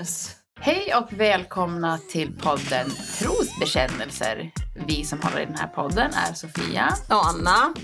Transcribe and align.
Yes! 0.00 0.36
Hej 0.60 0.94
och 0.94 1.12
välkomna 1.12 1.98
till 2.12 2.32
podden 2.42 2.90
Trosbekännelser. 3.18 4.50
Vi 4.86 5.04
som 5.04 5.20
håller 5.22 5.40
i 5.40 5.44
den 5.46 5.54
här 5.54 5.66
podden 5.66 6.10
är 6.14 6.32
Sofia. 6.34 6.88
Och 7.08 7.26
Anna, 7.28 7.74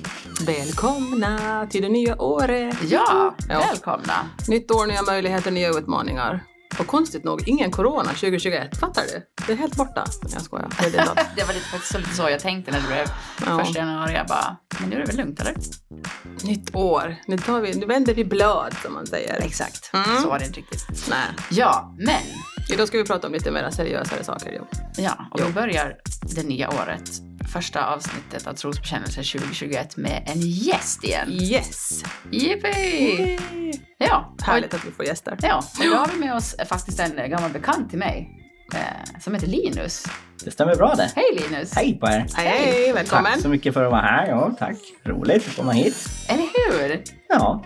välkomna 0.46 1.66
till 1.66 1.82
det 1.82 1.88
nya 1.88 2.22
året! 2.22 2.76
Ja, 2.82 3.34
Ja. 3.48 3.58
välkomna. 3.70 4.30
Nytt 4.48 4.70
år, 4.70 4.86
nya 4.86 5.02
möjligheter, 5.02 5.50
nya 5.50 5.68
utmaningar. 5.68 6.40
Och 6.79 6.86
konstigt 6.86 7.24
nog, 7.24 7.48
ingen 7.48 7.70
corona 7.70 8.09
2021. 8.09 8.77
Fattar 8.77 9.02
du? 9.02 9.27
Det 9.46 9.52
är 9.52 9.56
helt 9.56 9.77
borta. 9.77 10.04
Nej, 10.22 10.32
Jag 10.32 10.42
skojar. 10.42 10.68
Det 10.80 10.91
det 11.36 11.45
var 11.45 11.54
lite, 11.54 11.66
faktiskt 11.66 11.98
lite 11.98 12.14
så 12.14 12.30
jag 12.30 12.41
tänkte 12.41 12.70
när 12.70 12.80
det 12.80 12.86
blev 12.86 13.06
Ja. 13.46 13.59
första 13.64 13.79
januari. 13.79 14.14
Jag 14.14 14.27
bara, 14.27 14.56
men 14.80 14.88
nu 14.91 14.97
är 14.97 15.00
det 15.00 15.06
väl 15.06 15.16
lugnt 15.16 15.41
eller? 15.41 15.55
Nytt 16.45 16.74
år. 16.74 17.16
Nu, 17.27 17.38
tar 17.38 17.60
vi, 17.60 17.74
nu 17.74 17.86
vänder 17.86 18.14
vi 18.14 18.24
blad 18.24 18.74
som 18.83 18.95
man 18.95 19.06
säger. 19.06 19.41
Exakt, 19.42 19.91
Mm. 19.95 20.23
så 20.23 20.28
var 20.28 20.38
det 20.38 20.45
inte 20.47 20.59
riktigt. 20.60 21.06
Nej. 21.10 21.27
Ja, 21.50 21.95
men 21.98 22.23
Idag 22.69 22.88
ska 22.88 22.98
vi 22.98 23.05
prata 23.05 23.27
om 23.27 23.33
lite 23.33 23.51
mer 23.51 23.70
seriösare 23.70 24.25
saker. 24.25 24.52
Jo. 24.56 24.66
Ja, 24.97 25.27
och 25.30 25.41
Jo. 25.41 25.47
vi 25.47 25.52
börjar 25.52 25.97
det 26.37 26.43
nya 26.43 26.69
året, 26.69 27.11
första 27.52 27.87
avsnittet 27.87 28.47
av 28.47 28.52
Trosbekännelser 28.52 29.39
2021 29.39 29.97
med 29.97 30.23
en 30.27 30.41
gäst 30.41 31.05
igen. 31.05 31.29
Yes! 31.33 32.02
Yippee! 32.33 33.39
Ja, 33.98 34.34
Härligt 34.42 34.75
att 34.75 34.84
vi 34.87 34.91
får 34.91 35.05
gäster. 35.05 35.39
Ja, 35.42 35.56
och 35.79 35.84
då 35.84 35.95
har 35.95 36.06
vi 36.15 36.19
med 36.20 36.34
oss 36.34 36.56
faktiskt 36.69 37.01
en 37.01 37.30
gammal 37.30 37.51
bekant 37.51 37.91
till 37.91 37.98
mig 37.98 38.30
eh, 38.75 39.20
som 39.20 39.34
heter 39.34 39.47
Linus. 39.47 40.05
Det 40.45 40.51
stämmer 40.51 40.75
bra 40.77 40.95
det. 40.95 41.11
Hej 41.17 41.41
Linus! 41.48 41.75
Hej 41.75 41.98
på 42.01 42.06
er! 42.06 42.27
Hej, 42.34 42.48
hej, 42.48 42.92
välkommen! 42.92 43.33
Tack 43.33 43.42
så 43.42 43.48
mycket 43.48 43.75
för 43.75 43.84
att 43.84 43.91
vara 43.91 44.01
här. 44.03 44.27
Ja, 44.27 44.56
tack. 44.59 44.77
Roligt 45.05 45.48
att 45.48 45.56
komma 45.56 45.73
hit. 45.73 46.08
Eller 46.28 46.42
hur? 46.89 47.03
Ja, 47.28 47.64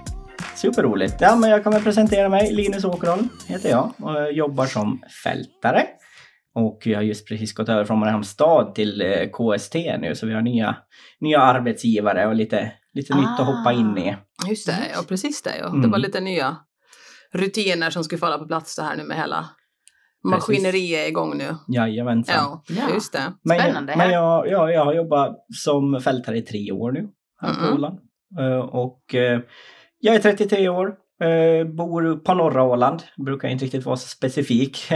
superroligt. 0.57 1.15
Ja, 1.21 1.37
men 1.37 1.51
jag 1.51 1.65
väl 1.73 1.83
presentera 1.83 2.29
mig. 2.29 2.53
Linus 2.53 2.85
Åkerholm 2.85 3.29
heter 3.49 3.71
jag 3.71 3.93
och 4.03 4.13
jag 4.15 4.33
jobbar 4.33 4.67
som 4.67 5.03
fältare. 5.25 5.83
Och 6.55 6.81
jag 6.85 6.99
har 6.99 7.03
just 7.03 7.29
precis 7.29 7.53
gått 7.55 7.69
över 7.69 7.85
från 7.85 7.99
Mariehamns 7.99 8.29
stad 8.31 8.75
till 8.75 9.01
eh, 9.03 9.29
KST 9.33 9.75
nu 9.75 10.15
så 10.15 10.27
vi 10.27 10.35
har 10.35 10.43
nya, 10.43 10.77
nya 11.21 11.41
arbetsgivare 11.41 12.27
och 12.27 12.35
lite, 12.35 12.73
lite 12.93 13.15
nytt 13.15 13.41
att 13.41 13.47
hoppa 13.47 13.73
in 13.73 13.99
i. 13.99 14.17
Just 14.49 14.67
det, 14.67 14.77
ja 14.95 15.01
precis 15.09 15.43
det. 15.43 15.57
Ja. 15.59 15.65
Det 15.69 15.77
Mm. 15.79 15.91
var 15.91 15.99
lite 15.99 16.21
nya 16.21 16.57
rutiner 17.33 17.91
som 17.91 18.05
skulle 18.05 18.19
falla 18.19 18.39
på 18.39 18.47
plats 18.47 18.77
det 18.77 18.83
här 18.83 18.97
nu 18.97 19.05
med 19.05 19.17
hela 19.17 19.45
maskineriet 20.25 21.09
igång 21.09 21.39
nu. 21.39 21.57
Jajamensan. 21.69 22.35
Ja, 22.39 22.63
Ja. 22.69 22.95
just 22.95 23.13
det. 23.13 23.33
Men, 23.45 23.59
Spännande. 23.61 23.97
men 23.97 24.11
jag, 24.11 24.49
ja, 24.49 24.71
jag 24.71 24.85
har 24.85 24.95
jobbat 24.95 25.37
som 25.55 26.01
fältare 26.01 26.39
i 26.39 26.43
tre 26.43 26.73
år 26.73 26.93
nu 26.93 27.09
här 27.43 27.55
på 27.55 27.61
Mhm. 27.61 27.75
Åland. 27.75 27.99
Eh, 28.39 28.59
Och 28.59 29.15
eh, 29.15 29.41
jag 30.01 30.15
är 30.15 30.21
33 30.21 30.69
år, 30.69 30.95
eh, 31.23 31.67
bor 31.67 32.17
på 32.17 32.35
norra 32.35 32.63
Åland. 32.63 33.03
Brukar 33.17 33.49
inte 33.49 33.65
riktigt 33.65 33.85
vara 33.85 33.97
så 33.97 34.09
specifik 34.09 34.87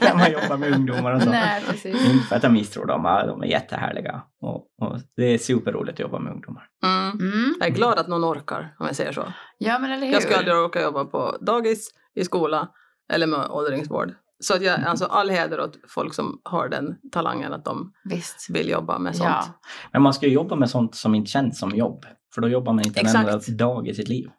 när 0.00 0.16
man 0.16 0.32
jobbar 0.32 0.56
med 0.56 0.72
ungdomar 0.72 1.12
och 1.12 1.22
så. 1.22 1.30
Nej, 1.30 1.62
precis. 1.66 2.10
Inte 2.10 2.26
för 2.26 2.36
att 2.36 2.42
jag 2.42 2.52
misstror 2.52 2.86
dem, 2.86 3.02
de 3.02 3.42
är 3.42 3.46
jättehärliga. 3.46 4.22
Och, 4.40 4.56
och 4.56 4.98
det 5.16 5.24
är 5.24 5.38
superroligt 5.38 5.94
att 5.94 6.00
jobba 6.00 6.18
med 6.18 6.32
ungdomar. 6.32 6.66
Mm. 6.84 7.32
Mm. 7.32 7.54
Jag 7.60 7.68
är 7.68 7.72
glad 7.72 7.98
att 7.98 8.08
någon 8.08 8.24
orkar, 8.24 8.74
om 8.78 8.86
jag 8.86 8.96
säger 8.96 9.12
så. 9.12 9.32
Ja, 9.58 9.78
men 9.78 9.92
eller 9.92 10.06
hur? 10.06 10.12
Jag 10.12 10.22
skulle 10.22 10.38
aldrig 10.38 10.56
orka 10.56 10.82
jobba 10.82 11.04
på 11.04 11.36
dagis, 11.40 11.90
i 12.14 12.24
skola 12.24 12.68
eller 13.12 13.26
med 13.26 13.46
åldringsvård. 13.50 14.14
Så 14.40 14.54
att 14.54 14.62
jag, 14.62 14.80
alltså 14.80 15.04
all 15.04 15.30
heder 15.30 15.60
åt 15.60 15.78
folk 15.88 16.14
som 16.14 16.40
har 16.44 16.68
den 16.68 16.96
talangen 17.12 17.52
att 17.52 17.64
de 17.64 17.92
Visst. 18.04 18.46
vill 18.50 18.68
jobba 18.68 18.98
med 18.98 19.16
sånt. 19.16 19.28
Ja. 19.28 19.44
Men 19.92 20.02
man 20.02 20.14
ska 20.14 20.26
ju 20.26 20.32
jobba 20.32 20.56
med 20.56 20.70
sånt 20.70 20.94
som 20.94 21.14
inte 21.14 21.30
känns 21.30 21.58
som 21.58 21.70
jobb. 21.70 22.04
För 22.34 22.40
då 22.40 22.48
jobbar 22.48 22.72
man 22.72 22.84
inte 22.84 23.00
en 23.00 23.06
enda 23.06 23.38
dag 23.58 23.88
i 23.88 23.94
sitt 23.94 24.08
liv. 24.08 24.30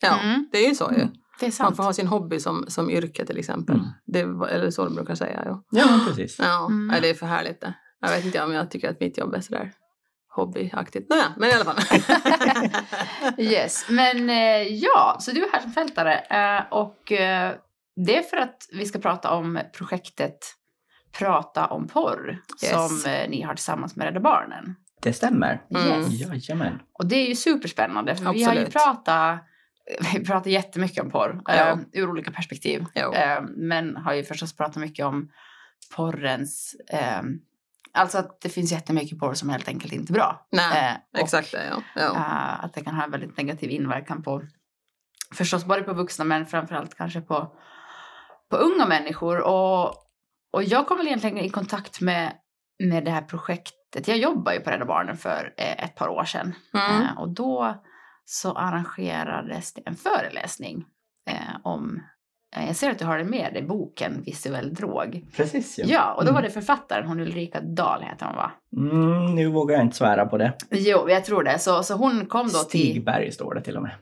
Ja, 0.00 0.18
Mm. 0.20 0.48
det 0.52 0.58
är 0.58 0.68
ju 0.68 0.74
så 0.74 0.90
ju. 0.92 1.00
Mm. 1.02 1.14
Det 1.40 1.46
är 1.46 1.48
Man 1.48 1.52
sant. 1.52 1.76
får 1.76 1.82
ha 1.82 1.92
sin 1.92 2.06
hobby 2.06 2.40
som, 2.40 2.64
som 2.68 2.90
yrke 2.90 3.26
till 3.26 3.38
exempel. 3.38 3.74
Mm. 3.76 3.86
Det 4.06 4.20
är, 4.20 4.46
eller 4.48 4.70
så 4.70 4.84
de 4.84 4.94
brukar 4.94 5.14
säga. 5.14 5.42
Ja, 5.44 5.62
Ja, 5.70 6.00
precis. 6.08 6.38
ja 6.38 6.66
Mm. 6.66 7.02
det 7.02 7.10
är 7.10 7.14
för 7.14 7.26
härligt 7.26 7.60
det. 7.60 7.74
Jag 8.00 8.08
vet 8.08 8.24
inte 8.24 8.42
om 8.42 8.52
jag 8.52 8.70
tycker 8.70 8.90
att 8.90 9.00
mitt 9.00 9.18
jobb 9.18 9.34
är 9.34 9.40
sådär 9.40 9.72
hobbyaktigt. 10.28 11.10
Nåja, 11.10 11.24
men 11.36 11.48
i 11.48 11.52
alla 11.52 11.64
fall. 11.64 11.76
Yes, 13.38 13.86
men 13.88 14.30
eh, 14.30 14.62
ja, 14.74 15.16
så 15.20 15.30
du 15.30 15.44
är 15.44 15.52
här 15.52 15.60
som 15.60 15.72
fältare 15.72 16.18
eh, 16.18 16.62
och 16.72 17.12
eh, 17.12 17.54
det 18.06 18.16
är 18.18 18.22
för 18.22 18.36
att 18.36 18.56
vi 18.72 18.86
ska 18.86 18.98
prata 18.98 19.30
om 19.30 19.58
projektet 19.76 20.38
Prata 21.18 21.66
om 21.66 21.88
porr 21.88 22.38
Yes. 22.64 22.72
som 22.72 23.10
ni 23.28 23.42
har 23.42 23.54
tillsammans 23.54 23.96
med 23.96 24.04
Rädda 24.04 24.20
Barnen. 24.20 24.74
Det 25.02 25.12
stämmer. 25.12 25.62
Mm. 25.74 25.86
Yes. 25.86 26.08
Jajamän. 26.20 26.78
Och 26.98 27.06
det 27.06 27.16
är 27.16 27.28
ju 27.28 27.34
superspännande 27.36 28.16
för 28.16 28.32
vi 28.32 28.42
har 28.44 28.54
ju 28.54 28.60
Absolut. 28.60 28.72
pratat 28.72 29.40
vi 30.14 30.24
pratar 30.24 30.50
jättemycket 30.50 31.04
om 31.04 31.10
porr 31.10 31.40
Ja. 31.44 31.54
eh, 31.54 31.78
ur 31.92 32.10
olika 32.10 32.30
perspektiv. 32.30 32.84
Jo. 32.94 33.12
Eh, 33.12 33.42
men 33.42 33.96
har 33.96 34.14
ju 34.14 34.24
förstås 34.24 34.56
pratat 34.56 34.76
mycket 34.76 35.06
om 35.06 35.30
porrens... 35.96 36.76
Eh, 36.92 37.22
alltså 37.92 38.18
att 38.18 38.40
det 38.40 38.48
finns 38.48 38.72
jättemycket 38.72 39.18
porr 39.18 39.34
som 39.34 39.48
helt 39.48 39.68
enkelt 39.68 39.92
inte 39.92 40.12
är 40.12 40.14
bra. 40.14 40.46
Nej, 40.52 40.98
och, 41.12 41.20
exakt. 41.20 41.52
Ja. 41.52 41.82
Ja. 41.94 42.14
att 42.62 42.74
det 42.74 42.80
kan 42.80 42.94
ha 42.94 43.04
en 43.04 43.10
väldigt 43.10 43.36
negativ 43.36 43.70
inverkan 43.70 44.22
på 44.22 44.42
förstås 45.34 45.64
både 45.64 45.82
på 45.82 45.92
vuxna 45.92 46.24
men 46.24 46.46
framförallt 46.46 46.94
kanske 46.94 47.20
på, 47.20 47.56
på 48.50 48.56
unga 48.56 48.86
människor. 48.86 49.40
Och, 49.40 49.94
och 50.52 50.62
jag 50.64 50.86
kom 50.86 50.96
väl 50.96 51.06
egentligen 51.06 51.38
i 51.38 51.50
kontakt 51.50 52.00
med, 52.00 52.32
med 52.84 53.04
det 53.04 53.10
här 53.10 53.22
projektet. 53.22 54.08
Jag 54.08 54.18
jobbar 54.18 54.52
ju 54.52 54.60
på 54.60 54.70
Rädda 54.70 54.84
Barnen 54.84 55.16
för 55.16 55.54
ett 55.56 55.94
par 55.94 56.08
år 56.08 56.24
sedan. 56.24 56.54
Mm. 56.74 57.18
Och 57.18 57.28
då 57.28 57.82
så 58.28 58.52
arrangerades 58.52 59.72
det 59.74 59.82
en 59.86 59.94
föreläsning 59.96 60.84
eh, 61.30 61.56
om, 61.62 62.02
jag 62.66 62.76
ser 62.76 62.90
att 62.90 62.98
du 62.98 63.04
har 63.04 63.18
det 63.18 63.24
med 63.24 63.52
dig, 63.54 63.62
boken 63.62 64.22
Visuell 64.26 64.74
drog. 64.74 65.24
Precis 65.36 65.78
Ja, 65.78 66.14
och 66.14 66.24
då 66.24 66.32
var 66.32 66.38
Mm. 66.38 66.48
det 66.48 66.54
författaren, 66.54 67.08
hon 67.08 67.20
Ulrika 67.20 67.60
Dahl 67.60 68.02
heter 68.02 68.26
hon 68.26 68.36
va? 68.36 68.52
Mm, 68.76 69.34
nu 69.34 69.46
vågar 69.48 69.76
jag 69.76 69.84
inte 69.84 69.96
svära 69.96 70.26
på 70.26 70.38
det. 70.38 70.52
Jo, 70.70 71.10
jag 71.10 71.24
tror 71.24 71.42
det. 71.44 71.58
Så, 71.58 71.82
så 71.82 71.94
hon 71.94 72.26
kom 72.26 72.46
då 72.48 72.58
till 72.58 72.90
Stigberg 72.90 73.32
står 73.32 73.54
det 73.54 73.60
till 73.60 73.76
och 73.76 73.82
med. 73.82 73.92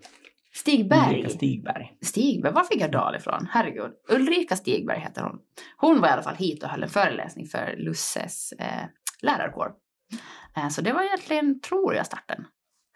Stigberg. 0.55 1.09
Ulrika 1.11 1.29
Stigberg. 1.29 1.93
Stigberg, 2.03 2.53
var 2.53 2.65
fick 2.65 2.81
jag 2.83 2.93
Dahl 2.93 3.15
ifrån? 3.17 3.47
Herregud. 3.51 3.91
Ulrika 4.09 4.57
Stigberg 4.57 5.01
heter 5.01 5.23
hon. 5.23 5.39
Hon 5.77 6.01
var 6.01 6.09
i 6.09 6.11
alla 6.11 6.23
fall 6.23 6.37
hit 6.37 6.63
och 6.63 6.69
höll 6.69 6.83
en 6.83 6.89
föreläsning 6.89 7.47
för 7.47 7.75
Lusses 7.79 8.53
eh, 8.53 8.85
lärarkår. 9.23 9.73
Eh, 10.57 10.69
så 10.69 10.81
det 10.81 10.93
var 10.93 11.03
egentligen, 11.03 11.61
tror 11.61 11.95
jag, 11.95 12.07
starten. 12.07 12.45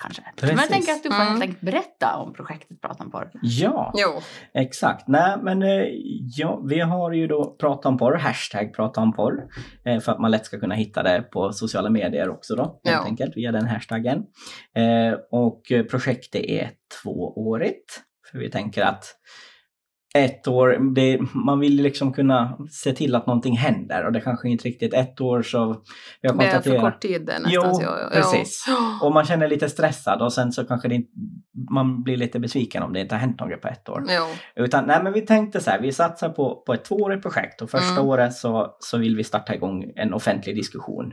Kanske. 0.03 0.23
Men 0.23 0.49
jag 0.51 0.57
Precis. 0.59 0.71
tänker 0.73 0.93
att 0.93 1.03
du 1.03 1.09
får 1.09 1.17
Mm. 1.17 1.29
helt 1.29 1.43
enkelt 1.43 1.61
berätta 1.61 2.17
om 2.17 2.33
projektet 2.33 2.81
Prata 2.81 3.05
om 3.05 3.11
porr. 3.11 3.31
Ja, 3.43 3.93
Jo. 3.97 4.09
exakt. 4.55 5.09
Nej, 5.09 5.37
men 5.43 5.63
eh, 5.63 5.85
ja, 6.37 6.63
vi 6.69 6.81
har 6.81 7.13
ju 7.13 7.27
då 7.27 7.57
pratat 7.61 7.87
om 7.87 7.99
porr, 7.99 8.15
hashtag 8.17 8.75
prata 8.75 9.01
om 9.01 9.13
porr. 9.13 9.45
Eh, 9.85 10.01
för 10.01 10.13
att 10.13 10.21
man 10.21 10.31
lätt 10.31 10.47
ska 10.47 10.61
kunna 10.61 10.75
hitta 10.75 11.03
det 11.03 11.23
på 11.23 11.53
sociala 11.53 11.91
medier 11.91 12.29
också 12.29 12.55
då, 12.57 12.63
helt 12.63 12.81
Ja. 12.83 13.05
enkelt, 13.05 13.37
via 13.37 13.53
den 13.53 13.67
hashtaggen. 13.67 14.19
Eh, 14.77 15.13
och 15.31 15.63
projektet 15.91 16.43
är 16.45 16.71
tvåårigt. 17.03 18.01
För 18.31 18.39
vi 18.39 18.51
tänker 18.51 18.83
att 18.83 19.05
ett 20.25 20.49
år, 20.49 20.95
det, 20.95 21.21
man 21.35 21.61
vill 21.61 21.83
liksom 21.83 22.13
kunna 22.13 22.59
se 22.71 22.93
till 22.93 23.15
att 23.15 23.27
någonting 23.27 23.57
händer 23.57 24.07
och 24.07 24.13
det 24.13 24.21
kanske 24.21 24.49
inte 24.49 24.69
riktigt 24.69 24.95
ett 24.95 25.21
år 25.21 25.43
så 25.43 25.83
vi 26.23 26.29
har 26.29 26.37
Det 26.39 26.45
är 26.47 26.61
för 26.61 26.79
kort 26.81 27.01
tid 27.01 27.27
det 27.27 27.33
nästan. 27.39 27.51
Jo, 27.53 27.63
så 27.75 27.83
jag- 27.83 28.13
precis. 28.13 28.65
Ja. 28.69 29.07
och 29.07 29.13
man 29.13 29.25
känner 29.25 29.49
lite 29.49 29.69
stressad 29.69 30.23
och 30.23 30.33
sen 30.33 30.53
så 30.53 30.65
kanske 30.65 30.95
inte, 30.95 31.11
man 31.71 32.03
blir 32.03 32.17
lite 32.17 32.41
besviken 32.41 32.83
om 32.83 32.93
det 32.93 33.01
inte 33.01 33.15
har 33.15 33.21
hänt 33.21 33.41
något 33.41 33.61
på 33.61 33.69
ett 33.69 33.89
år. 33.89 34.05
Jo. 34.09 34.25
Utan 34.65 34.85
nej 34.87 35.03
men 35.03 35.13
vi 35.13 35.21
tänkte 35.21 35.61
så 35.61 35.71
här, 35.71 35.81
vi 35.81 35.93
satsar 35.93 36.29
på, 36.29 36.63
på 36.67 36.73
ett 36.75 36.85
tvåårigt 36.85 37.23
projekt 37.23 37.63
och 37.63 37.71
första 37.71 37.93
Mm. 38.01 38.07
året 38.09 38.35
så, 38.35 38.77
så 38.81 38.99
vill 38.99 39.17
vi 39.17 39.25
starta 39.25 39.55
igång 39.55 39.85
en 39.97 40.15
offentlig 40.15 40.57
diskussion. 40.57 41.13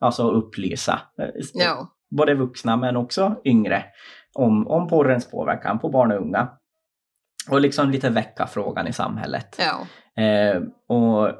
Alltså 0.00 0.30
upplysa 0.30 1.00
eh, 1.22 1.28
Jo. 1.54 1.86
både 2.16 2.34
vuxna 2.34 2.76
men 2.76 2.96
också 2.96 3.34
yngre 3.44 3.84
om, 4.34 4.66
om 4.68 4.88
porrens 4.88 5.30
påverkan 5.30 5.78
på 5.78 5.88
barn 5.88 6.12
och 6.12 6.20
unga. 6.20 6.48
Och 7.50 7.60
liksom 7.60 7.90
lite 7.90 8.10
väcka 8.10 8.46
frågan 8.46 8.88
i 8.88 8.92
samhället. 8.92 9.58
Ja. 9.58 9.86
Eh, 10.22 10.62
och 10.88 11.30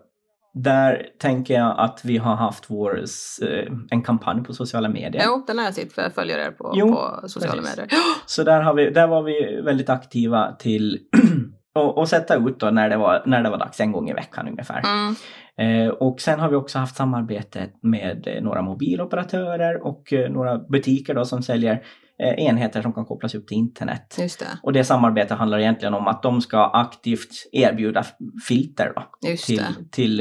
där 0.55 1.07
tänker 1.19 1.55
jag 1.55 1.75
att 1.79 2.01
vi 2.05 2.17
har 2.17 2.35
haft 2.35 2.71
vår, 2.71 3.05
eh, 3.43 3.73
en 3.91 4.03
kampanj 4.03 4.45
på 4.45 4.53
sociala 4.53 4.89
medier. 4.89 5.23
Jo, 5.27 5.45
den 5.47 5.59
har 5.59 5.65
jag 5.65 5.75
sett 5.75 5.93
för 5.93 6.03
jag 6.03 6.15
följer 6.15 6.39
er 6.39 6.51
på, 6.51 6.73
Jo, 6.75 6.93
på 6.93 7.29
sociala 7.29 7.63
precis. 7.63 7.77
medier. 7.77 7.99
Så 8.27 8.43
där, 8.43 8.61
har 8.61 8.75
vi, 8.75 8.91
där 8.91 9.07
var 9.07 9.23
vi 9.23 9.61
väldigt 9.65 9.91
aktiva 9.91 10.53
till 10.53 10.99
att 11.75 11.97
och 11.97 12.09
sätta 12.09 12.35
ut 12.35 12.61
då 12.61 12.71
när 12.71 12.89
det, 12.89 12.97
var, 12.97 13.23
när 13.27 13.43
det 13.43 13.51
var 13.51 13.59
dags, 13.59 13.81
en 13.81 13.93
gång 13.93 14.11
i 14.11 14.13
veckan 14.13 14.49
ungefär. 14.49 14.83
Mm. 14.85 15.15
Eh, 15.59 15.93
och 15.93 16.21
sen 16.21 16.41
har 16.41 16.49
vi 16.49 16.57
också 16.57 16.79
haft 16.79 16.97
samarbete 16.97 17.69
med 17.83 18.27
eh, 18.27 18.43
några 18.43 18.63
mobiloperatörer 18.63 19.87
och 19.87 20.13
eh, 20.13 20.31
några 20.31 20.59
butiker 20.59 21.15
då 21.15 21.25
som 21.25 21.43
säljer 21.43 21.83
enheter 22.23 22.83
som 22.83 22.93
kan 22.93 23.05
kopplas 23.05 23.35
upp 23.35 23.49
till 23.49 23.57
internet. 23.57 24.15
Det. 24.17 24.59
Och 24.63 24.73
det 24.73 24.85
samarbetet 24.85 25.39
handlar 25.39 25.59
egentligen 25.59 25.95
om 25.95 26.07
att 26.07 26.23
de 26.23 26.41
ska 26.41 26.65
aktivt 26.65 27.31
erbjuda 27.53 28.05
filter 28.49 28.93
då, 28.97 29.03
till, 29.47 29.65
till 29.91 30.21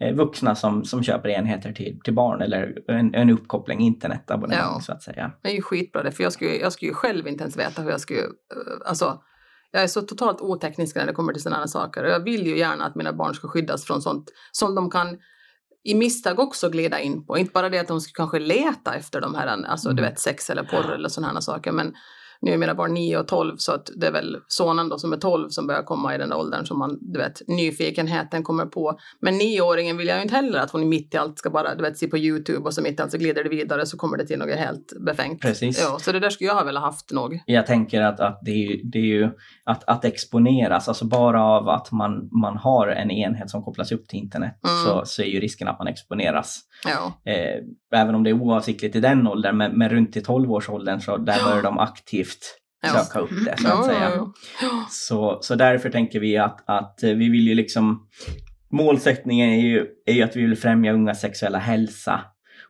eh, 0.00 0.14
vuxna 0.14 0.54
som, 0.54 0.84
som 0.84 1.02
köper 1.02 1.28
enheter 1.28 1.72
till, 1.72 2.00
till 2.04 2.14
barn 2.14 2.42
eller 2.42 2.90
en, 2.90 3.14
en 3.14 3.30
uppkoppling 3.30 3.80
internetabonnemang 3.80 4.72
Ja. 4.74 4.80
så 4.80 4.92
att 4.92 5.02
säga. 5.02 5.32
Det 5.42 5.48
är 5.48 5.54
ju 5.54 5.62
skitbra 5.62 6.02
det, 6.02 6.12
för 6.12 6.22
jag 6.22 6.32
skulle, 6.32 6.56
jag 6.56 6.72
skulle 6.72 6.88
ju 6.90 6.94
själv 6.94 7.28
inte 7.28 7.42
ens 7.42 7.56
veta 7.56 7.82
hur 7.82 7.90
jag 7.90 8.00
skulle... 8.00 8.20
eh, 8.20 8.26
Alltså, 8.86 9.22
jag 9.70 9.82
är 9.82 9.86
så 9.86 10.02
totalt 10.02 10.40
oteknisk 10.40 10.96
när 10.96 11.06
det 11.06 11.12
kommer 11.12 11.32
till 11.32 11.42
sådana 11.42 11.60
här 11.60 11.66
saker. 11.66 12.04
Och 12.04 12.10
jag 12.10 12.20
vill 12.24 12.46
ju 12.46 12.58
gärna 12.58 12.84
att 12.84 12.94
mina 12.94 13.12
barn 13.12 13.34
ska 13.34 13.48
skyddas 13.48 13.84
från 13.84 14.02
sånt 14.02 14.30
som 14.52 14.74
de 14.74 14.90
kan 14.90 15.18
i 15.84 15.94
misstag 15.94 16.38
också 16.38 16.68
glida 16.70 17.00
in 17.00 17.26
på. 17.26 17.38
Inte 17.38 17.52
bara 17.52 17.68
det 17.68 17.78
att 17.78 17.88
de 17.88 18.00
ska 18.00 18.12
kanske 18.12 18.38
leta 18.38 18.94
efter 18.94 19.20
de 19.20 19.34
här, 19.34 19.46
alltså 19.66 19.88
du 19.88 20.02
Mm. 20.02 20.04
vet 20.10 20.20
sex 20.20 20.50
eller 20.50 20.62
porr 20.62 20.92
eller 20.94 21.08
sådana 21.08 21.40
saker. 21.40 21.72
Men 21.72 21.94
nu 22.40 22.52
är 22.52 22.56
mina 22.58 22.74
barn 22.74 22.94
9 22.94 23.18
och 23.18 23.28
12 23.28 23.56
så 23.56 23.72
att 23.72 23.90
det 23.96 24.06
är 24.06 24.12
väl 24.12 24.36
sonen 24.46 24.88
då 24.88 24.98
som 24.98 25.12
är 25.12 25.16
12 25.16 25.48
som 25.48 25.66
börjar 25.66 25.82
komma 25.82 26.14
i 26.14 26.18
den 26.18 26.32
åldern 26.32 26.66
som 26.66 26.78
man, 26.78 26.98
du 27.00 27.18
vet, 27.18 27.42
nyfikenheten 27.48 28.42
kommer 28.42 28.66
på. 28.66 28.98
Men 29.20 29.38
nioåringen 29.38 29.96
vill 29.96 30.08
jag 30.08 30.16
ju 30.16 30.22
inte 30.22 30.34
heller 30.34 30.58
att 30.58 30.70
hon 30.70 30.88
mitt 30.88 31.14
i 31.14 31.16
allt 31.16 31.38
ska 31.38 31.50
bara, 31.50 31.74
du 31.74 31.82
vet, 31.82 31.98
se 31.98 32.06
på 32.06 32.18
YouTube 32.18 32.58
och 32.58 32.74
så 32.74 32.82
mitt 32.82 33.00
i 33.00 33.02
allt 33.02 33.10
så 33.10 33.18
glider 33.18 33.44
det 33.44 33.50
vidare 33.50 33.86
så 33.86 33.96
kommer 33.96 34.16
det 34.16 34.26
till 34.26 34.38
något 34.38 34.58
helt 34.58 34.92
befängt. 35.06 35.42
Precis. 35.42 35.80
Ja, 35.80 35.98
så 35.98 36.12
det 36.12 36.20
där 36.20 36.30
skulle 36.30 36.48
jag 36.48 36.54
ha 36.54 36.64
velat 36.64 36.82
haft 36.82 37.12
nog. 37.12 37.40
Jag 37.46 37.66
tänker 37.66 38.02
att, 38.02 38.20
att 38.20 38.40
det, 38.44 38.50
är 38.50 38.80
det 38.84 38.98
är 38.98 39.02
ju 39.02 39.30
att, 39.64 39.84
att 39.86 40.04
exponeras, 40.04 40.88
alltså 40.88 41.04
bara 41.04 41.42
av 41.42 41.68
att 41.68 41.92
man, 41.92 42.28
man 42.42 42.56
har 42.56 42.88
en 42.88 43.10
enhet 43.10 43.50
som 43.50 43.62
kopplas 43.64 43.92
upp 43.92 44.08
till 44.08 44.18
internet 44.18 44.54
Mm. 44.68 44.84
så, 44.84 45.02
så 45.04 45.22
är 45.22 45.26
ju 45.26 45.40
risken 45.40 45.68
att 45.68 45.78
man 45.78 45.88
exponeras. 45.88 46.60
Ja, 46.84 47.12
Eh, 47.24 48.00
även 48.00 48.14
om 48.14 48.24
det 48.24 48.30
är 48.30 48.34
oavsiktligt 48.34 48.96
i 48.96 49.00
den 49.00 49.26
åldern, 49.26 49.56
men, 49.56 49.78
men 49.78 49.88
runt 49.88 50.16
i 50.16 50.20
12-årsåldern 50.20 51.00
så 51.00 51.16
där 51.16 51.44
börjar 51.44 51.62
de 51.62 51.78
aktivt 51.78 52.27
Ja. 52.82 52.88
söka 52.88 53.18
upp 53.18 53.30
det 53.44 53.56
så 53.58 53.68
att 53.68 53.84
säga. 53.86 54.26
Så, 54.90 55.38
så 55.42 55.54
därför 55.54 55.90
tänker 55.90 56.20
vi 56.20 56.36
att, 56.36 56.62
att 56.66 56.98
vi 57.02 57.14
vill 57.28 57.48
ju 57.48 57.54
liksom 57.54 58.08
Målsättningen 58.70 59.50
är 59.50 59.60
ju, 59.60 59.86
är 60.06 60.12
ju 60.12 60.22
att 60.22 60.36
vi 60.36 60.40
vill 60.40 60.56
främja 60.56 60.92
ungas 60.92 61.20
sexuella 61.20 61.58
hälsa 61.58 62.20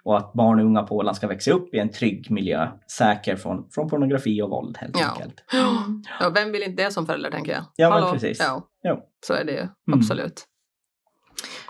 och 0.05 0.17
att 0.17 0.33
barn 0.33 0.61
och 0.61 0.67
unga 0.67 0.83
på 0.83 0.97
Åland 0.97 1.17
ska 1.17 1.27
växa 1.27 1.51
upp 1.51 1.75
i 1.75 1.79
en 1.79 1.91
trygg 1.91 2.31
miljö, 2.31 2.69
säker 2.99 3.37
från, 3.37 3.69
från 3.71 3.89
pornografi 3.89 4.43
och 4.43 4.51
våld 4.51 4.77
helt 4.77 4.97
Ja. 5.01 5.11
enkelt. 5.11 5.45
Ja, 6.21 6.31
vem 6.35 6.53
vill 6.53 6.63
inte 6.63 6.83
det 6.85 6.91
som 6.91 7.07
förälder 7.07 7.31
tänker 7.31 7.53
jag? 7.53 7.65
Ja, 7.77 8.01
men 8.01 8.13
precis. 8.13 8.39
Ja, 8.83 9.01
så 9.27 9.33
är 9.35 9.45
det 9.45 9.53
ju. 9.53 9.59
Mm. 9.59 9.71
Absolut. 9.93 10.45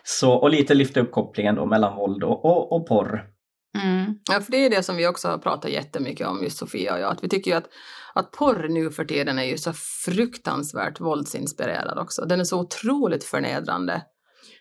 Så, 0.02 0.32
och 0.32 0.50
lite 0.50 0.74
lyfta 0.74 1.00
upp 1.00 1.12
kopplingen 1.12 1.54
då 1.54 1.66
mellan 1.66 1.96
våld 1.96 2.24
och, 2.24 2.44
och, 2.44 2.72
och 2.72 2.88
porr. 2.88 3.24
Mm. 3.74 4.14
Ja, 4.30 4.40
för 4.40 4.50
det 4.50 4.56
är 4.56 4.70
det 4.70 4.82
som 4.82 4.96
vi 4.96 5.06
också 5.06 5.28
har 5.28 5.38
pratat 5.38 5.70
jättemycket 5.70 6.26
om, 6.26 6.42
just 6.42 6.58
Sofia 6.58 6.94
och 6.94 7.00
jag. 7.00 7.12
Att 7.12 7.24
vi 7.24 7.28
tycker 7.28 7.50
ju 7.50 7.56
att, 7.56 7.68
att 8.14 8.30
porr 8.32 8.68
nu 8.68 8.90
för 8.90 9.04
tiden 9.04 9.38
är 9.38 9.44
ju 9.44 9.58
så 9.58 9.72
fruktansvärt 10.04 11.00
våldsinspirerad 11.00 11.98
också. 11.98 12.24
Den 12.24 12.40
är 12.40 12.44
så 12.44 12.60
otroligt 12.60 13.24
förnedrande. 13.24 14.02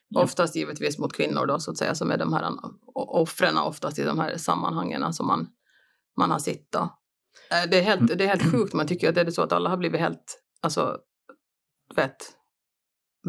Ja. 0.10 0.24
Oftast 0.24 0.56
givetvis 0.56 1.00
mot 1.00 1.14
kvinnor 1.14 1.46
då, 1.46 1.60
så 1.60 1.72
att 1.72 1.78
säga, 1.78 1.96
som 1.96 2.12
är 2.12 2.18
de 2.18 2.34
här 2.34 2.52
offren 2.96 3.58
oftast 3.58 4.00
i 4.00 4.04
de 4.04 4.20
här 4.20 4.38
sammanhangen 4.38 5.14
som 5.14 5.28
man, 5.28 5.48
man 6.18 6.32
har 6.32 6.40
sett 6.40 6.72
då. 6.72 6.80
Eh, 7.52 7.70
Det 7.70 7.78
är, 7.78 7.84
helt, 7.84 8.18
det 8.18 8.24
är 8.24 8.28
helt 8.28 8.52
sjukt, 8.52 8.74
man 8.74 8.88
tycker 8.88 9.10
att 9.10 9.16
det 9.16 9.22
är 9.22 9.32
så 9.32 9.42
att 9.42 9.52
alla 9.52 9.70
har 9.70 9.78
blivit 9.78 10.00
helt, 10.02 10.42
alltså, 10.62 10.98
vet, 11.96 12.16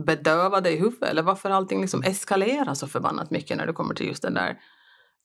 bedövade 0.07 0.71
i 0.71 0.77
huvudet. 0.77 1.09
Eller 1.09 1.23
varför 1.23 1.51
allting 1.51 1.81
liksom 1.81 2.03
eskalerar 2.03 2.75
så 2.75 2.87
förbannat 2.87 3.31
mycket 3.31 3.57
när 3.57 3.67
det 3.67 3.73
kommer 3.73 3.95
till 3.95 4.07
just 4.07 4.23
den 4.23 4.35
där 4.35 4.59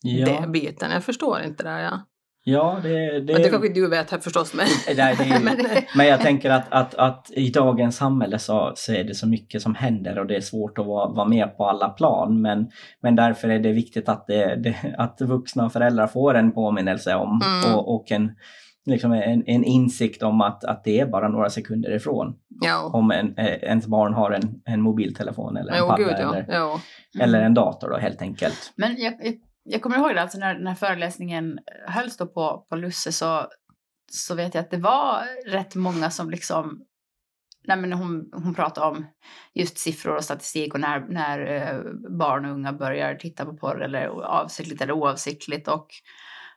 Ja, 0.03 0.41
det 0.41 0.47
biten. 0.47 0.91
Jag 0.91 1.03
förstår 1.03 1.41
inte 1.41 1.63
det. 1.63 1.69
här, 1.69 1.83
Ja. 1.83 1.99
ja 2.43 2.79
det, 2.83 3.19
det, 3.19 3.33
det 3.33 3.49
kanske 3.49 3.69
du 3.73 3.89
vet 3.89 4.11
här 4.11 4.19
förstås. 4.19 4.53
Men, 4.53 4.67
Nej, 4.97 5.15
det 5.17 5.23
är, 5.23 5.39
men, 5.43 5.57
Men 5.95 6.07
jag 6.07 6.21
tänker 6.21 6.49
att, 6.51 6.65
att, 6.69 6.95
att 6.95 7.31
i 7.31 7.49
dagens 7.49 7.97
samhälle 7.97 8.39
så, 8.39 8.71
så 8.75 8.93
är 8.93 9.03
det 9.03 9.15
så 9.15 9.27
mycket 9.27 9.61
som 9.61 9.75
händer 9.75 10.19
och 10.19 10.27
det 10.27 10.35
är 10.35 10.41
svårt 10.41 10.77
att 10.77 10.85
vara, 10.85 11.09
vara 11.09 11.27
med 11.27 11.57
på 11.57 11.65
alla 11.65 11.89
plan. 11.89 12.41
Men, 12.41 12.67
men 13.01 13.15
därför 13.15 13.49
är 13.49 13.59
det 13.59 13.71
viktigt 13.71 14.09
att, 14.09 14.27
det, 14.27 14.55
det, 14.55 14.95
att 14.97 15.21
vuxna 15.21 15.65
och 15.65 15.73
föräldrar 15.73 16.07
får 16.07 16.33
en 16.35 16.51
påminnelse 16.51 17.15
om 17.15 17.41
Mm. 17.63 17.75
och, 17.75 17.95
och 17.95 18.11
en, 18.11 18.31
liksom 18.85 19.11
en, 19.11 19.43
en 19.45 19.63
insikt 19.63 20.23
om 20.23 20.41
att, 20.41 20.63
att 20.63 20.83
det 20.83 20.99
är 20.99 21.05
bara 21.05 21.27
några 21.27 21.49
sekunder 21.49 21.95
ifrån. 21.95 22.33
ja. 22.61 22.91
Om 22.93 23.11
en, 23.11 23.33
ens 23.39 23.87
barn 23.87 24.13
har 24.13 24.31
en, 24.31 24.61
en 24.65 24.81
mobiltelefon 24.81 25.57
eller 25.57 25.71
en 25.73 25.79
Jo, 25.79 25.87
padda 25.87 26.03
gud 26.03 26.15
ja. 26.19 26.35
eller, 26.35 26.45
ja. 26.49 26.79
eller 27.19 27.41
en 27.41 27.53
dator 27.53 27.89
då 27.89 27.97
helt 27.97 28.21
enkelt. 28.21 28.73
Men 28.75 28.95
jag, 28.97 29.13
jag, 29.21 29.33
jag 29.63 29.81
kommer 29.81 29.97
ihåg 29.97 30.15
det, 30.15 30.21
alltså 30.21 30.37
när, 30.37 30.59
när 30.59 30.75
föreläsningen 30.75 31.59
hölls 31.87 32.17
då 32.17 32.27
på, 32.27 32.65
på 32.69 32.75
Lusse 32.75 33.11
så, 33.11 33.47
så 34.11 34.35
vet 34.35 34.53
jag 34.53 34.61
att 34.61 34.71
det 34.71 34.77
var 34.77 35.23
rätt 35.45 35.75
många 35.75 36.09
som 36.11 36.29
liksom 36.29 36.85
Nej, 37.67 37.77
men 37.77 37.93
hon, 37.93 38.29
hon 38.33 38.55
pratade 38.55 38.87
om 38.87 39.05
just 39.53 39.77
siffror 39.77 40.15
och 40.15 40.23
statistik 40.23 40.73
och 40.73 40.79
när, 40.79 40.99
när 40.99 41.39
eh, 41.39 41.79
barn 42.17 42.45
och 42.45 42.51
unga 42.51 42.73
börjar 42.73 43.15
titta 43.15 43.45
på 43.45 43.57
porr 43.57 43.83
eller 43.83 44.05
avsiktligt 44.23 44.81
eller 44.81 44.93
oavsiktligt 44.93 45.67
och, 45.67 45.87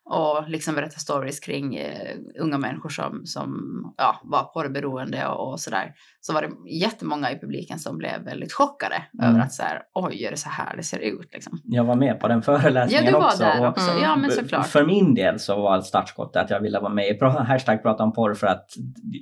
och 0.09 0.49
liksom 0.49 0.75
berätta 0.75 0.99
stories 0.99 1.41
kring 1.41 1.77
eh, 1.77 2.17
unga 2.41 2.59
människor 2.59 2.89
som, 2.89 3.27
som 3.27 3.51
ja, 3.97 4.21
var 4.25 4.43
porrberoende 4.45 5.27
och, 5.27 5.53
och 5.53 5.61
sådär. 5.61 5.95
Så 6.21 6.33
var 6.33 6.43
det 6.43 6.71
jättemånga 6.71 7.31
i 7.33 7.39
publiken 7.39 7.79
som 7.79 7.99
blev 7.99 8.21
väldigt 8.25 8.53
chockade 8.53 9.03
Mm. 9.19 9.31
över 9.31 9.41
att 9.45 9.53
så 9.53 9.63
här, 9.63 9.83
oj, 9.95 10.25
är 10.25 10.31
det 10.31 10.37
så 10.37 10.49
här 10.49 10.77
det 10.77 10.83
ser 10.83 10.99
ut 10.99 11.29
liksom. 11.33 11.61
Jag 11.65 11.85
var 11.85 11.95
med 11.97 12.21
på 12.21 12.29
den 12.29 12.43
föreläsningen 12.43 13.05
Ja, 13.05 13.11
du 13.11 13.17
var 13.19 13.27
också. 13.27 13.39
där 13.43 13.69
också. 13.69 13.91
Mm. 13.91 14.03
Ja, 14.03 14.17
men 14.17 14.31
såklart. 14.31 14.67
För 14.67 14.87
min 14.87 15.15
del 15.15 15.39
så 15.41 15.61
var 15.63 15.81
startskottet 15.81 16.43
att 16.43 16.51
jag 16.51 16.61
ville 16.61 16.81
vara 16.81 16.93
med 16.95 17.07
i 17.09 17.19
hashtag 17.25 17.83
prata 17.83 18.03
om 18.03 18.13
porr 18.13 18.35
för 18.35 18.47
att 18.47 18.67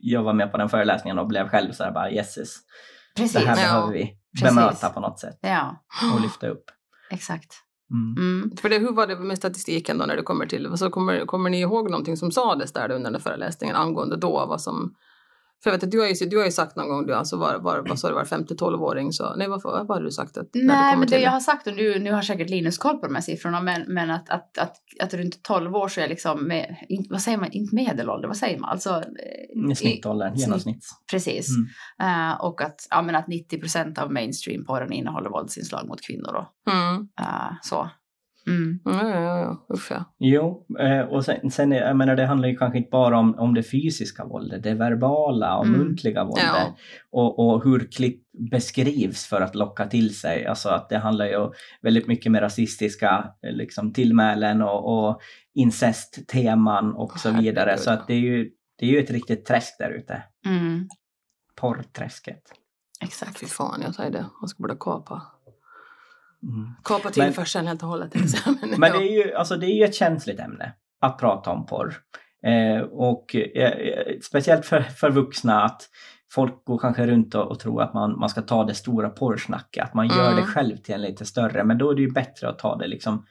jag 0.02 0.22
var 0.22 0.32
med 0.32 0.52
på 0.52 0.58
den 0.58 0.68
föreläsningen 0.68 1.18
och 1.18 1.26
blev 1.26 1.48
själv 1.48 1.72
så 1.72 1.84
här 1.84 1.90
bara 1.92 2.10
jesses, 2.10 2.54
det 3.16 3.22
Precis. 3.22 3.36
här 3.46 3.48
Ja, 3.48 3.54
behöver 3.54 3.92
vi 3.92 4.16
precis. 4.40 4.56
bemöta 4.56 4.88
på 4.90 5.00
något 5.00 5.18
sätt 5.20 5.38
Ja, 5.40 5.84
och 6.14 6.20
lyfta 6.20 6.48
upp. 6.48 6.64
exakt. 7.10 7.54
Mm. 7.94 8.14
Mm. 8.18 8.56
För 8.56 8.68
det, 8.68 8.78
hur 8.78 8.92
var 8.92 9.06
det 9.06 9.16
med 9.16 9.38
statistiken 9.38 9.98
då 9.98 10.06
när 10.06 10.16
det 10.16 10.22
kommer 10.22 10.46
till, 10.46 10.76
så 10.76 10.90
kommer, 10.90 11.26
kommer 11.26 11.50
ni 11.50 11.60
ihåg 11.60 11.90
någonting 11.90 12.16
som 12.16 12.30
sades 12.30 12.72
där 12.72 12.90
under 12.90 13.04
den 13.04 13.12
där 13.12 13.20
föreläsningen 13.20 13.76
angående 13.76 14.16
då 14.16 14.46
vad 14.46 14.60
som 14.60 14.94
för 15.64 15.70
jag 15.70 15.76
vet 15.76 15.84
att 15.84 15.90
du 15.90 16.00
har 16.00 16.06
ju, 16.06 16.14
du 16.26 16.38
har 16.38 16.44
ju 16.44 16.50
sagt 16.50 16.76
någon 16.76 16.88
gång, 16.88 17.06
du, 17.06 17.14
alltså 17.14 17.36
var, 17.36 17.58
var, 17.58 17.84
vad 17.88 17.98
sa 17.98 18.08
du, 18.08 18.14
var 18.14 18.24
5-12-åring 18.24 19.12
så, 19.12 19.36
nej 19.36 19.48
vad, 19.48 19.62
vad 19.62 19.88
har 19.88 20.00
du 20.00 20.10
sagt? 20.10 20.36
Att, 20.36 20.48
när 20.54 20.60
det 20.60 20.66
Nej, 20.66 20.96
men 20.96 21.08
det 21.08 21.20
jag 21.20 21.30
har 21.30 21.40
sagt, 21.40 21.66
och 21.66 21.74
nu, 21.74 21.98
nu 21.98 22.12
har 22.12 22.22
säkert 22.22 22.50
Linus 22.50 22.78
koll 22.78 22.98
på 22.98 23.06
de 23.06 23.14
här 23.14 23.22
siffrorna, 23.22 23.60
men, 23.60 23.82
men 23.86 24.10
att, 24.10 24.30
att, 24.30 24.58
att, 24.58 24.76
att 25.00 25.14
runt 25.14 25.42
12 25.42 25.74
år 25.74 25.88
så 25.88 26.00
är 26.00 26.08
liksom, 26.08 26.48
med, 26.48 26.76
in, 26.88 27.06
vad 27.10 27.22
säger 27.22 27.38
man, 27.38 27.52
inte 27.52 27.74
medelålder, 27.74 28.28
vad 28.28 28.36
säger 28.36 28.58
man? 28.58 28.70
Alltså, 28.70 28.90
eh, 28.90 29.70
I 29.70 29.74
Snittåldern, 29.74 30.34
genomsnitt. 30.34 30.84
Precis. 31.10 31.48
Mm. 32.00 32.30
Eh, 32.30 32.40
och 32.40 32.62
att, 32.62 32.86
ja, 32.90 33.02
men 33.02 33.14
att 33.14 33.28
90 33.28 33.60
procent 33.60 33.98
av 33.98 34.12
mainstream-porren 34.12 34.92
innehåller 34.92 35.30
våldsinslag 35.30 35.88
mot 35.88 36.06
kvinnor. 36.06 36.32
Då. 36.32 36.72
Mm. 36.72 37.08
Eh, 37.20 37.52
så. 37.62 37.90
Mm. 38.46 38.80
Ja, 38.84 39.08
ja, 39.08 39.38
ja, 39.40 39.66
usch 39.74 39.90
ja. 39.90 40.04
Jo, 40.18 40.66
eh, 40.78 41.00
och 41.00 41.24
sen, 41.24 41.50
sen 41.50 41.72
jag 41.72 41.96
menar 41.96 42.16
det 42.16 42.26
handlar 42.26 42.48
ju 42.48 42.56
kanske 42.56 42.78
inte 42.78 42.90
bara 42.90 43.18
om, 43.18 43.34
om 43.38 43.54
det 43.54 43.62
fysiska 43.62 44.24
våldet, 44.24 44.62
det 44.62 44.74
verbala 44.74 45.56
och 45.58 45.66
Mm. 45.66 45.78
muntliga 45.80 46.24
våldet. 46.24 46.44
Ja. 46.44 46.76
Och, 47.10 47.38
och 47.38 47.64
hur 47.64 47.80
klipp 47.92 48.22
beskrivs 48.50 49.26
för 49.26 49.40
att 49.40 49.54
locka 49.54 49.86
till 49.86 50.14
sig. 50.16 50.46
Alltså 50.46 50.68
att 50.68 50.88
det 50.88 50.98
handlar 50.98 51.26
ju 51.26 51.50
väldigt 51.82 52.06
mycket 52.06 52.32
med 52.32 52.42
rasistiska 52.42 53.30
eh, 53.46 53.52
liksom, 53.52 53.92
tillmälen 53.92 54.62
och, 54.62 55.08
och 55.08 55.20
incestteman 55.54 56.94
och 56.94 57.18
så 57.18 57.30
vidare. 57.30 57.64
Herregud. 57.64 57.80
Så 57.84 57.90
att 57.90 58.06
det 58.06 58.14
är 58.14 58.18
ju, 58.20 58.50
det 58.78 58.86
är 58.86 58.90
ju 58.90 58.98
ett 58.98 59.10
riktigt 59.10 59.44
träsk 59.46 59.78
där 59.78 59.90
ute. 59.90 60.22
Mm. 60.46 60.88
Porrträsket. 61.60 62.42
Exakt. 63.00 63.40
Fy 63.40 63.46
fan, 63.46 63.80
jag 63.84 63.94
säger 63.94 64.10
det. 64.10 64.26
Man 64.40 64.48
ska 64.48 64.62
borde 64.62 64.76
kapa. 64.80 65.22
Mm. 66.44 66.74
Kapa 66.84 67.10
till 67.10 67.32
försen 67.32 67.66
helt 67.66 67.82
och 67.82 67.88
hållet. 67.88 68.14
Men, 68.78 68.92
det 68.92 68.98
är 68.98 69.24
ju 69.26 69.34
alltså 69.34 69.56
det 69.56 69.66
är 69.66 69.76
ju 69.76 69.84
ett 69.84 69.94
känsligt 69.94 70.40
ämne 70.40 70.72
att 71.00 71.18
prata 71.18 71.50
om 71.50 71.66
porr. 71.66 71.94
Eh, 72.46 72.82
och 72.82 73.36
eh, 73.36 73.70
eh, 73.70 74.18
speciellt 74.22 74.66
för, 74.66 74.80
för 74.80 75.10
vuxna 75.10 75.62
att 75.64 75.82
folk 76.32 76.64
går 76.64 76.78
kanske 76.78 77.06
runt 77.06 77.34
och, 77.34 77.50
och 77.50 77.60
tror 77.60 77.82
att 77.82 77.94
man, 77.94 78.18
man 78.18 78.28
ska 78.28 78.42
ta 78.42 78.64
det 78.64 78.74
stora 78.74 79.10
porrsnacket, 79.10 79.84
att 79.84 79.94
man 79.94 80.08
gör 80.08 80.32
Mm. 80.32 80.36
det 80.36 80.42
själv 80.42 80.76
till 80.76 80.94
en 80.94 81.02
lite 81.02 81.24
större. 81.24 81.64
Men 81.64 81.78
då 81.78 81.90
är 81.90 81.94
det 81.94 82.02
ju 82.02 82.12
bättre 82.12 82.48
att 82.48 82.58
ta 82.58 82.76
det 82.76 82.86
liksom 82.86 83.26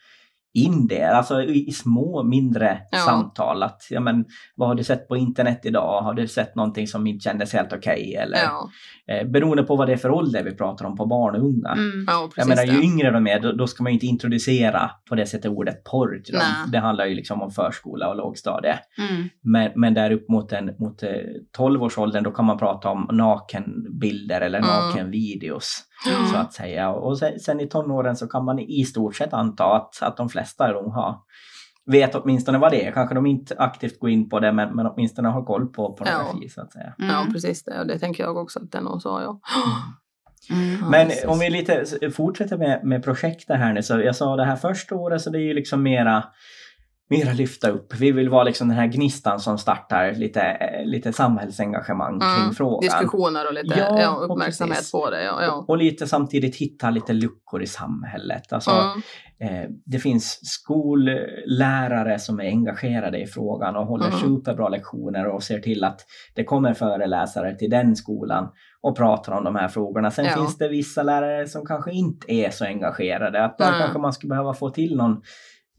in 0.53 0.87
det, 0.87 1.03
alltså 1.03 1.41
i, 1.41 1.67
i 1.67 1.71
små 1.71 2.23
mindre 2.23 2.79
Ja. 2.91 2.97
samtal. 2.97 3.63
Att, 3.63 3.87
ja, 3.89 3.99
men, 3.99 4.25
vad 4.55 4.67
har 4.67 4.75
du 4.75 4.83
sett 4.83 5.07
på 5.07 5.17
internet 5.17 5.59
idag? 5.63 6.01
Har 6.01 6.13
du 6.13 6.27
sett 6.27 6.55
någonting 6.55 6.87
som 6.87 7.07
inte 7.07 7.23
kändes 7.23 7.53
helt 7.53 7.73
okej? 7.73 8.15
Eller, 8.15 8.37
Ja, 8.37 8.69
eh, 9.07 9.27
beroende 9.27 9.63
på 9.63 9.75
vad 9.75 9.87
det 9.87 9.93
är 9.93 9.97
för 9.97 10.11
ålder 10.11 10.43
vi 10.43 10.55
pratar 10.55 10.85
om 10.85 10.97
på 10.97 11.05
barn 11.05 11.35
och 11.35 11.41
unga. 11.41 11.69
Mm. 11.71 12.05
ja, 12.07 12.29
precis 12.35 12.37
Jag 12.37 12.47
menar, 12.67 12.81
ju 12.81 12.83
yngre 12.83 13.11
de 13.11 13.27
är, 13.27 13.39
då, 13.39 13.51
då 13.51 13.67
ska 13.67 13.83
man 13.83 13.91
ju 13.91 13.93
inte 13.93 14.05
introducera 14.05 14.91
på 15.09 15.15
det 15.15 15.25
sättet 15.25 15.51
ordet 15.51 15.83
porr 15.83 16.21
till 16.25 16.33
dem. 16.33 16.43
Det 16.71 16.79
handlar 16.79 17.05
ju 17.05 17.15
liksom 17.15 17.41
om 17.41 17.51
förskola 17.51 18.09
och 18.09 18.15
lågstadie. 18.15 18.79
Mm. 18.97 19.29
Men, 19.41 19.71
men 19.75 19.93
där 19.93 20.11
upp 20.11 20.29
mot, 20.29 20.53
en, 20.53 20.65
mot 20.79 21.03
eh, 21.03 21.09
12-årsåldern, 21.57 22.23
då 22.23 22.31
kan 22.31 22.45
man 22.45 22.57
prata 22.57 22.89
om 22.89 23.07
nakenbilder 23.11 24.41
eller 24.41 24.59
nakenvideos. 24.61 25.83
Mm. 26.07 26.27
Så 26.27 26.37
att 26.37 26.53
säga. 26.53 26.89
Och 26.89 27.17
sen, 27.17 27.39
sen 27.39 27.59
i 27.59 27.67
tonåren 27.67 28.15
så 28.15 28.27
kan 28.27 28.45
man 28.45 28.59
i 28.59 28.85
stort 28.85 29.15
sett 29.15 29.33
anta 29.33 29.65
att, 29.65 30.01
att 30.01 30.17
de 30.17 30.29
flesta 30.29 30.71
nog 30.71 30.93
har 30.93 31.17
vet 31.85 32.15
åtminstone 32.15 32.57
vad 32.57 32.71
det 32.71 32.87
är. 32.87 32.91
Kanske 32.91 33.15
de 33.15 33.25
inte 33.25 33.55
aktivt 33.57 33.99
går 33.99 34.09
in 34.09 34.29
på 34.29 34.39
det, 34.39 34.51
men, 34.51 34.75
men 34.75 34.85
åtminstone 34.85 35.29
har 35.29 35.45
koll 35.45 35.67
på 35.67 35.93
pornografi 35.93 36.49
så 36.49 36.61
att 36.61 36.73
säga. 36.73 36.93
Mm. 36.99 37.11
Ja, 37.11 37.27
precis 37.33 37.63
det. 37.63 37.79
Och 37.79 37.87
det 37.87 37.99
tänker 37.99 38.23
jag 38.23 38.37
också 38.37 38.59
att 38.59 38.71
det 38.71 38.77
är 38.77 38.81
nog 38.81 39.01
så, 39.01 39.09
ja. 39.09 39.39
Mm. 40.49 40.77
Ja, 40.81 40.89
Men 40.89 41.07
precis. 41.07 41.25
om 41.25 41.39
vi 41.39 41.49
lite 41.49 41.85
fortsätter 42.15 42.57
med, 42.57 42.83
med 42.83 43.03
projektet 43.03 43.57
här 43.57 43.73
nu, 43.73 43.83
så 43.83 43.99
jag 43.99 44.15
sa 44.15 44.35
det 44.35 44.45
här 44.45 44.55
första 44.55 44.95
året 44.95 45.21
så 45.21 45.29
det 45.29 45.37
är 45.37 45.43
ju 45.47 45.53
liksom 45.53 45.83
mera 45.83 46.23
mera 47.09 47.33
lyfta 47.33 47.69
upp. 47.69 47.93
Vi 47.99 48.11
vill 48.11 48.29
vara 48.29 48.43
liksom 48.43 48.67
den 48.67 48.77
här 48.77 48.87
gnistan 48.87 49.39
som 49.39 49.57
startar 49.57 50.11
lite, 50.13 50.41
eh, 50.41 50.85
lite 50.85 51.13
samhällsengagemang 51.13 52.19
kring 52.19 52.41
Mm. 52.43 52.53
frågan. 52.53 52.81
Diskussioner 52.81 53.47
och 53.47 53.53
lite 53.53 53.79
Ja, 53.79 54.01
ja, 54.01 54.15
och 54.15 54.31
uppmärksamhet 54.31 54.77
precis. 54.77 54.91
på 54.91 55.09
det. 55.09 55.23
Ja, 55.23 55.43
ja. 55.43 55.65
Och 55.67 55.77
lite 55.77 56.07
samtidigt 56.07 56.55
hitta 56.55 56.89
lite 56.89 57.13
luckor 57.13 57.63
i 57.63 57.67
samhället. 57.67 58.53
Alltså, 58.53 58.71
Mm. 59.41 59.63
eh, 59.63 59.69
det 59.85 59.99
finns 59.99 60.39
skollärare 60.43 62.19
som 62.19 62.39
är 62.39 62.43
engagerade 62.47 63.17
i 63.21 63.27
frågan 63.27 63.75
och 63.75 63.85
håller 63.85 64.07
Mm. 64.07 64.19
superbra 64.19 64.69
lektioner 64.69 65.27
och 65.27 65.43
ser 65.43 65.59
till 65.59 65.83
att 65.83 66.01
det 66.35 66.43
kommer 66.43 66.73
föreläsare 66.73 67.55
till 67.57 67.69
den 67.69 67.95
skolan 67.95 68.49
och 68.81 68.97
pratar 68.97 69.31
om 69.33 69.43
de 69.43 69.55
här 69.55 69.67
frågorna. 69.67 70.11
Sen 70.11 70.25
finns 70.29 70.57
det 70.57 70.67
vissa 70.67 71.03
lärare 71.03 71.47
som 71.47 71.65
kanske 71.65 71.91
inte 71.91 72.31
är 72.33 72.49
så 72.49 72.65
engagerade. 72.65 73.45
Att 73.45 73.57
där 73.57 73.79
kanske 73.79 73.99
man 73.99 74.13
skulle 74.13 74.29
behöva 74.29 74.53
få 74.53 74.69
till 74.69 74.95
någon 74.97 75.21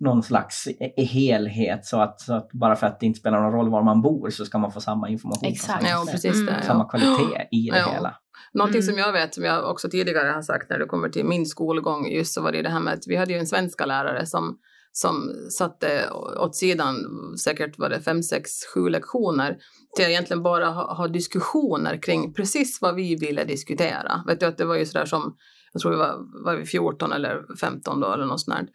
någon 0.00 0.22
slags 0.22 0.66
eh, 0.66 1.04
helhet 1.06 1.84
så 1.86 2.00
att, 2.00 2.20
så 2.20 2.34
att 2.34 2.48
bara 2.52 2.76
för 2.76 2.86
att 2.86 3.00
det 3.00 3.06
inte 3.06 3.20
spelar 3.20 3.42
någon 3.42 3.52
roll 3.52 3.70
var 3.70 3.82
man 3.82 4.02
bor 4.02 4.30
så 4.30 4.44
ska 4.44 4.58
man 4.58 4.72
få 4.72 4.80
samma 4.80 5.08
information. 5.08 5.48
Exakt. 5.52 5.86
Ja, 5.88 6.04
precis 6.10 6.34
Mm. 6.34 6.46
det. 6.46 6.52
Ja. 6.60 6.66
Samma 6.66 6.84
kvalitet 6.84 7.48
i 7.50 7.70
det 7.70 7.78
Ja. 7.78 7.90
hela. 7.92 8.14
Någonting 8.54 8.80
Mm. 8.80 8.94
som 8.94 8.98
jag 8.98 9.12
vet, 9.12 9.34
som 9.34 9.44
jag 9.44 9.70
också 9.70 9.88
tidigare 9.90 10.28
har 10.28 10.42
sagt 10.42 10.70
när 10.70 10.78
det 10.78 10.86
kommer 10.86 11.08
till 11.08 11.24
min 11.24 11.46
skolgång, 11.46 12.06
just 12.08 12.34
så 12.34 12.42
var 12.42 12.52
det 12.52 12.62
det 12.62 12.68
här 12.68 12.80
med 12.80 12.94
att 12.94 13.06
vi 13.06 13.16
hade 13.16 13.32
ju 13.32 13.38
en 13.38 13.46
svenska 13.46 13.86
lärare 13.86 14.26
som, 14.26 14.58
som 14.92 15.30
satte 15.58 16.10
åt 16.38 16.56
sidan, 16.56 16.96
säkert 17.44 17.78
var 17.78 17.88
det 17.88 18.00
fem, 18.00 18.22
sex, 18.22 18.50
sju 18.74 18.88
lektioner, 18.88 19.56
till 19.96 20.04
att 20.04 20.10
egentligen 20.10 20.42
bara 20.42 20.66
ha, 20.70 20.94
ha 20.94 21.08
diskussioner 21.08 22.02
kring 22.02 22.34
precis 22.34 22.78
vad 22.82 22.94
vi 22.94 23.16
ville 23.16 23.44
diskutera. 23.44 24.22
Vet 24.26 24.40
du 24.40 24.46
att 24.46 24.58
det 24.58 24.64
var 24.64 24.74
ju 24.76 24.86
sådär 24.86 25.06
som, 25.06 25.36
jag 25.72 25.82
tror 25.82 25.90
vi 25.92 25.98
var, 25.98 26.44
var 26.44 26.56
vi 26.56 26.64
14 26.66 27.12
eller 27.12 27.56
15 27.60 28.00
då 28.00 28.12
eller 28.12 28.26
något 28.26 28.40
sånt 28.40 28.56
där. 28.58 28.66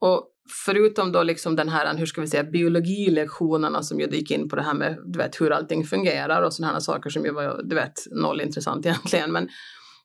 Och 0.00 0.24
förutom 0.66 1.12
då 1.12 1.22
liksom 1.22 1.56
den 1.56 1.68
här, 1.68 1.96
hur 1.96 2.06
ska 2.06 2.20
vi 2.20 2.28
säga, 2.28 2.44
biologilektionerna 2.44 3.82
som 3.82 4.00
ju 4.00 4.06
gick 4.06 4.30
in 4.30 4.48
på 4.48 4.56
det 4.56 4.62
här 4.62 4.74
med, 4.74 4.98
du 5.06 5.18
vet, 5.18 5.40
hur 5.40 5.52
allting 5.52 5.84
fungerar 5.84 6.42
och 6.42 6.52
sådana 6.52 6.72
här 6.72 6.80
saker 6.80 7.10
som 7.10 7.24
ju 7.24 7.32
var, 7.32 7.60
du 7.64 7.76
vet, 7.76 8.06
noll 8.10 8.40
intressant 8.40 8.86
egentligen. 8.86 9.32
Men 9.32 9.48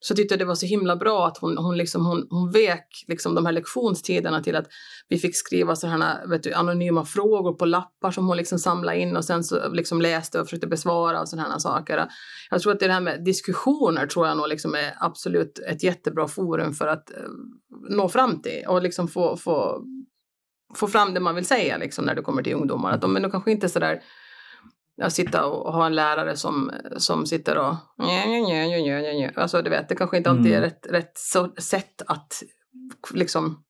så 0.06 0.16
tyckte 0.16 0.34
jag 0.34 0.40
det 0.40 0.46
var 0.46 0.56
så 0.56 0.66
himla 0.66 0.96
bra 0.96 1.28
att 1.28 1.38
hon, 1.38 1.58
hon, 1.58 1.78
liksom, 1.78 2.06
hon, 2.06 2.28
hon 2.30 2.52
vek 2.52 3.06
liksom 3.08 3.36
de 3.36 3.46
här 3.46 3.54
lektionstiderna 3.54 4.44
till 4.44 4.56
att 4.56 4.68
vi 5.10 5.18
fick 5.18 5.36
skriva 5.36 5.76
sådana 5.76 6.20
vet 6.28 6.44
du, 6.44 6.54
anonyma 6.54 7.06
frågor 7.06 7.54
på 7.54 7.66
lappar 7.66 8.12
som 8.12 8.28
hon 8.28 8.38
liksom 8.38 8.60
samlade 8.60 9.00
in 9.00 9.18
och 9.18 9.26
sen 9.26 9.44
så 9.44 9.70
liksom 9.70 10.02
läste 10.02 10.40
och 10.40 10.46
försökte 10.46 10.68
besvara 10.68 11.22
och 11.22 11.30
sådana 11.30 11.50
här 11.50 11.60
saker. 11.60 12.08
Jag 12.50 12.62
tror 12.62 12.74
att 12.74 12.80
det 12.80 12.92
här 12.92 13.02
med 13.02 13.24
diskussioner 13.24 14.08
tror 14.08 14.28
jag 14.28 14.38
nog 14.38 14.48
liksom 14.48 14.76
är 14.76 14.94
absolut 15.00 15.60
ett 15.60 15.84
jättebra 15.84 16.28
forum 16.28 16.74
för 16.74 16.88
att 16.88 17.12
eh, 17.12 17.18
nå 17.90 18.10
fram 18.10 18.42
till 18.42 18.64
och 18.68 18.84
liksom 18.84 19.08
få, 19.08 19.38
få, 19.38 19.84
få 20.76 20.88
fram 20.88 21.14
det 21.14 21.20
man 21.20 21.36
vill 21.36 21.46
säga 21.46 21.78
liksom 21.78 22.06
när 22.06 22.16
det 22.16 22.22
kommer 22.22 22.44
till 22.44 22.54
ungdomar. 22.54 22.92
Att 22.92 23.02
de 23.02 23.16
är 23.16 23.20
nog 23.20 23.32
kanske 23.32 23.52
inte 23.52 23.70
sådär 23.70 24.02
att 25.02 25.14
sitta 25.14 25.46
och 25.46 25.74
ha 25.74 25.86
en 25.86 25.96
lärare 25.96 26.36
som, 26.36 26.72
som 26.98 27.26
sitter 27.26 27.58
och. 27.58 27.76
Alltså 29.36 29.62
du 29.62 29.70
vet, 29.70 29.90
det 29.90 29.96
kanske 29.96 30.18
inte 30.18 30.30
alltid 30.30 30.52
är 30.52 30.58
Mm. 30.58 30.62
rätt, 30.62 30.88
rätt 30.90 31.18
sätt 31.64 32.02
att 32.08 32.44
liksom 33.14 33.64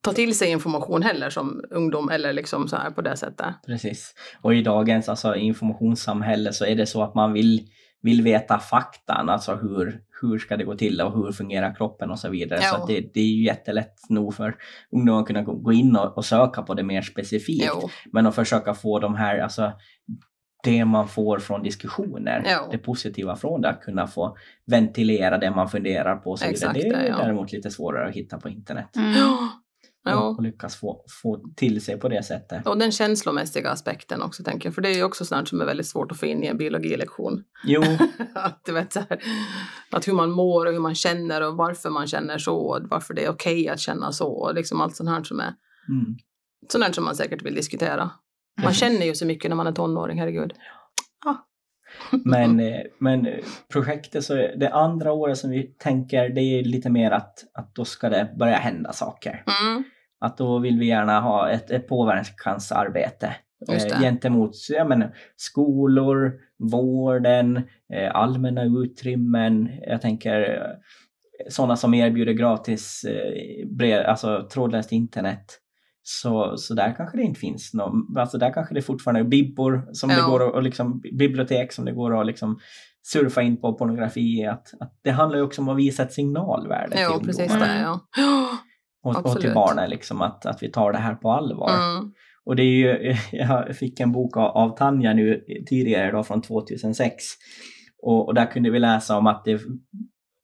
ta 0.00 0.12
till 0.12 0.38
sig 0.38 0.50
information 0.50 1.02
heller 1.02 1.30
som 1.30 1.64
ungdom 1.70 2.08
eller 2.10 2.32
liksom 2.32 2.68
så 2.68 2.76
här 2.76 2.90
på 2.90 3.00
det 3.02 3.16
sättet. 3.16 3.54
Precis. 3.66 4.14
Och 4.42 4.54
i 4.54 4.62
dagens 4.62 5.08
alltså, 5.08 5.34
informationssamhälle 5.34 6.52
så 6.52 6.64
är 6.64 6.76
det 6.76 6.86
så 6.86 7.02
att 7.02 7.14
man 7.14 7.32
vill, 7.32 7.68
vill 8.02 8.22
veta 8.22 8.58
faktan, 8.58 9.28
alltså 9.28 9.54
hur, 9.54 10.00
hur 10.20 10.38
ska 10.38 10.56
det 10.56 10.64
gå 10.64 10.74
till 10.74 11.00
och 11.00 11.12
hur 11.12 11.32
fungerar 11.32 11.74
kroppen 11.74 12.10
och 12.10 12.18
så 12.18 12.28
vidare. 12.28 12.60
Ja. 12.62 12.78
Så 12.78 12.86
det, 12.86 13.14
det 13.14 13.20
är 13.20 13.24
ju 13.24 13.44
jättelätt 13.44 13.94
nog 14.08 14.34
för 14.34 14.56
ungdomar 14.92 15.20
att 15.20 15.26
kunna 15.26 15.42
gå 15.42 15.72
in 15.72 15.96
och, 15.96 16.16
och 16.16 16.24
söka 16.24 16.62
på 16.62 16.74
det 16.74 16.82
mer 16.82 17.02
specifikt. 17.02 17.70
Jo, 17.74 17.88
Men 18.12 18.26
att 18.26 18.34
försöka 18.34 18.74
få 18.74 18.98
de 18.98 19.14
här, 19.14 19.38
alltså 19.38 19.72
det 20.64 20.84
man 20.84 21.08
får 21.08 21.38
från 21.38 21.62
diskussioner, 21.62 22.42
Ja. 22.46 22.68
det 22.70 22.78
positiva 22.78 23.36
från 23.36 23.60
det, 23.60 23.68
att 23.68 23.80
kunna 23.80 24.06
få 24.06 24.36
ventilera 24.66 25.38
det 25.38 25.50
man 25.50 25.68
funderar 25.68 26.16
på 26.16 26.30
och 26.30 26.38
så 26.38 26.44
Exakt 26.44 26.76
vidare. 26.76 27.02
Det 27.02 27.06
är 27.06 27.10
ja. 27.10 27.18
däremot 27.18 27.52
lite 27.52 27.70
svårare 27.70 28.08
att 28.08 28.14
hitta 28.14 28.38
på 28.38 28.48
internet. 28.48 28.96
Mm. 28.96 29.14
Ja. 30.10 30.28
Och, 30.28 30.36
ja. 30.38 30.42
lyckas 30.42 30.76
få, 30.76 31.04
få 31.22 31.40
till 31.56 31.84
sig 31.84 32.00
på 32.00 32.08
det 32.08 32.22
sättet. 32.22 32.66
Och 32.66 32.78
den 32.78 32.92
känslomässiga 32.92 33.70
aspekten 33.70 34.22
också 34.22 34.42
tänker 34.42 34.66
jag, 34.66 34.74
för 34.74 34.82
det 34.82 34.88
är 34.88 34.94
ju 34.94 35.02
också 35.02 35.24
sånt 35.24 35.48
som 35.48 35.60
är 35.60 35.64
väldigt 35.64 35.86
svårt 35.86 36.12
att 36.12 36.20
få 36.20 36.26
in 36.26 36.44
i 36.44 36.46
en 36.46 36.56
biologilektion. 36.56 37.44
Jo, 37.64 37.82
att, 38.34 38.60
du 38.64 38.72
vet, 38.72 38.92
så 38.92 39.00
här, 39.00 39.22
att 39.90 40.08
hur 40.08 40.12
man 40.12 40.30
mår 40.30 40.66
och 40.66 40.72
hur 40.72 40.80
man 40.80 40.94
känner 40.94 41.40
och 41.40 41.56
varför 41.56 41.90
man 41.90 42.06
känner 42.06 42.38
så 42.38 42.56
och 42.56 42.80
varför 42.90 43.14
det 43.14 43.24
är 43.24 43.30
okej 43.30 43.68
att 43.68 43.80
känna 43.80 44.12
så 44.12 44.28
och 44.28 44.54
liksom 44.54 44.80
allt 44.80 44.96
sånt 44.96 45.10
här 45.10 45.22
som 45.22 45.40
är 45.40 45.54
mm. 45.88 46.16
sånt 46.68 46.84
här 46.84 46.92
som 46.92 47.04
man 47.04 47.16
säkert 47.16 47.42
vill 47.42 47.54
diskutera. 47.54 48.10
Man 48.62 48.72
känner 48.72 49.06
ju 49.06 49.14
så 49.14 49.26
mycket 49.26 49.48
när 49.48 49.56
man 49.56 49.66
är 49.66 49.72
tonåring, 49.72 50.18
herregud. 50.18 50.52
Men, 52.24 52.60
eh, 52.60 52.80
men 52.98 53.26
eh, 53.26 53.44
projektet, 53.72 54.24
så 54.24 54.34
det 54.34 54.70
andra 54.72 55.12
året 55.12 55.38
som 55.38 55.50
vi 55.50 55.62
tänker, 55.62 56.28
det 56.28 56.40
är 56.40 56.64
lite 56.64 56.90
mer 56.90 57.10
att, 57.10 57.44
att 57.54 57.74
då 57.74 57.84
ska 57.84 58.08
det 58.08 58.34
börja 58.38 58.56
hända 58.56 58.92
saker. 58.92 59.44
Mm. 59.62 59.84
Att 60.20 60.38
då 60.38 60.58
vill 60.58 60.78
vi 60.78 60.86
gärna 60.86 61.20
ha 61.20 61.50
ett, 61.50 61.70
ett 61.70 61.88
påverkansarbete 61.88 63.36
det. 63.66 63.74
eh, 63.74 64.00
gentemot 64.00 64.50
jag 64.70 64.88
menar, 64.88 65.14
skolor, 65.36 66.32
vården, 66.58 67.56
eh, 67.92 68.14
allmänna 68.14 68.64
utrymmen. 68.64 69.70
Jag 69.86 70.00
tänker 70.02 70.40
eh, 70.40 70.76
sådana 71.48 71.76
som 71.76 71.94
erbjuder 71.94 72.32
gratis 72.32 73.04
eh, 73.04 73.66
brev, 73.68 74.06
alltså 74.06 74.48
trådlöst 74.52 74.92
internet. 74.92 75.58
Så, 76.02 76.56
så 76.56 76.74
där 76.74 76.94
kanske 76.96 77.16
det 77.16 77.22
inte 77.22 77.40
finns 77.40 77.74
någon, 77.74 78.18
alltså 78.18 78.38
där 78.38 78.52
kanske 78.52 78.74
det 78.74 78.82
fortfarande 78.82 79.20
är 79.20 79.24
bibbor 79.24 79.88
som 79.92 80.08
det 80.08 80.16
Ja. 80.16 80.26
går 80.26 80.48
att, 80.48 80.54
och 80.54 80.62
liksom, 80.62 81.00
bibliotek 81.18 81.72
som 81.72 81.84
det 81.84 81.92
går 81.92 82.20
att 82.20 82.26
liksom 82.26 82.58
surfa 83.02 83.42
in 83.42 83.60
på 83.60 83.74
pornografi. 83.74 84.46
Att, 84.46 84.74
att 84.80 84.98
det 85.02 85.10
handlar 85.10 85.38
ju 85.38 85.44
också 85.44 85.62
om 85.62 85.68
att 85.68 85.76
visa 85.76 86.02
ett 86.02 86.12
signalvärde 86.12 86.96
Jo, 87.02 87.18
till 87.18 87.26
precis 87.26 87.52
ungdomar 87.52 87.68
det. 87.68 87.80
Ja. 87.80 88.00
Ja, 89.02 89.18
och, 89.18 89.26
och 89.26 89.40
till 89.40 89.54
barnen, 89.54 89.90
liksom, 89.90 90.22
att, 90.22 90.46
att 90.46 90.62
vi 90.62 90.70
tar 90.70 90.92
det 90.92 90.98
här 90.98 91.14
på 91.14 91.32
allvar. 91.32 91.70
Mm. 91.70 92.12
Och 92.44 92.56
det 92.56 92.62
är 92.62 92.66
ju, 92.66 93.16
jag 93.38 93.76
fick 93.76 94.00
en 94.00 94.12
bok 94.12 94.36
av, 94.36 94.44
av 94.44 94.76
Tanja 94.76 95.12
nu 95.14 95.44
tidigare 95.68 96.10
då 96.10 96.22
från 96.22 96.42
2006. 96.42 97.24
Och, 98.02 98.26
och 98.26 98.34
där 98.34 98.46
kunde 98.46 98.70
vi 98.70 98.78
läsa 98.78 99.16
om 99.18 99.26
att 99.26 99.44
det 99.44 99.60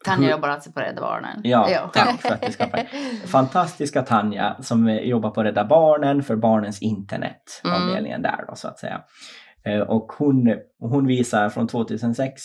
Tanja 0.04 0.30
jobbar 0.30 0.48
alltså 0.48 0.72
på 0.72 0.80
Rädda 0.80 1.00
Barnen. 1.00 1.40
Ja, 1.44 1.90
tack 1.94 2.20
för 2.22 2.28
att 2.34 2.42
du 2.42 2.52
skapade. 2.52 2.86
fantastiska 3.26 4.02
Tanja 4.02 4.56
som 4.60 4.88
jobbar 5.02 5.30
på 5.30 5.42
Rädda 5.42 5.64
Barnen 5.64 6.22
för 6.22 6.36
barnens 6.36 6.82
internet, 6.82 7.42
Mm. 7.64 7.82
avdelningen 7.82 8.22
där 8.22 8.44
då 8.48 8.54
så 8.56 8.68
att 8.68 8.78
säga. 8.78 9.00
Eh, 9.66 9.80
Och 9.80 10.12
hon, 10.18 10.54
hon 10.78 11.06
visar 11.06 11.48
från 11.48 11.66
2006 11.68 12.42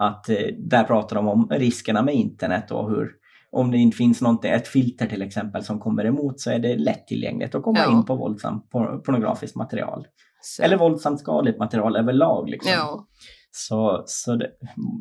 att 0.00 0.28
eh, 0.28 0.36
där 0.70 0.84
pratar 0.84 1.16
de 1.16 1.28
om 1.28 1.48
riskerna 1.50 2.02
med 2.02 2.14
internet 2.14 2.70
och 2.70 2.90
hur 2.90 3.10
om 3.52 3.70
det 3.70 3.78
inte 3.78 3.96
finns 3.96 4.22
någonting, 4.22 4.50
ett 4.50 4.68
filter 4.68 5.06
till 5.06 5.22
exempel 5.22 5.64
som 5.64 5.80
kommer 5.80 6.04
emot 6.04 6.40
så 6.40 6.50
är 6.50 6.58
det 6.58 6.76
lättillgängligt 6.76 7.54
att 7.54 7.62
komma 7.62 7.78
Ja. 7.78 7.92
in 7.92 8.04
på 8.04 8.16
våldsamt 8.16 8.70
por- 8.70 8.98
pornografiskt 8.98 9.56
material. 9.56 10.06
Så. 10.40 10.62
Eller 10.62 10.76
våldsamt 10.76 11.20
skadligt 11.20 11.58
material 11.58 11.96
överlag. 11.96 12.48
Liksom. 12.50 12.72
Ja. 12.72 13.06
Så, 13.50 14.02
så 14.06 14.36
det, 14.36 14.50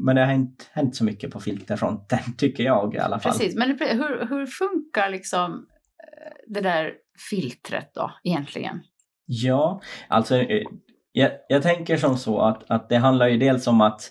men 0.06 0.16
det 0.16 0.25
har 0.25 0.34
inte 0.34 0.66
hänt 0.72 0.96
så 0.96 1.04
mycket 1.04 1.32
på 1.32 1.39
filterfronten 1.39 2.20
tycker 2.38 2.63
jag 2.63 2.96
i 2.96 3.00
alla 3.00 3.20
fall. 3.20 3.32
Precis, 3.32 3.56
men 3.56 3.70
hur, 3.70 4.27
hur 4.30 4.46
funkar 4.46 5.10
liksom 5.10 5.51
eh, 5.54 6.54
det 6.54 6.62
där 6.62 6.92
filtret 7.30 7.92
då 7.94 8.12
egentligen? 8.24 8.80
Ja, 9.25 9.82
alltså 10.08 10.36
eh, 10.36 10.63
jag, 11.20 11.32
jag 11.50 11.64
tänker 11.64 11.98
som 11.98 12.18
så 12.18 12.40
att, 12.40 12.64
att 12.72 12.90
det 12.90 12.98
handlar 12.98 13.28
ju 13.28 13.38
dels 13.38 13.68
om 13.68 13.82
att 13.82 14.02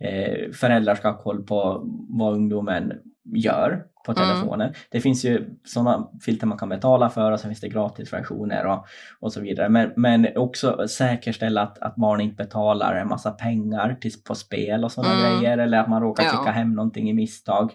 eh, 0.00 0.50
föräldrar 0.52 0.94
ska 0.94 1.08
ha 1.10 1.18
koll 1.18 1.42
på 1.42 1.80
vad 2.08 2.32
ungdomen 2.34 2.92
gör 3.34 3.82
på 4.06 4.12
Mm. 4.12 4.28
telefonen. 4.28 4.72
Det 4.90 5.00
finns 5.00 5.24
ju 5.24 5.50
sådana 5.64 6.08
filter 6.24 6.46
man 6.46 6.58
kan 6.58 6.68
betala 6.68 7.10
för 7.10 7.32
och 7.32 7.40
så 7.40 7.46
finns 7.48 7.60
det 7.60 7.68
gratisversioner 7.68 8.66
och, 8.66 8.86
och 9.20 9.32
så 9.32 9.40
vidare. 9.40 9.68
Men, 9.68 9.90
men 9.96 10.36
också 10.36 10.88
säkerställa 10.88 11.62
att, 11.62 11.78
att 11.78 11.96
barn 11.96 12.20
inte 12.20 12.36
betalar 12.36 12.94
en 12.94 13.08
massa 13.08 13.30
pengar 13.30 13.96
till, 14.00 14.12
på 14.28 14.34
spel 14.34 14.84
och 14.84 14.92
sådana 14.92 15.14
Mm. 15.14 15.40
grejer 15.40 15.58
eller 15.58 15.78
att 15.78 15.88
man 15.88 16.02
råkar 16.02 16.24
Ja. 16.24 16.30
klicka 16.30 16.50
hem 16.52 16.72
någonting 16.74 17.10
i 17.10 17.12
misstag. 17.12 17.72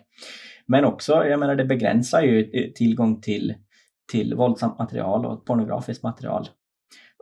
Men 0.65 0.86
också, 0.86 1.25
jag 1.25 1.39
menar 1.39 1.55
det 1.55 1.65
begränsar 1.65 2.22
ju 2.22 2.43
tillgång 2.75 3.22
till, 3.22 3.53
till 4.12 4.36
våldsamt 4.36 4.79
material 4.79 5.25
och 5.25 5.46
pornografiskt 5.46 6.03
material. 6.03 6.48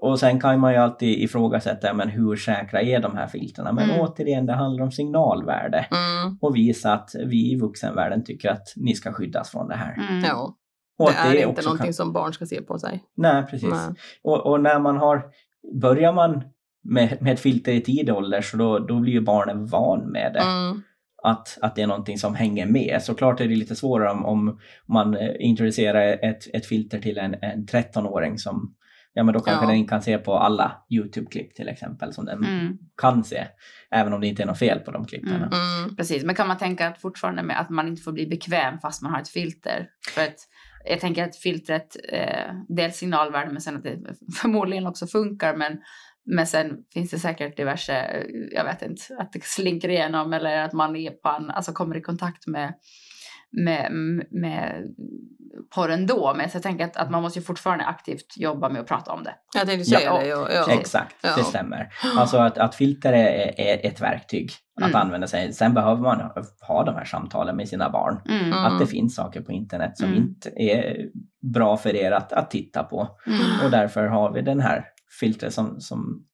Och 0.01 0.19
sen 0.19 0.39
kan 0.39 0.59
man 0.59 0.73
ju 0.73 0.77
alltid 0.79 1.19
ifrågasätta, 1.23 1.93
men 1.93 2.09
hur 2.09 2.35
säkra 2.35 2.81
är 2.81 2.99
de 2.99 3.15
här 3.17 3.27
filterna? 3.27 3.71
Men 3.71 3.89
Mm. 3.89 4.01
återigen, 4.01 4.45
det 4.45 4.53
handlar 4.53 4.83
om 4.83 4.91
signalvärde 4.91 5.77
Mm. 5.91 6.37
och 6.41 6.55
visa 6.55 6.93
att 6.93 7.09
vi 7.25 7.51
i 7.51 7.59
vuxenvärlden 7.59 8.23
tycker 8.23 8.49
att 8.49 8.73
ni 8.75 8.95
ska 8.95 9.13
skyddas 9.13 9.49
från 9.51 9.67
det 9.67 9.75
här. 9.75 9.93
Mm. 10.09 10.23
ja. 10.23 10.55
Och 10.99 11.11
Det 11.11 11.41
är 11.41 11.47
inte 11.49 11.61
någonting 11.61 11.85
kan... 11.85 11.93
som 11.93 12.13
barn 12.13 12.33
ska 12.33 12.45
se 12.45 12.61
på 12.61 12.79
sig. 12.79 13.03
Nej, 13.17 13.43
precis. 13.43 13.69
Nej. 13.69 13.95
Och, 14.23 14.45
och 14.45 14.61
när 14.61 14.79
man 14.79 14.97
har, 14.97 15.23
börjar 15.81 16.13
man 16.13 16.43
med, 16.83 17.21
med 17.21 17.33
ett 17.33 17.39
filter 17.39 17.71
i 17.71 17.81
tidig 17.81 18.15
ålder 18.15 18.41
så 18.41 18.57
då, 18.57 18.79
då 18.79 18.99
blir 18.99 19.13
ju 19.13 19.21
barnen 19.21 19.65
van 19.65 19.99
med 20.11 20.33
det. 20.33 20.39
Mm. 20.39 20.81
Att, 21.23 21.57
att 21.61 21.75
det 21.75 21.81
är 21.81 21.87
någonting 21.87 22.17
som 22.17 22.35
hänger 22.35 22.65
med. 22.65 22.99
Såklart 23.01 23.41
är 23.41 23.47
det 23.47 23.55
lite 23.55 23.75
svårare 23.75 24.11
om, 24.11 24.25
om 24.25 24.59
man 24.85 25.17
eh, 25.17 25.29
introducerar 25.39 26.01
ett, 26.21 26.55
ett 26.55 26.65
filter 26.65 26.99
till 26.99 27.17
en, 27.17 27.35
en 27.41 27.65
13-åring 27.65 28.37
som, 28.37 28.73
ja 29.17 29.23
men 29.23 29.33
då 29.33 29.39
kanske 29.39 29.63
Ja. 29.65 29.67
den 29.69 29.77
inte 29.77 29.89
kan 29.89 30.01
se 30.01 30.17
på 30.17 30.33
alla 30.37 30.85
YouTube-klipp 30.89 31.55
till 31.55 31.67
exempel 31.67 32.13
som 32.13 32.25
den 32.25 32.45
Mm. 32.45 32.77
kan 33.01 33.23
se. 33.23 33.47
Även 33.91 34.13
om 34.13 34.21
det 34.21 34.27
inte 34.27 34.43
är 34.43 34.47
något 34.47 34.59
fel 34.59 34.79
på 34.79 34.91
de 34.91 35.05
klippen. 35.05 35.35
Mm. 35.35 35.49
Mm. 35.83 35.95
Precis, 35.95 36.23
men 36.23 36.35
kan 36.35 36.47
man 36.47 36.57
tänka 36.57 36.87
att 36.87 37.01
fortfarande 37.01 37.43
med 37.43 37.59
att 37.61 37.69
man 37.69 37.87
inte 37.87 38.01
får 38.01 38.11
bli 38.11 38.27
bekväm 38.27 38.79
fast 38.79 39.01
man 39.01 39.11
har 39.13 39.21
ett 39.21 39.29
filter? 39.29 39.87
För 40.15 40.21
att 40.21 40.35
jag 40.89 40.99
tänker 40.99 41.23
att 41.23 41.35
filtret, 41.35 41.95
eh, 42.09 42.53
dels 42.69 42.97
signalvärde 42.97 43.51
men 43.51 43.61
sen 43.61 43.77
att 43.77 43.83
det 43.83 43.99
förmodligen 44.41 44.87
också 44.87 45.07
funkar 45.07 45.55
men 45.55 45.77
men 46.29 46.47
sen 46.47 46.77
finns 46.93 47.11
det 47.11 47.19
säkert 47.19 47.57
diverse, 47.57 47.93
eh, 47.93 48.23
jag 48.51 48.63
vet 48.63 48.81
inte, 48.81 49.03
att 49.19 49.33
det 49.33 49.43
slinker 49.43 49.89
igenom 49.89 50.33
eller 50.33 50.57
att 50.63 50.73
man 50.73 50.95
är 50.95 51.11
på 51.11 51.29
en, 51.29 51.49
alltså 51.51 51.71
kommer 51.73 51.97
i 51.97 52.01
kontakt 52.01 52.47
med, 52.47 52.73
med, 53.51 53.91
med 54.31 54.83
porren 55.75 56.05
då. 56.07 56.33
Men 56.37 56.49
så 56.49 56.55
jag 56.55 56.63
tänker 56.63 56.85
att, 56.85 56.97
att 56.97 57.11
man 57.11 57.21
måste 57.21 57.39
ju 57.39 57.45
fortfarande 57.45 57.85
aktivt 57.85 58.33
jobba 58.37 58.69
med 58.69 58.81
att 58.81 58.87
prata 58.87 59.11
om 59.11 59.23
det. 59.23 59.35
Jag 59.55 59.67
tänkte 59.67 59.85
säga 59.85 59.99
Ja. 60.03 60.19
det. 60.19 60.27
Ja, 60.27 60.47
ja. 60.51 60.71
Exakt, 60.73 61.15
Ja. 61.23 61.29
det 61.37 61.43
stämmer. 61.43 61.89
Alltså 62.17 62.37
att, 62.37 62.57
att 62.57 62.75
filter 62.75 63.13
är, 63.13 63.59
är 63.59 63.85
ett 63.87 64.01
verktyg 64.01 64.51
att 64.81 64.87
Mm. 64.89 65.01
använda 65.01 65.27
sig. 65.27 65.53
Sen 65.53 65.73
behöver 65.73 66.01
man 66.01 66.21
ha 66.67 66.83
de 66.83 66.95
här 66.95 67.05
samtalen 67.05 67.55
med 67.55 67.67
sina 67.69 67.89
barn. 67.89 68.21
Mm. 68.29 68.45
Mm. 68.45 68.65
Att 68.65 68.79
det 68.79 68.87
finns 68.87 69.15
saker 69.15 69.41
på 69.41 69.51
internet 69.51 69.97
som 69.97 70.07
Mm. 70.09 70.17
inte 70.23 70.49
är 70.63 71.05
bra 71.53 71.77
för 71.77 71.95
er 71.95 72.11
att, 72.11 72.33
att 72.33 72.51
titta 72.51 72.83
på. 72.83 73.07
Mm. 73.27 73.39
Och 73.65 73.71
därför 73.71 74.05
har 74.07 74.33
vi 74.33 74.41
den 74.41 74.59
här 74.59 74.85
filtret 75.19 75.53
som, 75.53 75.81
som 75.81 76.25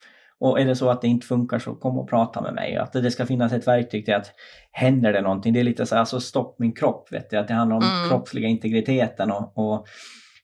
och 0.44 0.60
är 0.60 0.66
det 0.66 0.76
så 0.76 0.90
att 0.90 1.02
det 1.02 1.08
inte 1.08 1.28
funkar 1.28 1.60
så 1.60 1.76
kom 1.76 1.98
och 1.98 2.10
prata 2.10 2.42
med 2.42 2.54
mig. 2.54 2.78
Att 2.78 2.94
det 2.94 3.12
ska 3.12 3.26
finnas 3.26 3.54
ett 3.54 3.68
verktyg 3.68 4.06
till 4.06 4.14
att 4.16 4.32
händer 4.72 5.14
det 5.14 5.22
någonting, 5.22 5.54
det 5.54 5.60
är 5.60 5.64
lite 5.64 5.86
så 5.86 5.96
här, 5.96 6.00
alltså 6.00 6.20
stopp 6.20 6.60
min 6.60 6.72
kropp, 6.72 7.08
vet 7.12 7.30
du, 7.30 7.38
att 7.38 7.48
det 7.48 7.54
handlar 7.54 7.76
om 7.78 7.84
Mm. 7.84 8.10
kroppsliga 8.10 8.48
integriteten 8.48 9.32
och, 9.32 9.52
och, 9.58 9.86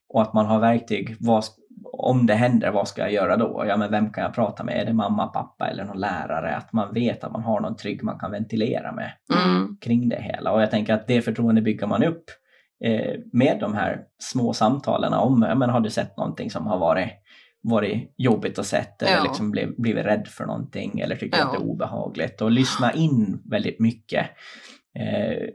och 0.08 0.22
att 0.22 0.32
man 0.34 0.46
har 0.46 0.60
verktyg. 0.60 1.16
Vad, 1.20 1.44
om 1.92 2.26
det 2.26 2.34
händer, 2.34 2.70
vad 2.70 2.88
ska 2.88 3.02
jag 3.02 3.12
göra 3.12 3.36
då? 3.36 3.64
Ja, 3.68 3.76
men 3.76 3.90
vem 3.90 4.12
kan 4.12 4.24
jag 4.24 4.34
prata 4.34 4.64
med? 4.64 4.80
Är 4.80 4.84
det 4.84 4.92
mamma, 4.92 5.26
pappa 5.26 5.66
eller 5.68 5.84
någon 5.84 6.00
lärare? 6.00 6.56
Att 6.56 6.72
man 6.72 6.94
vet 6.94 7.24
att 7.24 7.32
man 7.32 7.42
har 7.42 7.60
någon 7.60 7.76
trygg 7.76 8.02
man 8.02 8.18
kan 8.18 8.30
ventilera 8.30 8.92
med 8.92 9.10
Mm. 9.44 9.76
kring 9.80 10.08
det 10.08 10.22
hela. 10.22 10.52
Och 10.52 10.62
jag 10.62 10.70
tänker 10.70 10.94
att 10.94 11.06
det 11.06 11.22
förtroende 11.22 11.62
bygger 11.62 11.86
man 11.86 12.04
upp 12.04 12.24
eh, 12.84 13.14
med 13.32 13.56
de 13.60 13.74
här 13.74 14.00
små 14.18 14.52
samtalen 14.52 15.12
om, 15.12 15.46
ja, 15.48 15.54
men 15.54 15.70
har 15.70 15.80
du 15.80 15.90
sett 15.90 16.16
någonting 16.16 16.50
som 16.50 16.66
har 16.66 16.78
varit, 16.78 17.08
varit 17.62 18.14
jobbigt 18.16 18.58
att 18.58 18.66
sett 18.66 19.02
eller 19.02 19.16
Ja. 19.16 19.22
liksom 19.22 19.50
bliv, 19.50 19.74
blivit 19.78 20.04
rädd 20.06 20.28
för 20.28 20.46
någonting 20.46 21.00
eller 21.00 21.16
tycker 21.16 21.38
Ja. 21.38 21.44
att 21.44 21.52
det 21.52 21.58
är 21.58 21.62
obehagligt 21.62 22.40
och 22.40 22.50
lyssna 22.50 22.92
in 22.92 23.42
väldigt 23.50 23.80
mycket 23.80 24.26
eh, 24.94 25.48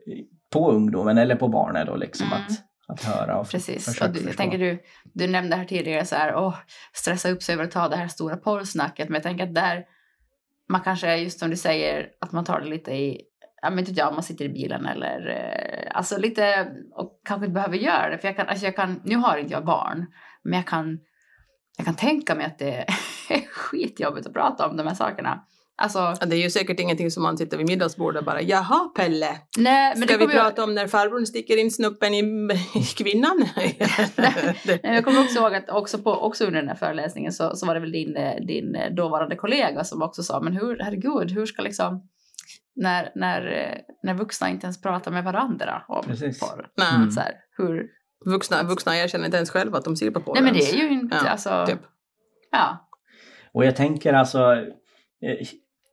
på 0.54 0.72
ungdomen 0.72 1.18
eller 1.18 1.36
på 1.36 1.48
barnet 1.48 1.88
då 1.88 1.96
liksom 1.96 2.28
Mm. 2.28 2.40
att, 2.40 2.52
att 2.88 3.04
höra 3.04 3.40
och 3.40 3.50
Precis. 3.50 3.86
försöka 3.86 4.06
Och 4.06 4.14
du, 4.14 4.22
jag 4.28 4.38
tänker 4.38 4.60
du, 4.60 4.84
du 5.14 5.28
nämnde 5.28 5.56
här 5.56 5.66
tidigare 5.66 6.06
så 6.06 6.16
här, 6.16 6.36
åh, 6.36 6.56
stressa 6.94 7.30
upp 7.30 7.44
sig 7.44 7.54
över 7.54 7.64
att 7.64 7.72
ta 7.72 7.88
det 7.90 7.96
här 7.96 8.08
stora 8.08 8.38
porrsnacket. 8.38 9.10
Men 9.10 9.14
jag 9.16 9.24
tänker 9.24 9.44
att 9.44 9.56
där, 9.56 9.86
man 10.70 10.82
kanske, 10.82 11.16
just 11.18 11.40
som 11.40 11.50
du 11.50 11.56
säger, 11.56 12.10
att 12.22 12.32
man 12.32 12.46
tar 12.46 12.60
det 12.62 12.68
lite 12.68 12.92
i, 12.92 13.22
ja 13.62 13.70
men 13.70 13.80
inte 13.80 13.92
jag, 13.92 14.14
man 14.14 14.24
sitter 14.24 14.46
i 14.46 14.50
bilen 14.50 14.86
eller, 14.86 15.28
eh, 15.30 15.98
alltså 15.98 16.18
lite, 16.18 16.68
och 16.96 17.22
kanske 17.26 17.46
inte 17.46 17.54
behöver 17.54 17.78
göra 17.78 18.10
det. 18.10 18.18
För 18.18 18.28
jag 18.28 18.36
kan, 18.36 18.48
alltså 18.48 18.66
jag 18.66 18.76
kan, 18.76 19.02
nu 19.04 19.16
har 19.16 19.38
inte 19.38 19.54
jag 19.54 19.66
barn, 19.66 20.06
men 20.44 20.54
jag 20.54 20.68
kan, 20.68 21.00
jag 21.78 21.86
kan 21.86 21.96
tänka 21.96 22.36
mig 22.36 22.46
att 22.46 22.60
det 22.60 22.72
är 23.30 23.48
skitjobbigt 23.52 24.28
att 24.28 24.34
prata 24.34 24.68
om 24.70 24.78
de 24.78 24.88
här 24.88 24.96
sakerna. 24.96 25.44
Alltså, 25.78 26.00
Ja, 26.00 26.26
Det 26.26 26.36
är 26.36 26.44
ju 26.44 26.50
säkert 26.50 26.80
ingenting 26.80 27.12
som 27.12 27.24
man 27.24 27.38
sitter 27.38 27.58
vid 27.58 27.68
middagsbordet 27.68 28.20
och 28.20 28.26
bara 28.26 28.42
“Jaha 28.42 28.90
Pelle, 28.96 29.38
nej, 29.58 29.94
men 29.98 30.08
ska 30.08 30.18
vi 30.18 30.24
kommer 30.24 30.36
jag- 30.36 30.44
prata 30.46 30.64
om 30.64 30.76
när 30.76 30.88
farbrorn 30.88 31.26
sticker 31.26 31.58
in 31.58 31.72
snuppen 31.72 32.14
i, 32.14 32.20
i 32.76 32.84
kvinnan?” 32.98 33.46
Nej, 33.56 34.80
Jag 34.84 35.04
kommer 35.06 35.22
också 35.24 35.40
ihåg 35.40 35.56
att 35.56 35.70
också, 35.70 35.98
på, 35.98 36.12
också 36.12 36.46
under 36.46 36.60
den 36.60 36.70
här 36.70 36.76
föreläsningen 36.76 37.32
så, 37.34 37.56
så 37.56 37.66
var 37.66 37.74
det 37.74 37.80
väl 37.80 37.92
din, 37.92 38.14
din 38.48 38.78
dåvarande 38.96 39.36
kollega 39.36 39.84
som 39.84 40.02
också 40.02 40.24
sa, 40.24 40.42
men 40.42 40.54
hur, 40.54 40.80
herregud, 40.80 41.32
hur 41.32 41.46
ska 41.46 41.62
liksom, 41.62 42.08
när, 42.76 43.12
när, 43.16 43.72
när 44.04 44.14
vuxna 44.14 44.50
inte 44.50 44.66
ens 44.66 44.82
pratar 44.82 45.12
med 45.12 45.24
varandra 45.24 45.84
om 45.88 46.04
Precis. 46.06 46.40
porr. 46.40 46.68
Nej, 46.78 46.96
Mm. 46.96 47.12
Så 47.12 47.20
här, 47.20 47.32
hur, 47.58 47.88
vuxna, 48.26 48.64
vuxna 48.64 48.98
erkänner 48.98 49.26
inte 49.26 49.38
ens 49.38 49.50
själva 49.50 49.78
att 49.78 49.86
de 49.86 49.96
ser 49.96 50.12
på 50.12 50.34
nej 50.34 50.44
men 50.44 50.54
det 50.54 50.70
är 50.72 50.76
ju 50.76 50.90
inte, 50.90 51.16
Ja, 51.24 51.30
alltså, 51.30 51.66
typ. 51.66 51.76
Mm. 51.76 51.88
ja. 52.52 52.90
Och 53.52 53.66
jag 53.66 53.76
tänker 53.76 54.14
alltså, 54.14 54.52
eh, 55.22 55.48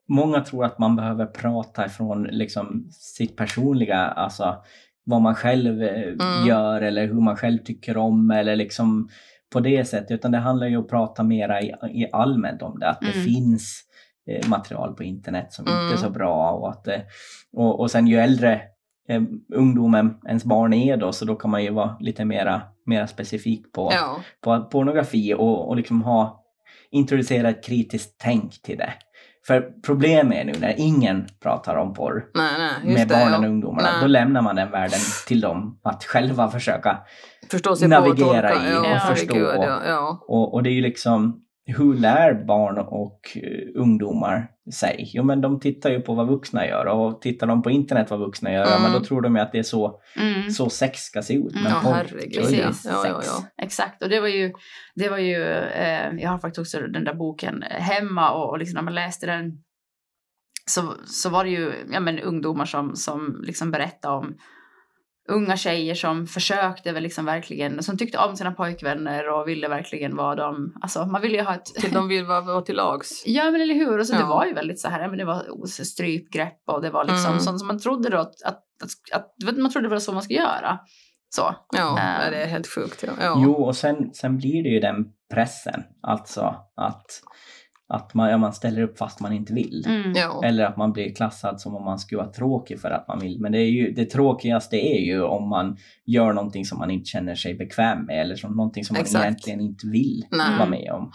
många 0.07 0.41
tror 0.41 0.65
att 0.65 0.79
man 0.79 0.95
behöver 0.95 1.25
prata 1.25 1.85
ifrån 1.85 2.23
liksom 2.23 2.87
sitt 2.91 3.37
personliga, 3.37 3.97
alltså 3.97 4.55
vad 5.05 5.21
man 5.21 5.35
själv 5.35 5.81
eh, 5.83 6.03
Mm. 6.03 6.47
gör 6.47 6.81
eller 6.81 7.07
hur 7.07 7.21
man 7.21 7.35
själv 7.37 7.57
tycker 7.57 7.97
om 7.97 8.31
eller 8.31 8.55
liksom 8.55 9.09
på 9.53 9.59
det 9.59 9.85
sättet. 9.85 10.11
Utan 10.11 10.31
det 10.31 10.37
handlar 10.37 10.67
ju 10.67 10.77
om 10.77 10.83
att 10.83 10.89
prata 10.89 11.23
mera 11.23 11.61
i, 11.61 11.73
i 11.91 12.09
allmänt 12.11 12.61
om 12.61 12.79
det. 12.79 12.89
Att 12.89 13.01
det 13.01 13.11
Mm. 13.13 13.23
finns 13.23 13.81
eh, 14.29 14.49
material 14.49 14.93
på 14.95 15.03
internet 15.03 15.53
som 15.53 15.65
inte 15.67 15.77
är 15.77 15.85
Mm. 15.87 15.97
så 15.97 16.09
bra 16.09 16.51
och 16.51 16.69
att 16.69 16.87
och, 17.53 17.79
och 17.79 17.91
sen 17.91 18.07
ju 18.07 18.17
äldre 18.17 18.61
ungdomen 19.55 20.17
ens 20.27 20.43
barn 20.43 20.73
är 20.73 20.97
då 20.97 21.11
så 21.11 21.25
då 21.25 21.35
kan 21.35 21.51
man 21.51 21.63
ju 21.63 21.71
vara 21.71 21.97
lite 21.99 22.25
mera, 22.25 22.61
mera 22.85 23.07
specifik 23.07 23.71
på 23.71 23.91
Ja, 23.93 24.19
på 24.41 24.63
pornografi 24.63 25.33
och, 25.33 25.69
och 25.69 25.75
liksom 25.75 26.01
ha 26.01 26.43
introducera 26.91 27.49
ett 27.49 27.63
kritiskt 27.65 28.15
tänk 28.17 28.61
till 28.61 28.77
det. 28.77 28.93
För 29.47 29.71
problemet 29.85 30.37
är 30.37 30.45
nu 30.45 30.53
när 30.59 30.73
ingen 30.77 31.27
pratar 31.41 31.75
om 31.75 31.93
porr 31.93 32.25
nej, 32.33 32.51
nej, 32.57 32.93
med 32.93 33.07
det. 33.07 33.15
barnen 33.15 33.39
och 33.39 33.45
ja. 33.45 33.49
ungdomarna, 33.49 33.91
Nej. 33.91 34.01
då 34.01 34.07
lämnar 34.07 34.41
man 34.41 34.55
den 34.55 34.71
världen 34.71 34.99
till 35.27 35.41
dem 35.41 35.79
att 35.83 36.03
själva 36.03 36.49
försöka. 36.49 36.97
Navigera 37.87 38.09
och 38.09 38.17
tolka. 38.17 38.69
i 38.69 38.71
ja, 38.71 38.79
och 38.79 38.85
herregud, 38.85 39.17
förstå. 39.17 39.63
Ja, 39.63 39.81
ja. 39.87 40.25
Och, 40.27 40.53
och 40.53 40.63
det 40.63 40.69
är 40.69 40.73
ju 40.73 40.81
liksom, 40.81 41.42
hur 41.65 41.93
lär 41.93 42.45
barn 42.45 42.77
och 42.77 43.19
eh, 43.35 43.81
ungdomar 43.81 44.47
sig? 44.73 45.11
Jo 45.13 45.23
men 45.23 45.41
de 45.41 45.59
tittar 45.59 45.89
ju 45.89 45.99
på 46.01 46.13
vad 46.13 46.27
vuxna 46.27 46.67
gör 46.67 46.85
och 46.85 47.21
tittar 47.21 47.47
de 47.47 47.61
på 47.63 47.71
internet 47.71 48.09
vad 48.09 48.19
vuxna 48.19 48.51
gör, 48.51 48.65
ja, 48.65 48.77
men 48.79 48.89
Mm. 48.89 48.93
då 48.93 48.99
tror 49.05 49.21
de 49.21 49.35
ju 49.35 49.41
att 49.41 49.51
det 49.51 49.59
är 49.59 49.63
så, 49.63 50.01
Mm. 50.15 50.49
så 50.49 50.69
sex 50.69 50.99
ska 50.99 51.21
se 51.21 51.33
ut. 51.33 51.51
Mm. 51.51 51.63
Men 51.63 51.71
Ja, 51.71 51.79
herregud. 51.83 52.33
Precis. 52.35 52.85
Ja, 52.85 53.07
ja, 53.07 53.21
ja. 53.25 53.63
Exakt, 53.63 54.03
och 54.03 54.09
det 54.09 54.19
var 54.19 54.27
ju, 54.27 54.53
det 54.95 55.09
var 55.09 55.17
ju 55.17 55.43
eh, 55.53 56.11
jag 56.17 56.29
har 56.29 56.37
faktiskt 56.39 56.59
också 56.59 56.87
den 56.87 57.03
där 57.03 57.13
boken 57.13 57.61
hemma 57.69 58.31
och, 58.31 58.49
och 58.49 58.57
liksom 58.59 58.75
när 58.75 58.81
man 58.83 58.95
läste 58.95 59.25
den 59.25 59.51
så, 60.65 60.93
så 61.05 61.29
var 61.29 61.43
det 61.43 61.49
ju 61.49 61.71
ja, 61.91 61.99
men, 61.99 62.19
ungdomar 62.19 62.65
som, 62.65 62.95
som 62.95 63.41
liksom 63.43 63.71
berättade 63.71 64.15
om 64.17 64.35
unga 65.29 65.57
tjejer 65.57 65.95
som 65.95 66.27
försökte 66.27 66.91
väl 66.91 67.03
liksom 67.03 67.25
verkligen, 67.25 67.83
som 67.83 67.97
tyckte 67.97 68.17
om 68.17 68.35
sina 68.35 68.51
pojkvänner 68.51 69.29
och 69.29 69.47
ville 69.47 69.67
verkligen 69.67 70.15
vara 70.15 70.35
dem, 70.35 70.73
alltså 70.81 71.05
man 71.05 71.21
ville 71.21 71.37
ju 71.37 71.43
ha 71.43 71.55
ett 71.55 71.65
Till 71.65 71.93
de 71.93 72.07
vill 72.07 72.25
vara, 72.25 72.41
vara 72.41 72.61
till 72.61 72.75
lags. 72.75 73.23
Ja 73.25 73.51
men 73.51 73.61
eller 73.61 73.73
hur, 73.75 73.99
och 73.99 74.07
så 74.07 74.13
det 74.13 74.19
Ja. 74.19 74.27
var 74.27 74.45
ju 74.45 74.53
väldigt 74.53 74.79
så 74.79 74.87
här, 74.89 75.07
men 75.09 75.17
det 75.17 75.25
var 75.25 75.65
strypgrepp 75.83 76.59
och 76.67 76.81
det 76.81 76.89
var 76.89 77.03
liksom 77.05 77.25
Mm. 77.31 77.39
sånt 77.39 77.59
som 77.59 77.67
man 77.67 77.79
trodde 77.79 78.09
då 78.09 78.17
att, 78.17 78.41
att, 78.45 78.63
att, 79.13 79.27
att 79.49 79.57
man 79.57 79.71
trodde 79.71 79.87
det 79.87 79.93
var 79.93 79.99
så 79.99 80.13
man 80.13 80.23
skulle 80.23 80.39
göra. 80.39 80.79
Så. 81.35 81.55
Ja, 81.77 81.95
nej, 81.95 82.31
det 82.31 82.37
är 82.37 82.47
helt 82.47 82.67
sjukt. 82.67 83.03
Ja. 83.07 83.11
Ja. 83.21 83.35
Jo, 83.43 83.53
och 83.53 83.75
sen, 83.75 84.13
sen 84.13 84.37
blir 84.37 84.63
det 84.63 84.69
ju 84.69 84.79
den 84.79 85.05
pressen, 85.33 85.83
alltså 86.01 86.55
att, 86.75 87.05
att 87.93 88.13
man, 88.13 88.29
ja, 88.29 88.37
man 88.37 88.53
ställer 88.53 88.81
upp 88.81 88.97
fast 88.97 89.19
man 89.19 89.33
inte 89.33 89.53
vill. 89.53 89.85
Mm. 89.87 90.13
Ja. 90.15 90.41
Eller 90.43 90.65
att 90.65 90.77
man 90.77 90.91
blir 90.93 91.15
klassad 91.15 91.61
som 91.61 91.75
om 91.75 91.85
man 91.85 91.99
skulle 91.99 92.21
vara 92.21 92.31
tråkig 92.31 92.79
för 92.79 92.89
att 92.89 93.07
man 93.07 93.19
vill. 93.19 93.39
Men 93.39 93.51
det, 93.51 93.57
är 93.57 93.69
ju, 93.69 93.91
det 93.91 94.05
tråkigaste 94.05 94.75
är 94.75 94.99
ju 94.99 95.23
om 95.23 95.49
man 95.49 95.77
gör 96.05 96.33
någonting 96.33 96.65
som 96.65 96.79
man 96.79 96.91
inte 96.91 97.05
känner 97.05 97.35
sig 97.35 97.53
bekväm 97.53 98.05
med 98.05 98.21
eller 98.21 98.35
som 98.35 98.55
någonting 98.55 98.85
som 98.85 98.93
man 98.93 99.01
Exakt. 99.01 99.25
egentligen 99.25 99.61
inte 99.61 99.87
vill 99.87 100.25
Nej. 100.31 100.57
vara 100.57 100.69
med 100.69 100.91
om. 100.91 101.11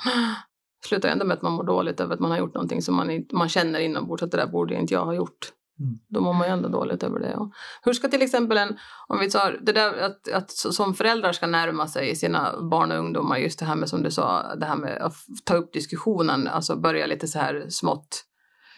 Slutar 0.87 1.09
ändå 1.09 1.25
med 1.25 1.35
att 1.35 1.43
man 1.43 1.53
mår 1.53 1.65
dåligt 1.65 2.01
över 2.01 2.15
att 2.15 2.21
man 2.21 2.31
har 2.31 2.39
gjort 2.39 2.55
någonting 2.55 2.83
som 2.83 2.97
man, 2.97 3.11
inte, 3.11 3.35
man 3.35 3.49
känner 3.49 3.81
inombords 3.81 4.23
att 4.23 4.31
det 4.31 4.37
där 4.37 4.47
borde 4.47 4.75
inte 4.81 4.95
jag 4.95 5.05
ha 5.05 5.15
gjort. 5.15 5.53
Mm. 5.81 5.99
Då 6.09 6.21
mår 6.21 6.33
man 6.33 6.47
ju 6.47 6.53
ändå 6.53 6.69
dåligt 6.69 7.03
över 7.03 7.21
det. 7.21 7.31
Ja. 7.31 7.51
Hur 7.83 7.93
ska 7.93 8.09
till 8.09 8.23
exempel 8.23 8.59
en, 8.59 8.79
om 9.07 9.19
vi 9.19 9.31
tar 9.31 9.59
det 9.63 9.73
där 9.73 9.99
att, 9.99 10.29
att 10.33 10.51
som 10.51 10.95
föräldrar 10.95 11.33
ska 11.33 11.47
närma 11.47 11.87
sig 11.87 12.17
sina 12.17 12.63
barn 12.71 12.93
och 12.93 12.99
ungdomar, 12.99 13.37
just 13.37 13.59
det 13.59 13.65
här 13.65 13.77
med 13.77 13.89
som 13.89 14.03
du 14.03 14.11
sa, 14.11 14.55
det 14.55 14.67
här 14.67 14.77
med 14.77 15.03
att 15.03 15.15
ta 15.45 15.55
upp 15.55 15.73
diskussionen, 15.73 16.49
alltså 16.49 16.77
börja 16.77 17.07
lite 17.07 17.29
så 17.29 17.39
här 17.39 17.67
smått. 17.69 18.25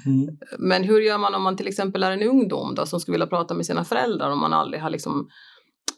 Mm. 0.06 0.38
Men 0.58 0.84
hur 0.84 1.00
gör 1.00 1.18
man 1.18 1.34
om 1.34 1.42
man 1.42 1.56
till 1.56 1.68
exempel 1.68 2.02
är 2.02 2.12
en 2.12 2.22
ungdom 2.22 2.74
då 2.74 2.86
som 2.86 3.00
skulle 3.00 3.14
vilja 3.14 3.26
prata 3.26 3.54
med 3.54 3.66
sina 3.66 3.84
föräldrar 3.84 4.30
om 4.30 4.38
man 4.38 4.52
aldrig 4.52 4.82
har 4.82 4.90
liksom 4.90 5.28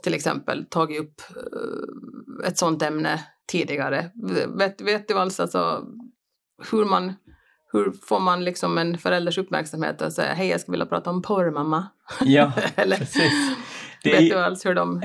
till 0.02 0.14
exempel 0.14 0.66
tagit 0.70 1.00
upp 1.00 1.20
eh, 1.30 2.48
ett 2.48 2.58
sånt 2.58 2.82
ämne 2.82 3.24
tidigare? 3.52 4.10
Vet, 4.58 4.80
vet 4.80 5.08
du 5.08 5.14
alls 5.14 5.40
alltså 5.40 5.84
hur 6.70 6.84
man 6.84 7.12
hur 7.72 7.92
får 8.08 8.20
man 8.20 8.44
liksom 8.44 8.78
en 8.78 8.98
förälders 8.98 9.38
uppmärksamhet 9.38 10.02
och 10.02 10.12
säga 10.12 10.34
hej 10.34 10.48
jag 10.48 10.60
skulle 10.60 10.72
vilja 10.74 10.86
prata 10.86 11.10
om 11.10 11.22
porr 11.22 11.50
mamma? 11.50 11.86
Ja, 12.20 12.52
Eller 12.76 12.96
precis. 12.96 13.32
Det 14.04 14.10
vet 14.10 14.20
är, 14.20 14.28
du 14.36 14.38
alls 14.44 14.66
hur 14.66 14.74
de... 14.74 15.02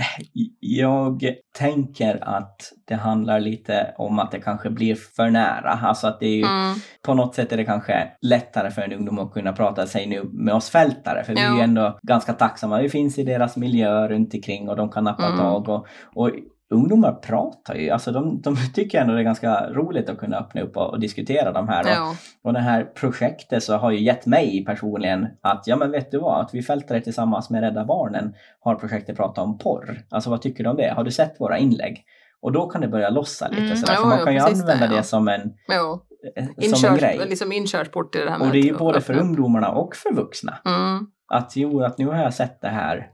jag 0.59 1.23
tänker 1.57 2.23
att 2.37 2.73
det 2.87 2.95
handlar 2.95 3.39
lite 3.39 3.93
om 3.97 4.19
att 4.19 4.31
det 4.31 4.39
kanske 4.39 4.69
blir 4.69 4.95
för 4.95 5.29
nära. 5.29 5.69
Alltså 5.71 6.07
att 6.07 6.19
det 6.19 6.25
är 6.25 6.35
ju, 6.35 6.43
Mm, 6.45 6.75
på 7.05 7.13
något 7.13 7.35
sätt 7.35 7.51
är 7.51 7.57
det 7.57 7.65
kanske 7.65 8.07
lättare 8.21 8.71
för 8.71 8.81
en 8.81 8.93
ungdom 8.93 9.19
att 9.19 9.33
kunna 9.33 9.53
prata 9.53 9.87
sig 9.87 10.07
nu 10.07 10.23
med 10.33 10.53
oss 10.53 10.69
fältare. 10.69 11.23
För 11.23 11.33
vi 11.33 11.39
är 11.41 11.45
Ja. 11.45 11.55
ju 11.55 11.61
ändå 11.61 11.99
ganska 12.03 12.33
tacksamma. 12.33 12.81
Vi 12.81 12.89
finns 12.89 13.17
i 13.17 13.23
deras 13.23 13.57
miljö 13.57 14.07
runt 14.07 14.33
omkring 14.33 14.69
och 14.69 14.75
de 14.75 14.89
kan 14.89 15.03
nappa 15.03 15.25
Mm. 15.25 15.37
tag. 15.39 15.69
Och, 15.69 15.87
och 16.15 16.31
ungdomar 16.69 17.11
pratar 17.13 17.75
ju, 17.75 17.89
alltså 17.89 18.11
de, 18.11 18.41
de 18.41 18.55
tycker 18.73 19.01
ändå 19.01 19.13
det 19.13 19.19
är 19.19 19.23
ganska 19.23 19.69
roligt 19.69 20.09
att 20.09 20.17
kunna 20.17 20.37
öppna 20.37 20.61
upp 20.61 20.77
och, 20.77 20.89
och 20.89 20.99
diskutera 20.99 21.51
de 21.51 21.67
här. 21.67 21.83
Och, 21.83 21.89
Ja. 21.89 22.15
och 22.43 22.53
det 22.53 22.59
här 22.59 22.83
projektet 22.83 23.63
så 23.63 23.77
har 23.77 23.91
ju 23.91 23.99
gett 24.03 24.25
mig 24.25 24.65
personligen 24.65 25.27
att, 25.41 25.63
ja 25.67 25.75
men 25.75 25.91
vet 25.91 26.11
du 26.11 26.17
vad, 26.19 26.41
att 26.41 26.49
vi 26.53 26.61
fältare 26.63 27.01
tillsammans 27.01 27.49
med 27.49 27.61
Rädda 27.61 27.85
Barnen 27.85 28.33
har 28.59 28.75
projektet 28.75 29.17
Prata 29.17 29.41
om 29.41 29.57
porr. 29.57 30.01
Alltså 30.09 30.29
vad 30.29 30.41
tycker 30.41 30.63
du 30.63 30.69
om 30.69 30.77
det? 30.77 30.93
Har 30.95 31.03
du 31.03 31.11
sett 31.11 31.35
våra 31.39 31.57
inlägg? 31.57 32.03
Och 32.41 32.51
då 32.51 32.67
kan 32.69 32.81
det 32.81 32.87
börja 32.87 33.09
lossa 33.09 33.47
lite 33.47 33.61
Mm, 33.61 33.75
sådär. 33.77 33.93
ja, 33.93 33.99
så 34.01 34.07
man 34.07 34.23
kan 34.23 34.33
ju 34.33 34.39
använda 34.39 34.75
det, 34.75 34.87
det, 34.87 34.95
ja. 34.95 35.03
som 35.03 35.27
en, 35.27 35.41
eh, 36.35 36.73
som 36.73 36.89
en 36.91 36.97
grej. 36.97 37.19
liksom 37.29 37.51
inkörsport 37.51 38.11
till 38.11 38.21
det 38.21 38.31
här 38.31 38.41
Och 38.41 38.51
det 38.51 38.57
är 38.57 38.63
ju 38.63 38.77
både 38.77 39.01
för 39.01 39.17
ungdomarna 39.17 39.69
och 39.71 39.95
för 39.95 40.13
vuxna. 40.13 40.57
Mm. 40.65 41.07
Att 41.33 41.55
jo, 41.55 41.83
att 41.83 41.97
nu 41.97 42.05
har 42.07 42.15
jag 42.23 42.33
sett 42.33 42.61
det 42.61 42.67
här 42.67 43.07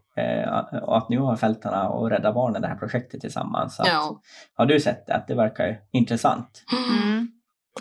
och 0.82 0.98
att 0.98 1.10
nu 1.10 1.18
har 1.20 1.36
Fältarna 1.36 1.90
och 1.90 2.10
Rädda 2.10 2.34
Barnen 2.34 2.62
det 2.62 2.68
här 2.68 2.76
projektet 2.76 3.22
tillsammans. 3.22 3.80
Att, 3.80 3.88
Ja, 3.88 4.22
Har 4.54 4.66
du 4.66 4.80
sett 4.80 5.08
det? 5.08 5.14
Att 5.14 5.28
det 5.28 5.36
verkar 5.36 5.68
ju 5.68 5.76
intressant. 5.92 6.64
Mm, 7.04 7.28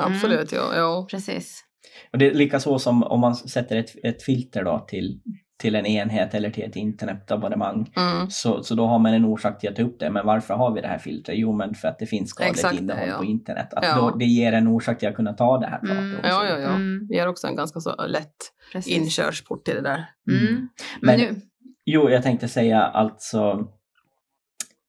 absolut. 0.01 0.53
Jo, 0.53 0.63
jo. 0.77 1.07
precis. 1.11 1.65
Och 2.13 2.19
det 2.19 2.27
är 2.31 2.35
lika 2.35 2.61
så 2.61 2.79
som 2.79 3.03
om 3.03 3.21
man 3.21 3.35
sätter 3.37 3.77
ett, 3.77 3.91
ett 4.05 4.23
filter 4.23 4.65
då 4.65 4.79
till, 4.89 5.21
till 5.59 5.75
en 5.75 5.87
enhet 5.87 6.35
eller 6.35 6.51
till 6.51 6.65
ett 6.65 6.77
internetabonnemang. 6.77 7.93
Mm. 7.97 8.31
Så, 8.31 8.63
så 8.63 8.75
då 8.75 8.87
har 8.87 8.99
man 8.99 9.15
en 9.15 9.25
orsak 9.25 9.59
till 9.61 9.71
att 9.71 9.77
ta 9.77 9.83
upp 9.83 10.01
det. 10.01 10.11
Men 10.11 10.27
varför 10.27 10.55
har 10.55 10.75
vi 10.75 10.81
det 10.81 10.89
här 10.89 10.99
filtret? 10.99 11.39
Jo, 11.39 11.53
men 11.53 11.75
för 11.75 11.89
att 11.89 11.99
det 11.99 12.07
finns 12.07 12.31
skadligt 12.31 12.55
Exakt 12.57 12.81
innehåll 12.81 13.09
ja. 13.09 13.19
på 13.19 13.25
internet. 13.25 13.75
Att 13.75 13.85
Ja. 13.85 13.97
då, 13.97 14.11
det 14.11 14.25
ger 14.25 14.53
en 14.53 14.69
orsak 14.69 14.99
till 14.99 15.09
att 15.09 15.15
kunna 15.15 15.33
ta 15.33 15.59
det 15.59 15.67
här 15.67 15.79
pratet 15.79 15.97
Mm. 15.97 16.21
Ja, 16.23 16.45
ja, 16.47 16.59
ja. 16.59 16.69
Mm, 16.69 17.07
Det 17.09 17.15
ger 17.15 17.29
också 17.29 17.47
en 17.47 17.57
ganska 17.57 17.81
så 17.81 18.07
lätt 18.07 18.37
precis. 18.73 18.97
inkörsport 18.97 19.65
till 19.65 19.75
det 19.75 19.81
där. 19.83 20.05
Mm. 20.31 20.47
Mm. 20.49 20.69
Men, 21.01 21.21
Men- 21.21 21.21
nu, 21.35 21.41
Jo, 21.85 22.11
jag 22.11 22.23
tänkte 22.23 22.49
säga 22.49 22.83
alltså 22.83 23.69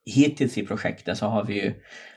hittills 0.06 0.58
i 0.58 0.66
projektet 0.66 1.18
så 1.18 1.26
har 1.28 1.44
vi 1.44 1.54
ju 1.64 1.74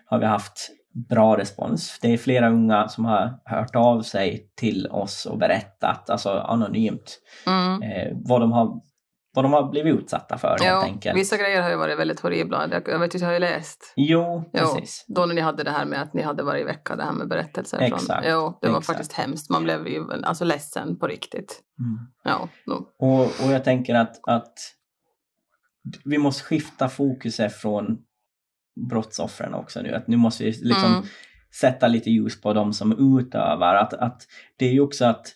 har 0.06 0.18
vi 0.18 0.26
haft 0.26 0.70
bra 1.08 1.38
respons. 1.38 1.98
Det 2.02 2.12
är 2.12 2.16
flera 2.18 2.48
unga 2.48 2.88
som 2.88 3.04
har 3.04 3.40
hört 3.44 3.76
av 3.76 4.02
sig 4.02 4.50
till 4.54 4.86
oss 4.86 5.26
och 5.26 5.38
berättat, 5.38 6.10
alltså 6.10 6.30
anonymt, 6.30 7.18
Mm. 7.46 7.82
eh, 7.82 8.12
vad, 8.14 8.40
de 8.40 8.52
har, 8.52 8.80
vad 9.36 9.44
de 9.44 9.52
har 9.52 9.70
blivit 9.70 9.94
utsatta 9.98 10.38
för 10.38 10.48
helt 10.48 10.62
Ja, 10.64 10.82
enkelt. 10.82 11.16
vissa 11.16 11.36
grejer 11.36 11.62
har 11.62 11.70
ju 11.70 11.76
varit 11.76 11.98
väldigt 11.98 12.20
horribla. 12.20 12.68
Jag 12.86 12.98
vet 12.98 13.14
jag 13.14 13.26
har 13.26 13.32
ju 13.32 13.38
läst. 13.38 13.92
Jo, 13.96 14.44
Jo, 14.52 14.60
precis. 14.60 15.04
då 15.08 15.26
när 15.26 15.34
ni 15.34 15.40
hade 15.40 15.62
det 15.64 15.70
här 15.70 15.84
med 15.84 16.02
att 16.02 16.14
ni 16.14 16.22
hade 16.22 16.42
varje 16.42 16.64
vecka 16.64 16.96
det 16.96 17.02
här 17.04 17.12
med 17.12 17.28
berättelser. 17.28 17.78
Exakt, 17.78 18.06
Från, 18.06 18.32
jo, 18.32 18.58
det 18.62 18.68
var 18.68 18.78
exakt. 18.78 18.86
faktiskt 18.86 19.12
hemskt. 19.12 19.50
Man 19.50 19.64
blev 19.64 19.88
ju 19.88 20.04
alltså 20.24 20.44
ledsen 20.44 20.98
på 20.98 21.06
riktigt. 21.06 21.60
Mm. 21.80 21.98
Ja, 22.24 22.48
no. 22.66 22.88
Och, 22.98 23.20
och 23.24 23.52
jag 23.52 23.64
tänker 23.64 23.94
att, 23.94 24.28
att 24.28 24.54
vi 26.04 26.18
måste 26.18 26.44
skifta 26.44 26.88
fokuset 26.88 27.52
från 27.56 27.98
brottsoffren 28.88 29.54
också 29.54 29.82
nu. 29.82 29.94
Att 29.94 30.06
nu 30.06 30.16
måste 30.16 30.44
vi 30.44 30.50
liksom 30.52 30.92
Mm. 30.92 31.04
sätta 31.60 31.88
lite 31.88 32.10
ljus 32.10 32.40
på 32.40 32.52
de 32.52 32.72
som 32.72 33.16
utövar. 33.18 33.74
Att, 33.74 33.92
att 33.94 34.22
det 34.56 34.66
är 34.66 34.72
ju 34.72 34.80
också 34.80 35.04
att 35.04 35.26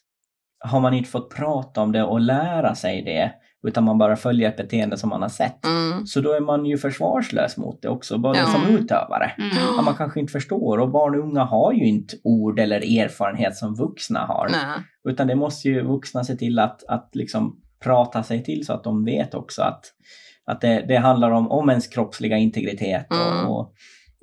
har 0.64 0.80
man 0.80 0.94
inte 0.94 1.10
fått 1.10 1.34
prata 1.34 1.80
om 1.82 1.92
det 1.92 2.02
och 2.02 2.20
lära 2.20 2.74
sig 2.74 3.02
det 3.02 3.32
utan 3.66 3.84
man 3.84 3.98
bara 3.98 4.16
följer 4.16 4.48
ett 4.48 4.56
beteende 4.56 4.96
som 4.96 5.08
man 5.10 5.22
har 5.22 5.28
sett. 5.28 5.64
Mm. 5.66 6.06
Så 6.06 6.20
då 6.20 6.32
är 6.32 6.40
man 6.40 6.66
ju 6.66 6.78
försvarslös 6.78 7.56
mot 7.56 7.82
det 7.82 7.88
också, 7.88 8.18
både 8.18 8.38
Ja. 8.38 8.46
som 8.46 8.74
utövare. 8.76 9.32
mm, 9.38 9.50
Ja, 9.76 9.82
man 9.82 9.94
kanske 9.94 10.20
inte 10.20 10.32
förstår 10.32 10.78
och 10.78 10.90
barn 10.90 11.14
och 11.14 11.20
unga 11.26 11.44
har 11.44 11.72
ju 11.72 11.86
inte 11.86 12.16
ord 12.24 12.58
eller 12.58 13.00
erfarenhet 13.04 13.56
som 13.56 13.74
vuxna 13.74 14.20
har. 14.20 14.48
Nej. 14.52 14.84
Utan 15.08 15.26
det 15.26 15.34
måste 15.34 15.68
ju 15.68 15.82
vuxna 15.82 16.24
se 16.24 16.36
till 16.36 16.58
att, 16.58 16.84
att 16.88 17.10
liksom 17.12 17.60
prata 17.84 18.22
sig 18.22 18.44
till 18.44 18.66
så 18.66 18.72
att 18.72 18.84
de 18.84 19.04
vet 19.04 19.34
också 19.34 19.62
att, 19.62 19.84
att 20.44 20.60
det, 20.60 20.84
det 20.88 20.96
handlar 20.96 21.30
om, 21.30 21.50
om 21.50 21.70
ens 21.70 21.86
kroppsliga 21.88 22.36
integritet 22.36 23.06
och, 23.10 23.32
Mm. 23.32 23.46
och, 23.46 23.72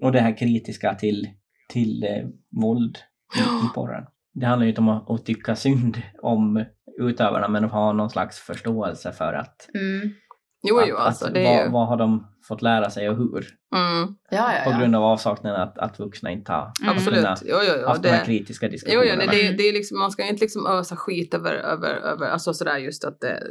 och 0.02 0.12
det 0.12 0.20
här 0.20 0.38
kritiska 0.38 0.94
till, 0.96 1.28
till 1.70 2.04
eh, 2.04 2.26
våld 2.62 2.98
i, 3.38 3.40
i 3.40 3.70
porren. 3.76 4.04
Det 4.40 4.46
handlar 4.46 4.64
ju 4.66 4.70
inte 4.70 4.82
om 4.82 4.90
att, 4.90 5.10
att 5.10 5.26
tycka 5.26 5.56
synd 5.56 6.02
om 6.22 6.66
utövarna 7.00 7.48
men 7.48 7.66
att 7.66 7.72
ha 7.72 7.94
någon 7.94 8.10
slags 8.10 8.40
förståelse 8.40 9.12
för 9.12 9.34
att, 9.34 9.70
mm. 9.74 10.10
Jo, 10.64 10.82
jo, 10.88 10.96
att, 10.96 11.06
alltså 11.08 11.26
att 11.28 11.34
det 11.34 11.40
är 11.48 11.56
vad, 11.58 11.66
ju... 11.66 11.72
vad 11.72 11.88
har 11.88 11.98
de 11.98 12.28
fått 12.48 12.62
lära 12.62 12.90
sig 12.90 13.10
och 13.10 13.18
hur? 13.18 13.48
Mm, 13.76 14.16
Ja, 14.32 14.52
ja, 14.66 14.72
På 14.72 14.80
grund 14.80 14.96
av 14.96 15.04
avsaknaden 15.04 15.62
att, 15.62 15.78
att 15.78 16.00
vuxna 16.00 16.32
inte 16.32 16.52
har 16.52 16.72
Mm. 16.82 16.96
absolut. 16.96 17.20
kunnat 17.20 17.42
Jo, 17.46 17.56
jo, 17.68 17.74
jo. 17.82 17.88
haft 17.88 18.04
de 18.04 18.10
här 18.10 18.20
Det, 18.20 18.26
kritiska 18.26 18.66
jo, 18.66 18.72
diskussionerna. 18.72 19.24
jo, 19.26 19.30
det, 19.32 19.50
det, 19.50 19.58
det 19.58 19.64
är 19.64 19.74
liksom, 19.74 20.00
man 20.00 20.12
ska 20.12 20.24
inte 20.24 20.42
liksom 20.42 20.68
ösa 20.68 20.96
skit 20.96 21.34
över, 21.34 21.54
över, 21.54 21.90
över 21.96 22.28
alltså 22.30 22.54
sådär 22.54 22.78
just 22.78 23.06
att 23.06 23.20
det, 23.22 23.44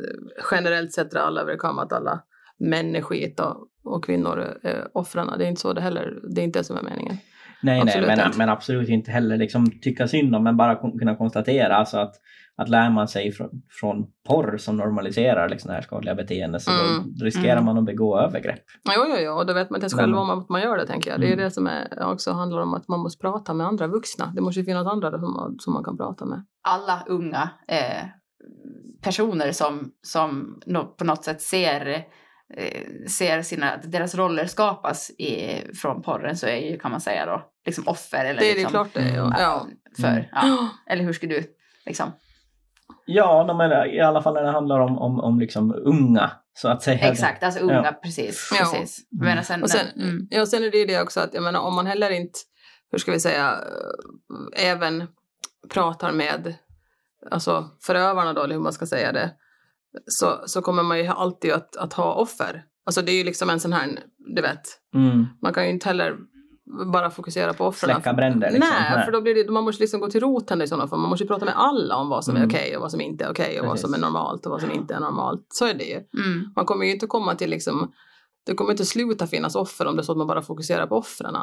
generellt 0.50 0.92
sett 0.92 1.10
drar 1.10 1.20
alla 1.20 1.40
över 1.40 1.56
kam 1.58 1.78
att 1.78 1.92
alla 1.92 2.20
män 2.58 2.96
är 2.96 3.02
skit 3.02 3.40
och, 3.40 3.56
och 3.84 4.04
kvinnor 4.04 4.38
är 4.62 4.88
offren. 4.94 5.30
Det 5.38 5.44
är 5.44 5.48
inte 5.48 5.60
så 5.60 5.72
det 5.72 5.80
heller. 5.80 6.18
Det 6.34 6.40
är 6.40 6.44
inte 6.44 6.58
det 6.58 6.64
som 6.64 6.76
är 6.76 6.82
meningen. 6.82 7.16
Nej, 7.62 7.80
Absolut 7.80 8.06
nej, 8.08 8.16
men, 8.16 8.30
men 8.38 8.48
absolut 8.48 8.88
inte 8.88 9.10
heller 9.10 9.36
liksom 9.36 9.70
tycka 9.80 10.08
synd 10.08 10.36
om, 10.36 10.44
men 10.44 10.56
bara 10.56 10.74
kunna 10.98 11.16
konstatera 11.16 11.76
alltså 11.76 11.98
att, 11.98 12.14
att 12.56 12.68
lär 12.68 12.90
man 12.90 13.08
sig 13.08 13.32
från, 13.32 13.50
från 13.80 14.06
porr 14.28 14.56
som 14.56 14.76
normaliserar 14.76 15.48
liksom 15.48 15.68
det 15.68 15.74
här 15.74 15.82
skadliga 15.82 16.14
beteendet 16.14 16.62
så 16.62 16.70
Mm. 16.70 17.14
då 17.18 17.24
riskerar 17.24 17.52
Mm. 17.52 17.64
man 17.64 17.78
att 17.78 17.84
begå 17.84 18.18
övergrepp. 18.20 18.60
Jo, 18.96 19.04
jo, 19.08 19.16
jo, 19.18 19.32
och 19.32 19.46
då 19.46 19.52
vet 19.52 19.70
man 19.70 19.76
inte 19.78 19.84
ens 19.84 19.94
själv 19.94 20.16
om 20.16 20.30
att 20.30 20.48
man 20.48 20.60
gör 20.60 20.76
det, 20.76 20.86
tänker 20.86 21.10
jag. 21.10 21.20
Det 21.20 21.26
är 21.26 21.32
Mm. 21.32 21.44
det 21.44 21.50
som 21.50 21.66
är, 21.66 22.02
också 22.12 22.32
handlar 22.32 22.60
om 22.62 22.74
att 22.74 22.88
man 22.88 23.00
måste 23.00 23.20
prata 23.20 23.54
med 23.54 23.66
andra 23.66 23.86
vuxna. 23.86 24.32
Det 24.34 24.40
måste 24.40 24.60
ju 24.60 24.66
finnas 24.66 24.86
andra 24.86 25.10
som 25.10 25.32
man, 25.34 25.56
som 25.58 25.72
man 25.72 25.84
kan 25.84 25.96
prata 25.96 26.24
med. 26.24 26.44
alla 26.68 27.02
unga 27.08 27.50
eh, 27.68 28.06
personer 29.02 29.52
som, 29.52 29.90
som 30.02 30.60
på 30.98 31.04
något 31.04 31.24
sätt 31.24 31.42
ser, 31.42 31.86
eh, 31.86 32.00
ser 33.10 33.42
sina, 33.42 33.72
att 33.72 33.92
deras 33.92 34.14
roller 34.14 34.46
skapas 34.46 35.10
i, 35.10 35.62
från 35.74 36.02
porren 36.02 36.36
så 36.36 36.46
är 36.46 36.56
ju, 36.56 36.78
kan 36.78 36.90
man 36.90 37.00
säga 37.00 37.26
då, 37.26 37.42
liksom 37.66 37.88
offer. 37.88 38.24
Eller 38.24 38.40
Det 38.40 38.46
är 38.46 38.54
det 38.54 38.60
liksom, 38.60 38.70
klart 38.70 38.88
det 38.94 39.00
är. 39.00 39.08
Mm. 39.08 39.16
Ja. 39.18 39.34
ja. 39.38 39.66
För, 40.00 40.08
Mm. 40.08 40.24
ja. 40.32 40.68
Eller 40.92 41.04
hur 41.04 41.12
ska 41.12 41.26
du 41.26 41.42
liksom? 41.86 42.12
Ja, 43.06 43.54
men 43.58 43.90
i 43.90 44.00
alla 44.00 44.22
fall 44.22 44.34
när 44.34 44.42
det 44.42 44.50
handlar 44.50 44.80
om, 44.80 44.98
om, 44.98 45.20
om 45.20 45.38
liksom 45.40 45.74
unga 45.74 46.30
så 46.54 46.68
att 46.68 46.82
säga. 46.82 47.10
Exakt, 47.10 47.42
alltså 47.42 47.60
unga, 47.60 47.84
Ja. 47.84 47.92
precis. 48.02 48.50
Ja. 48.52 48.58
precis. 48.58 49.06
Jag 49.10 49.24
menar 49.24 49.42
sen, 49.42 49.62
Och 49.62 49.70
sen, 49.70 49.86
mm, 50.02 50.26
ja, 50.30 50.46
sen 50.46 50.64
är 50.64 50.70
det 50.70 50.78
ju 50.78 50.86
det 50.86 51.00
också 51.02 51.20
att 51.20 51.34
jag 51.34 51.42
menar, 51.42 51.60
om 51.60 51.74
man 51.74 51.86
heller 51.86 52.10
inte, 52.10 52.38
hur 52.90 52.98
ska 52.98 53.12
vi 53.12 53.20
säga, 53.20 53.52
eh, 54.56 54.70
även 54.70 55.06
pratar 55.70 56.12
med 56.12 56.54
alltså 57.30 57.70
förövarna 57.82 58.32
då, 58.32 58.42
eller 58.42 58.54
hur 58.54 58.62
man 58.62 58.72
ska 58.72 58.86
säga 58.86 59.12
det, 59.12 59.30
så, 60.06 60.40
så 60.46 60.62
kommer 60.62 60.82
man 60.82 60.98
ju 60.98 61.06
alltid 61.06 61.52
att, 61.52 61.76
att 61.76 61.92
ha 61.92 62.14
offer. 62.14 62.62
Alltså 62.86 63.02
det 63.02 63.12
är 63.12 63.16
ju 63.16 63.24
liksom 63.24 63.50
en 63.50 63.60
sån 63.60 63.72
här, 63.72 63.88
du 64.36 64.42
vet, 64.42 64.60
Mm. 64.94 65.26
man 65.42 65.52
kan 65.54 65.64
ju 65.64 65.70
inte 65.70 65.88
heller 65.88 66.16
bara 66.92 67.10
fokusera 67.10 67.52
på 67.52 67.64
offren. 67.66 67.94
Släcka 67.94 68.12
bränder 68.12 68.50
liksom. 68.50 68.70
Nej, 68.70 69.04
för 69.04 69.12
då 69.12 69.20
blir 69.20 69.34
det, 69.34 69.50
man 69.52 69.64
måste 69.64 69.82
liksom 69.82 70.00
gå 70.00 70.10
till 70.10 70.20
roten 70.20 70.62
i 70.62 70.68
sådana 70.68 70.88
fall. 70.88 70.98
Man 70.98 71.10
måste 71.10 71.24
ju 71.24 71.28
prata 71.28 71.44
med 71.44 71.54
alla 71.56 71.96
om 71.96 72.08
vad 72.08 72.24
som 72.24 72.34
är 72.36 72.40
Mm. 72.40 72.50
okej 72.50 72.76
och 72.76 72.82
vad 72.82 72.90
som 72.90 73.00
inte 73.00 73.24
är 73.24 73.30
okej 73.30 73.60
och 73.60 73.66
vad 73.66 73.80
som 73.80 73.90
är 73.90 73.98
Precis. 73.98 74.02
normalt 74.12 74.46
och 74.46 74.52
vad 74.52 74.60
som 74.60 74.70
inte 74.70 74.94
är 74.94 75.00
normalt. 75.00 75.46
Så 75.48 75.66
är 75.66 75.74
det 75.74 75.84
ju. 75.84 75.94
mm, 75.96 76.52
Man 76.56 76.64
kommer 76.66 76.84
ju 76.84 76.92
inte 76.92 77.06
komma 77.06 77.34
till 77.34 77.50
liksom, 77.50 77.92
det 78.46 78.54
kommer 78.54 78.70
inte 78.70 78.84
sluta 78.84 79.26
finnas 79.26 79.54
offer 79.56 79.86
om 79.86 79.96
det 79.96 80.00
är 80.02 80.04
så 80.04 80.12
att 80.12 80.18
man 80.18 80.26
bara 80.26 80.42
fokuserar 80.42 80.86
på 80.86 80.96
offren. 80.96 81.34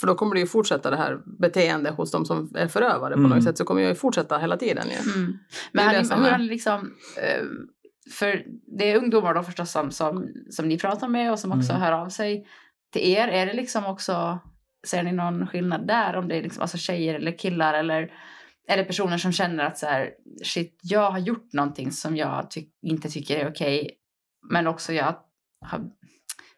För 0.00 0.06
då 0.06 0.14
kommer 0.14 0.34
det 0.34 0.40
ju 0.40 0.46
fortsätta 0.46 0.90
det 0.90 0.96
här 0.96 1.18
beteendet 1.40 1.94
hos 1.96 2.10
de 2.10 2.24
som 2.24 2.50
är 2.54 2.68
förövare 2.68 3.14
på 3.14 3.18
Mm. 3.20 3.30
något 3.30 3.44
sätt. 3.44 3.58
Så 3.58 3.64
kommer 3.64 3.80
det 3.82 3.88
ju 3.88 3.94
fortsätta 3.94 4.38
hela 4.38 4.56
tiden 4.56 4.86
ju. 4.90 5.12
mm. 5.12 5.32
Men 5.72 5.88
är 5.88 5.94
han, 6.10 6.20
hur 6.20 6.28
är. 6.28 6.32
han 6.32 6.46
liksom, 6.46 6.94
eh, 7.16 7.44
för 8.12 8.44
det 8.78 8.90
är 8.90 8.96
ungdomar 8.96 9.34
då 9.34 9.42
förstås 9.42 9.70
som, 9.70 9.90
som, 9.90 10.28
som 10.50 10.68
ni 10.68 10.78
pratar 10.78 11.08
med 11.08 11.32
och 11.32 11.38
som 11.38 11.52
också 11.52 11.70
Mm. 11.72 11.82
hör 11.82 11.92
av 11.92 12.08
sig 12.08 12.46
till 12.92 13.02
er. 13.12 13.28
Är 13.28 13.46
det 13.46 13.52
liksom 13.52 13.84
också, 13.86 14.38
ser 14.86 15.02
ni 15.02 15.12
någon 15.12 15.46
skillnad 15.46 15.86
där 15.86 16.16
om 16.16 16.28
det 16.28 16.36
är 16.38 16.42
liksom, 16.42 16.62
alltså 16.62 16.78
tjejer 16.78 17.14
eller 17.14 17.38
killar 17.38 17.74
eller 17.74 18.12
är 18.68 18.76
det 18.76 18.84
personer 18.84 19.18
som 19.18 19.32
känner 19.32 19.64
att 19.64 19.78
så 19.78 19.86
här, 19.86 20.10
shit, 20.44 20.78
jag 20.82 21.10
har 21.10 21.18
gjort 21.18 21.52
någonting 21.52 21.90
som 21.90 22.16
jag 22.16 22.50
ty- 22.50 22.66
inte 22.82 23.08
tycker 23.08 23.38
är 23.38 23.50
okej, 23.50 23.90
men 24.52 24.66
också 24.66 24.92
jag 24.92 25.16
har, 25.60 25.80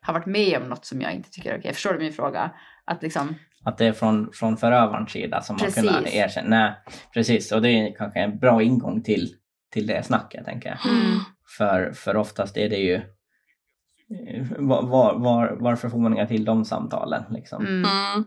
har 0.01 0.15
varit 0.15 0.27
med 0.27 0.63
om 0.63 0.69
något 0.69 0.85
som 0.85 1.01
jag 1.01 1.13
inte 1.13 1.31
tycker 1.31 1.53
är 1.55 1.59
okej. 1.59 1.73
Förstår 1.73 1.93
du 1.93 1.99
min 1.99 2.13
fråga? 2.13 2.51
Att 2.85 3.03
liksom, 3.03 3.35
Att 3.65 3.79
det 3.79 3.87
är 3.87 3.93
från, 3.93 4.33
från 4.33 4.57
förövarens 4.57 5.11
sida 5.11 5.41
som 5.43 5.57
man 5.61 5.71
kunna 5.71 5.93
Precis. 5.93 6.15
erkänna. 6.15 6.49
Nej, 6.49 6.75
precis. 7.15 7.53
Och 7.53 7.63
det 7.63 7.69
är 7.71 7.95
kanske 7.97 8.21
en 8.21 8.39
bra 8.39 8.63
ingång 8.63 9.03
till, 9.03 9.35
till 9.73 9.87
det 9.87 10.03
snacket, 10.03 10.45
tänker 10.45 10.69
jag. 10.69 10.93
Mm. 10.93 11.19
För, 11.59 11.93
för 11.93 12.17
oftast 12.17 12.57
är 12.57 12.69
det 12.69 12.77
ju 12.77 12.95
eh, 12.95 14.47
var, 14.59 14.83
var, 14.83 15.19
var, 15.19 15.57
varför 15.61 15.89
får 15.89 15.99
man 15.99 16.13
inga 16.13 16.27
till 16.27 16.45
de 16.45 16.65
samtalen? 16.65 17.23
Liksom, 17.31 17.67
mm, 17.67 18.25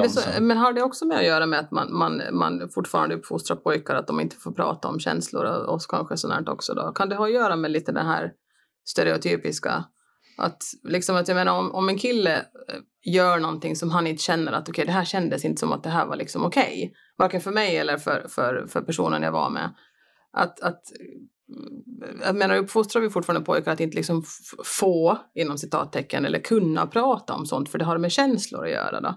det 0.00 0.08
så, 0.08 0.20
som, 0.20 0.46
men 0.46 0.56
har 0.56 0.72
det 0.72 0.82
också 0.82 1.06
med 1.06 1.18
att 1.18 1.24
göra 1.24 1.46
med 1.46 1.60
att 1.60 1.70
man, 1.70 1.98
man, 1.98 2.22
man 2.32 2.70
fortfarande 2.74 3.14
uppfostrar 3.14 3.56
pojkar 3.56 3.94
att 3.94 4.06
de 4.06 4.20
inte 4.20 4.36
får 4.36 4.52
prata 4.52 4.88
om 4.88 5.00
känslor 5.00 5.44
och 5.44 5.74
oss 5.74 5.86
kanske 5.86 6.16
sånt 6.16 6.48
också 6.48 6.74
då? 6.74 6.92
Kan 6.92 7.08
det 7.08 7.16
ha 7.16 7.24
att 7.24 7.32
göra 7.32 7.56
med 7.56 7.70
lite 7.70 7.92
den 7.92 8.06
här 8.06 8.32
stereotypiska 8.84 9.84
att 10.38 10.62
liksom 10.82 11.16
att 11.16 11.28
jag 11.28 11.34
menar 11.34 11.58
om, 11.58 11.74
om 11.74 11.88
en 11.88 11.98
kille 11.98 12.36
eh, 12.36 12.80
gör 13.04 13.38
någonting 13.38 13.76
som 13.76 13.90
han 13.90 14.06
inte 14.06 14.22
känner 14.22 14.52
att 14.52 14.68
okej 14.68 14.86
det 14.86 14.92
här 14.92 15.04
kändes 15.04 15.44
inte 15.44 15.60
som 15.60 15.72
att 15.72 15.82
det 15.82 15.90
här 15.90 16.06
var 16.06 16.16
liksom 16.16 16.44
okej. 16.44 16.92
Varken 17.16 17.40
för 17.40 17.50
mig 17.50 17.76
eller 17.76 17.96
för, 17.96 18.26
för, 18.28 18.66
för 18.66 18.80
personen 18.80 19.22
jag 19.22 19.32
var 19.32 19.50
med. 19.50 19.74
Att, 20.32 20.60
att 20.60 20.82
jag 22.24 22.36
menar 22.36 22.56
uppfostrar 22.56 23.02
vi 23.02 23.10
fortfarande 23.10 23.44
pojkar 23.46 23.72
att 23.72 23.80
inte 23.80 23.96
liksom 23.96 24.22
få, 24.64 25.18
inom 25.34 25.58
citattecken, 25.58 26.24
eller 26.24 26.38
kunna 26.38 26.86
prata 26.86 27.34
om 27.34 27.46
sånt 27.46 27.68
för 27.68 27.78
det 27.78 27.84
har 27.84 27.98
med 27.98 28.12
känslor 28.12 28.64
att 28.64 28.70
göra 28.70 29.00
då? 29.00 29.14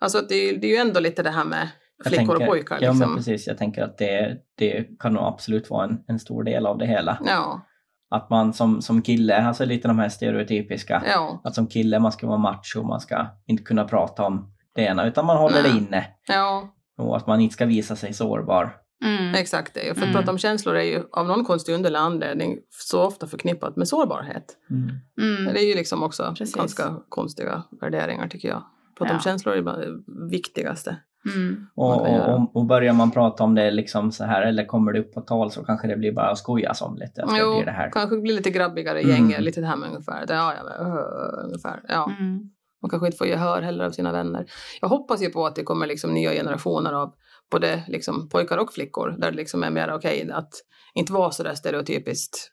Alltså 0.00 0.20
det, 0.28 0.34
är- 0.34 0.58
det 0.58 0.66
är 0.66 0.70
ju 0.70 0.76
ändå 0.76 1.00
lite 1.00 1.22
det 1.22 1.30
här 1.30 1.44
med 1.44 1.68
flickor 2.04 2.16
tänker- 2.16 2.34
och 2.36 2.46
pojkar 2.46 2.78
Ja, 2.80 2.88
men 2.92 2.98
liksom. 2.98 3.16
precis. 3.16 3.46
Jag 3.46 3.58
tänker 3.58 3.82
att 3.82 3.98
det, 3.98 4.36
det 4.58 4.98
kan 4.98 5.12
nog 5.12 5.24
absolut 5.24 5.70
vara 5.70 5.84
en, 5.84 5.98
en 6.06 6.18
stor 6.18 6.42
del 6.44 6.66
av 6.66 6.78
det 6.78 6.86
hela. 6.86 7.18
Ja, 7.26 7.66
Att 8.10 8.30
man 8.30 8.52
som, 8.52 8.82
som 8.82 9.02
kille, 9.02 9.36
alltså 9.46 9.64
lite 9.64 9.88
de 9.88 9.98
här 9.98 10.08
stereotypiska, 10.08 11.02
ja, 11.06 11.40
att 11.44 11.54
som 11.54 11.66
kille 11.66 11.98
man 11.98 12.12
ska 12.12 12.26
vara 12.26 12.38
macho, 12.38 12.82
man 12.82 13.00
ska 13.00 13.26
inte 13.46 13.62
kunna 13.62 13.84
prata 13.84 14.24
om 14.24 14.50
det 14.74 14.82
ena, 14.82 15.06
utan 15.06 15.26
man 15.26 15.36
håller 15.36 15.62
det 15.62 15.68
Nej. 15.68 15.78
inne. 15.78 16.06
ja, 16.28 16.68
Och 16.98 17.16
att 17.16 17.26
man 17.26 17.40
inte 17.40 17.52
ska 17.52 17.66
visa 17.66 17.96
sig 17.96 18.12
sårbar. 18.12 18.76
Mm. 19.04 19.34
exakt 19.34 19.74
det. 19.74 19.80
För 19.80 19.90
att 19.90 19.98
Mm. 19.98 20.12
prata 20.12 20.30
om 20.30 20.38
känslor 20.38 20.76
är 20.76 20.82
ju 20.82 21.02
av 21.12 21.26
någon 21.26 21.44
konstig 21.44 21.74
underlig 21.74 21.98
anledning 21.98 22.58
så 22.70 23.02
ofta 23.02 23.26
förknippat 23.26 23.76
med 23.76 23.88
sårbarhet. 23.88 24.44
Mm. 24.70 24.90
Mm. 25.38 25.54
Det 25.54 25.60
är 25.60 25.68
ju 25.68 25.74
liksom 25.74 26.02
också 26.02 26.34
Precis. 26.38 26.54
ganska 26.54 26.96
konstiga 27.08 27.62
värderingar 27.80 28.28
tycker 28.28 28.48
jag. 28.48 28.62
Prata 28.98 29.10
om 29.10 29.16
Ja. 29.16 29.22
känslor 29.24 29.54
är 29.54 29.62
det 29.62 29.88
viktigaste. 30.30 30.96
Mm. 31.34 31.66
Och, 31.74 32.00
och, 32.00 32.28
och, 32.28 32.56
och 32.56 32.64
börjar 32.66 32.92
man 32.92 33.10
prata 33.10 33.44
om 33.44 33.54
det 33.54 33.70
liksom 33.70 34.12
så 34.12 34.24
här, 34.24 34.42
eller 34.42 34.64
kommer 34.64 34.92
det 34.92 35.00
upp 35.00 35.14
på 35.14 35.20
tal 35.20 35.50
så 35.50 35.64
kanske 35.64 35.88
det 35.88 35.96
blir 35.96 36.12
bara 36.12 36.30
att 36.30 36.38
skojas 36.38 36.82
om 36.82 36.96
lite. 36.96 37.22
Att 37.22 37.28
det 37.30 37.38
Jo, 37.40 37.54
blir 37.56 37.64
det 37.64 37.70
här. 37.72 37.90
kanske 37.90 38.16
blir 38.16 38.34
lite 38.34 38.50
grabbigare 38.50 39.00
Mm. 39.00 39.30
gäng, 39.30 39.42
lite 39.44 39.60
det 39.60 39.66
här 39.66 39.76
med 39.76 39.88
ungefär. 39.88 40.26
Det, 40.26 40.34
ja, 40.34 40.54
ja, 40.54 40.84
uh, 40.84 41.44
ungefär. 41.44 41.80
Ja. 41.88 42.10
Mm. 42.20 42.50
Man 42.82 42.90
kanske 42.90 43.06
inte 43.06 43.18
får 43.18 43.26
gehör 43.26 43.62
heller 43.62 43.84
av 43.84 43.90
sina 43.90 44.12
vänner. 44.12 44.46
Jag 44.80 44.88
hoppas 44.88 45.22
ju 45.22 45.30
på 45.30 45.46
att 45.46 45.56
det 45.56 45.62
kommer 45.62 45.86
liksom 45.86 46.14
nya 46.14 46.32
generationer 46.32 46.92
av 46.92 47.14
både 47.50 47.84
liksom 47.88 48.28
pojkar 48.28 48.58
och 48.58 48.72
flickor 48.72 49.10
där 49.18 49.30
det 49.30 49.36
liksom 49.36 49.62
är 49.62 49.70
mer 49.70 49.92
okej 49.94 50.30
att 50.32 50.50
inte 50.94 51.12
vara 51.12 51.30
så 51.30 51.42
där 51.42 51.54
stereotypiskt 51.54 52.50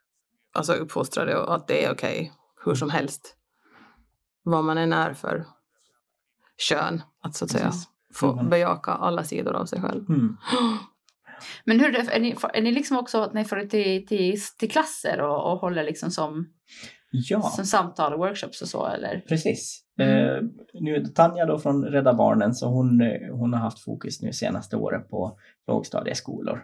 alltså 0.53 0.73
uppfostrade 0.73 1.37
och 1.37 1.55
att 1.55 1.67
det 1.67 1.85
är 1.85 1.91
okej 1.93 2.31
hur 2.65 2.75
som 2.75 2.89
helst. 2.89 3.35
Vad 4.43 4.63
man 4.63 4.77
än 4.77 4.93
är 4.93 5.13
för 5.13 5.45
kön, 6.57 7.01
att 7.21 7.35
så 7.35 7.45
att 7.45 7.51
säga 7.51 7.71
få 8.13 8.31
Mm. 8.33 8.49
bejaka 8.49 8.91
alla 8.91 9.23
sidor 9.23 9.53
av 9.55 9.65
sig 9.65 9.81
själv. 9.81 10.09
Mm. 10.09 10.37
Men 11.65 11.79
hur 11.79 11.95
är 12.09 12.19
ni, 12.19 12.35
är 12.53 12.61
ni 12.61 12.71
liksom 12.71 12.97
också 12.97 13.21
att 13.21 13.33
ni 13.33 13.45
får 13.45 13.59
till, 13.65 14.07
till, 14.07 14.41
till 14.57 14.71
klasser 14.71 15.21
och, 15.21 15.51
och 15.53 15.59
håller 15.59 15.83
liksom 15.83 16.11
som, 16.11 16.47
Ja. 17.11 17.41
som 17.41 17.65
samtal 17.65 18.13
och 18.13 18.19
workshops 18.19 18.61
och 18.61 18.67
så 18.67 18.87
eller? 18.87 19.19
Precis. 19.27 19.83
Mm. 20.01 20.35
Eh, 20.35 20.43
nu, 20.73 21.05
Tanja 21.05 21.45
då 21.45 21.59
från 21.59 21.85
Rädda 21.85 22.13
Barnen, 22.13 22.55
så 22.55 22.67
hon, 22.67 23.01
eh, 23.01 23.35
hon 23.35 23.53
har 23.53 23.59
haft 23.59 23.79
fokus 23.79 24.21
nu 24.21 24.33
senaste 24.33 24.75
året 24.77 25.09
på 25.09 25.37
lågstadieskolor. 25.67 26.63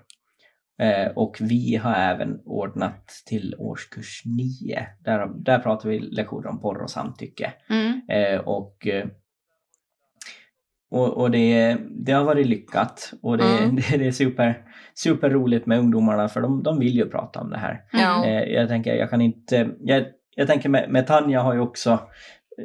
Eh, 0.80 1.12
och 1.16 1.38
vi 1.40 1.76
har 1.76 1.94
även 1.96 2.40
ordnat 2.46 3.08
till 3.26 3.56
årskurs 3.58 4.22
9. 4.26 4.88
Där, 5.00 5.28
där 5.36 5.60
pratar 5.60 5.90
vi 5.90 6.00
lektioner 6.00 6.48
om 6.48 6.60
porr 6.60 6.84
och 6.84 6.90
samtycke. 6.90 7.54
Mm. 7.70 8.02
Eh, 8.10 8.40
och 8.40 8.88
eh, 8.88 9.08
och, 10.92 11.18
och 11.18 11.32
det, 11.32 11.78
det 11.90 12.12
har 12.12 12.24
varit 12.24 12.48
lyckat 12.48 13.14
och 13.22 13.38
det, 13.38 13.44
Mm. 13.44 13.76
det, 13.76 13.98
det 13.98 14.08
är 14.08 14.12
super, 14.12 14.62
super 14.94 15.30
roligt 15.30 15.66
med 15.66 15.80
ungdomarna 15.80 16.30
för 16.30 16.42
de, 16.42 16.64
de 16.64 16.80
vill 16.80 16.96
ju 16.96 17.10
prata 17.10 17.40
om 17.40 17.50
det 17.50 17.58
här. 17.58 17.82
Ja. 17.92 18.26
Eh, 18.26 18.44
jag 18.44 18.68
tänker, 18.70 18.96
jag 18.96 19.10
kan 19.10 19.22
inte... 19.22 19.70
Jag, 19.80 20.06
jag 20.36 20.48
tänker 20.48 20.70
med, 20.70 20.90
med 20.90 21.08
Tanja 21.08 21.42
har 21.42 21.54
ju 21.54 21.60
också 21.60 22.00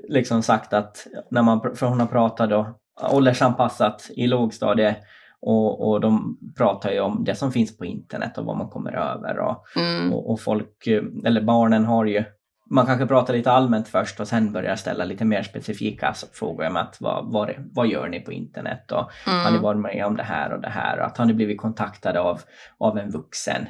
liksom 0.09 0.43
sagt 0.43 0.73
att 0.73 1.07
när 1.31 1.43
man, 1.43 1.77
för 1.77 1.87
hon 1.87 2.01
har 2.01 2.07
pratat 2.07 2.51
då 2.51 2.79
åldersanpassat 3.11 4.11
i 4.17 4.27
lågstadie 4.27 4.97
och, 5.41 5.89
och 5.89 6.01
de 6.01 6.39
pratar 6.57 6.91
ju 6.91 7.01
om 7.01 7.25
det 7.25 7.35
som 7.35 7.53
finns 7.53 7.77
på 7.79 7.85
internet 7.85 8.39
och 8.39 8.45
vad 8.45 8.57
man 8.57 8.69
kommer 8.69 8.93
över 8.93 9.39
och, 9.39 9.65
Mm. 9.77 10.13
och, 10.13 10.31
och 10.31 10.41
folk, 10.41 10.87
eller 11.25 11.41
barnen 11.43 11.85
har 11.85 12.05
ju 12.05 12.25
man 12.71 12.87
kanske 12.87 13.07
pratar 13.07 13.35
lite 13.35 13.53
allmänt 13.53 13.89
först 13.89 14.21
och 14.21 14.29
sen 14.29 14.53
börjar 14.53 14.77
ställa 14.77 15.05
lite 15.05 15.25
mer 15.25 15.43
specifika 15.43 16.15
frågor 16.33 16.67
om 16.67 16.77
att 16.77 16.97
vad, 17.01 17.33
vad, 17.33 17.51
vad 17.73 17.87
gör 17.87 18.09
ni 18.09 18.21
på 18.21 18.33
internet 18.33 18.93
och 18.93 19.11
har 19.27 19.51
ni 19.51 19.57
Mm. 19.57 19.63
varit 19.63 19.81
med 19.81 20.07
om 20.07 20.17
det 20.17 20.23
här 20.23 20.53
och 20.53 20.61
det 20.61 20.69
här 20.69 20.99
och 21.01 21.07
att 21.07 21.19
har 21.19 21.25
ni 21.25 21.35
blivit 21.35 21.61
kontaktade 21.61 22.21
av, 22.21 22.41
av 22.79 22.99
en 22.99 23.11
vuxen 23.11 23.67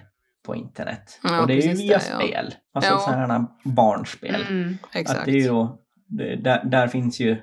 på 0.46 0.54
internet. 0.54 1.20
Ja, 1.22 1.40
och 1.40 1.46
det 1.46 1.52
är 1.54 1.68
ju 1.68 1.74
via 1.74 1.98
det, 1.98 2.04
ja. 2.10 2.18
spel, 2.18 2.54
alltså 2.74 2.92
Ja. 2.92 2.98
sådana 2.98 3.32
här 3.34 3.46
barnspel. 3.64 4.46
Mm. 4.50 4.78
Att 5.08 5.24
det 5.24 5.30
är 5.30 5.34
ju 5.42 5.48
då, 5.48 5.78
där, 6.16 6.64
där 6.64 6.88
finns 6.88 7.20
ju 7.20 7.36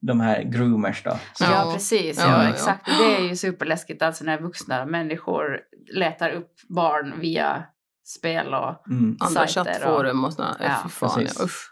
de 0.00 0.20
här 0.20 0.42
groomers 0.42 1.02
då. 1.04 1.10
Ja, 1.40 1.46
Ja. 1.50 1.70
precis. 1.74 2.18
Ja, 2.18 2.24
Ja, 2.30 2.42
ja. 2.44 2.48
exakt. 2.50 2.86
Det 2.86 3.16
är 3.16 3.28
ju 3.28 3.36
superläskigt 3.36 4.02
alltså 4.02 4.24
när 4.24 4.40
vuxna 4.40 4.86
människor 4.86 5.60
letar 5.94 6.30
upp 6.30 6.52
barn 6.68 7.14
via 7.20 7.62
spel 8.04 8.54
och... 8.54 8.88
Mm, 8.90 9.16
Andra 9.20 9.46
sajter 9.46 9.60
och- 9.60 9.66
chattforum 9.66 10.24
och 10.24 10.32
sådana. 10.32 10.56
Ja, 10.60 10.88
fan, 10.88 11.10
precis. 11.16 11.36
ja, 11.38 11.44
usch. 11.44 11.66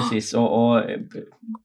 precis, 0.00 0.34
och, 0.34 0.70
och 0.72 0.82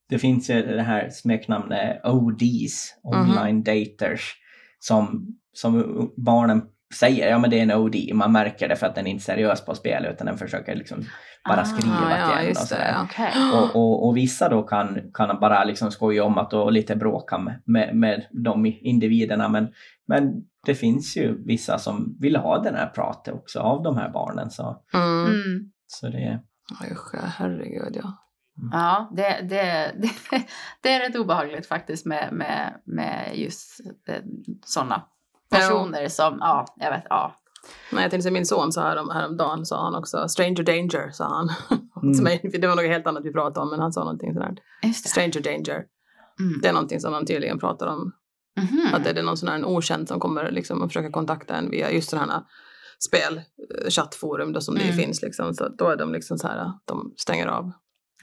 det 0.10 0.20
finns 0.20 0.50
ju 0.50 0.62
det 0.62 0.82
här 0.84 1.10
smeknamnet 1.10 2.02
ODs, 2.04 2.94
online 3.04 3.64
daters, 3.64 4.36
som, 4.80 5.28
som 5.54 6.12
barnen 6.18 6.62
säger, 6.94 7.30
ja 7.30 7.40
men 7.40 7.50
det 7.50 7.60
är 7.60 7.64
en 7.64 7.72
OD, 7.72 7.96
man 8.14 8.32
märker 8.32 8.68
det 8.70 8.76
för 8.76 8.88
att 8.88 8.96
den 8.96 9.08
är 9.08 9.12
inte 9.12 9.24
seriös 9.24 9.66
på 9.66 9.76
spel 9.76 10.06
utan 10.06 10.28
den 10.28 10.38
försöker 10.38 10.76
liksom 10.76 11.06
bara 11.50 11.62
Ah, 11.62 11.66
skriva 11.66 12.20
ja, 12.20 12.28
till 12.28 12.38
en 12.38 12.50
och 12.50 12.54
det, 12.54 12.56
sådär. 12.56 12.96
Okej. 13.04 13.32
Och, 13.54 13.76
och, 13.76 14.08
och 14.08 14.18
vissa 14.18 14.50
då 14.50 14.64
kan, 14.64 15.12
kan 15.14 15.40
bara 15.40 15.64
liksom 15.64 15.92
skoja 15.92 16.24
om 16.24 16.38
att 16.38 16.54
och 16.54 16.72
lite 16.72 16.96
bråka 16.96 17.38
med, 17.38 17.62
med, 17.66 17.96
med 17.96 18.26
de 18.32 18.66
individerna 18.66 19.50
men, 19.50 19.68
men 20.08 20.34
det 20.66 20.76
finns 20.76 21.18
ju 21.18 21.44
vissa 21.46 21.78
som 21.78 22.18
vill 22.20 22.36
ha 22.36 22.60
den 22.60 22.76
här 22.76 22.88
pratet 22.88 23.34
också 23.34 23.60
av 23.60 23.84
de 23.84 23.98
här 23.98 24.10
barnen 24.10 24.50
så, 24.52 24.82
Mm. 24.94 25.26
Mm. 25.26 25.72
så 25.88 26.08
det 26.08 26.40
Usch, 26.92 27.14
ja, 27.14 27.20
herregud 27.38 27.96
ja. 28.04 28.18
Ja, 28.72 29.12
det, 29.16 29.48
det, 29.50 29.92
det, 30.02 30.12
det 30.82 30.94
är 30.94 31.00
rätt 31.00 31.16
obehagligt 31.16 31.66
faktiskt 31.66 32.06
med, 32.06 32.30
med, 32.32 32.74
med 32.86 33.32
just 33.34 33.82
sådana 34.66 35.04
personer 35.60 36.08
som, 36.08 36.38
ja, 36.40 36.66
jag 36.76 36.92
vet, 36.92 37.04
ja. 37.10 37.36
Nej, 37.92 38.02
jag 38.02 38.12
tänkte 38.12 38.32
min 38.32 38.46
son 38.46 38.72
sa 38.72 38.82
härom, 38.82 39.10
häromdagen 39.10 39.66
sa 39.66 39.84
han 39.84 39.96
också 39.96 40.28
stranger 40.28 40.64
danger 40.64 41.12
sa 41.12 41.26
han. 41.26 41.50
Mm. 42.04 42.40
Det 42.62 42.68
var 42.68 42.76
något 42.76 42.86
helt 42.86 43.08
annat 43.08 43.26
vi 43.26 43.32
pratade 43.32 43.60
om 43.64 43.70
men 43.70 43.80
han 43.80 43.94
sa 43.94 44.00
någonting 44.00 44.34
sådär. 44.34 44.52
Det. 44.82 44.94
Stranger 44.94 45.42
danger. 45.42 45.84
Mm. 46.40 46.62
Det 46.62 46.68
är 46.68 46.74
någonting 46.74 47.00
som 47.00 47.14
de 47.14 47.26
tydligen 47.26 47.60
pratar 47.60 47.88
om. 47.88 48.12
Mhm. 48.60 48.94
Att 48.94 49.08
är 49.08 49.14
det 49.14 49.22
någon 49.22 49.38
sån 49.38 49.50
här 49.50 49.56
en 49.56 49.66
okänd 49.66 50.08
som 50.08 50.20
kommer 50.20 50.52
liksom 50.52 50.82
och 50.82 50.90
försöker 50.90 51.12
kontakta 51.12 51.56
en 51.56 51.70
via 51.72 51.92
just 51.92 52.10
sådana 52.10 52.34
här 52.34 52.42
spel, 53.00 53.38
eh, 53.38 53.90
chattforum 53.90 54.54
då 54.54 54.62
som 54.62 54.76
det 54.76 54.82
Mm. 54.84 54.96
finns 54.96 55.22
liksom. 55.22 55.54
Så 55.54 55.70
då 55.70 55.90
är 55.90 55.98
de 55.98 56.14
liksom 56.14 56.38
så 56.38 56.48
här, 56.48 56.72
de 56.86 57.14
stänger 57.18 57.48
av 57.48 57.72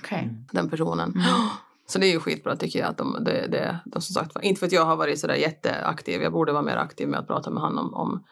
Okej. 0.05 0.47
den 0.53 0.71
personen. 0.71 1.11
Mm. 1.11 1.25
Så 1.91 1.99
det 1.99 2.07
är 2.07 2.13
ju 2.13 2.21
skitbra 2.21 2.57
tycker 2.57 2.79
jag 2.79 2.89
att 2.89 2.99
de, 2.99 3.25
det, 3.25 3.47
det, 3.47 3.81
de 3.85 4.03
som 4.03 4.15
sagt 4.15 4.37
inte 4.43 4.59
för 4.59 4.67
att 4.67 4.73
jag 4.73 4.85
har 4.85 4.97
varit 4.97 5.21
sådär 5.21 5.35
jätteaktiv, 5.35 6.23
jag 6.23 6.33
borde 6.33 6.53
vara 6.53 6.63
mer 6.63 6.77
aktiv 6.77 7.09
med 7.09 7.21
att 7.21 7.27
prata 7.27 7.51
med 7.51 7.63
honom 7.63 7.95
om, 7.95 7.95
om, 7.95 8.25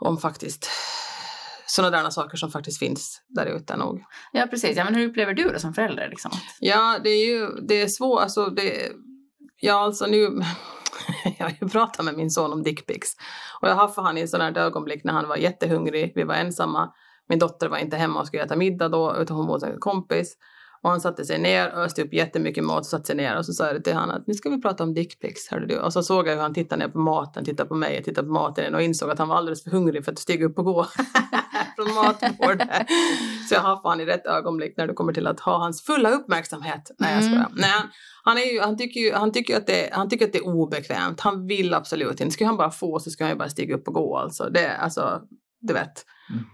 om 0.00 0.18
faktiskt 0.18 0.70
sådana 1.66 2.02
där 2.02 2.10
saker 2.10 2.36
som 2.36 2.50
faktiskt 2.50 2.78
finns 2.78 3.22
där 3.28 3.46
ute 3.46 3.76
nog. 3.76 4.04
Ja, 4.32 4.46
precis. 4.50 4.76
Ja, 4.76 4.84
men 4.84 4.94
hur 4.94 5.08
upplever 5.08 5.34
du 5.34 5.48
det 5.48 5.60
som 5.60 5.74
förälder? 5.74 6.08
Liksom? 6.08 6.30
Ja, 6.60 6.98
det 7.04 7.10
är 7.10 7.26
ju 7.26 7.46
det 7.68 7.82
är 7.82 7.88
svårt, 7.88 8.20
alltså 8.20 8.46
det, 8.46 8.92
ja 9.60 9.74
alltså 9.74 10.06
nu, 10.06 10.20
jag 11.38 11.46
har 11.46 11.54
ju 11.60 11.68
pratat 11.68 12.04
med 12.04 12.16
min 12.16 12.30
son 12.30 12.52
om 12.52 12.62
dickpics 12.62 13.08
och 13.60 13.68
jag 13.68 13.74
haffade 13.74 14.06
han 14.06 14.18
i 14.18 14.20
en 14.20 14.28
sån 14.28 14.40
här 14.40 14.58
ögonblick 14.58 15.04
när 15.04 15.12
han 15.12 15.28
var 15.28 15.36
jättehungrig, 15.36 16.12
vi 16.14 16.24
var 16.24 16.34
ensamma, 16.34 16.92
min 17.28 17.38
dotter 17.38 17.68
var 17.68 17.78
inte 17.78 17.96
hemma 17.96 18.20
och 18.20 18.26
skulle 18.26 18.42
äta 18.42 18.56
middag 18.56 18.88
då 18.88 19.16
utan 19.16 19.36
hon 19.36 19.46
var 19.46 19.54
hos 19.54 19.62
en 19.62 19.78
kompis 19.78 20.36
och 20.88 20.92
han 20.92 21.00
satte 21.00 21.24
sig 21.24 21.38
ner, 21.38 21.68
öste 21.68 22.02
upp 22.02 22.12
jättemycket 22.14 22.64
mat 22.64 22.78
och 22.80 22.86
satte 22.86 23.06
sig 23.06 23.16
ner 23.16 23.38
och 23.38 23.46
så 23.46 23.52
sa 23.52 23.66
jag 23.66 23.84
till 23.84 23.94
honom 23.94 24.16
att 24.16 24.26
nu 24.26 24.34
ska 24.34 24.50
vi 24.50 24.60
prata 24.62 24.82
om 24.84 24.94
dickpics, 24.94 25.48
hörde 25.50 25.66
du? 25.66 25.78
Och 25.78 25.92
så 25.92 26.02
såg 26.02 26.28
jag 26.28 26.34
hur 26.34 26.42
han 26.42 26.54
tittade 26.54 26.84
ner 26.84 26.92
på 26.92 26.98
maten, 26.98 27.44
tittade 27.44 27.68
på 27.68 27.74
mig, 27.74 28.02
tittade 28.04 28.26
på 28.26 28.32
maten 28.32 28.74
och 28.74 28.82
insåg 28.82 29.10
att 29.10 29.18
han 29.18 29.28
var 29.28 29.36
alldeles 29.36 29.64
för 29.64 29.70
hungrig 29.70 30.04
för 30.04 30.12
att 30.12 30.18
stiga 30.18 30.46
upp 30.46 30.58
och 30.58 30.64
gå 30.64 30.84
från 31.76 31.94
matbordet. 31.94 32.68
Så 33.48 33.54
jag 33.54 33.60
haffade 33.60 33.88
han 33.88 34.00
i 34.00 34.04
rätt 34.06 34.26
ögonblick 34.26 34.74
när 34.76 34.86
det 34.86 34.94
kommer 34.94 35.12
till 35.12 35.26
att 35.26 35.40
ha 35.40 35.58
hans 35.58 35.82
fulla 35.82 36.10
uppmärksamhet. 36.10 36.90
Nej, 36.98 37.14
jag 37.14 37.22
Mm. 37.22 37.32
skojar. 37.32 37.50
Nej, 37.60 37.70
han- 38.24 38.38
är 38.38 38.52
ju, 38.52 38.60
han, 38.60 38.76
tycker 38.76 39.00
ju, 39.00 39.12
han, 39.14 39.32
tycker 39.32 39.56
att 39.56 39.66
det, 39.66 39.88
han 39.92 40.08
tycker 40.08 40.26
att 40.26 40.32
det 40.32 40.38
är 40.38 40.46
obekvämt. 40.46 41.20
Han 41.20 41.46
vill 41.46 41.74
absolut 41.74 42.20
inte. 42.20 42.30
Ska 42.32 42.46
han 42.46 42.56
bara 42.56 42.70
få 42.70 42.98
så 42.98 43.10
ska 43.10 43.24
han 43.24 43.32
ju 43.32 43.38
bara 43.38 43.48
stiga 43.48 43.74
upp 43.74 43.88
och 43.88 43.94
gå. 43.94 44.16
Alltså, 44.18 44.50
det, 44.50 44.76
alltså, 44.76 45.20
du 45.60 45.74
vet. 45.74 46.04
Mm. 46.30 46.44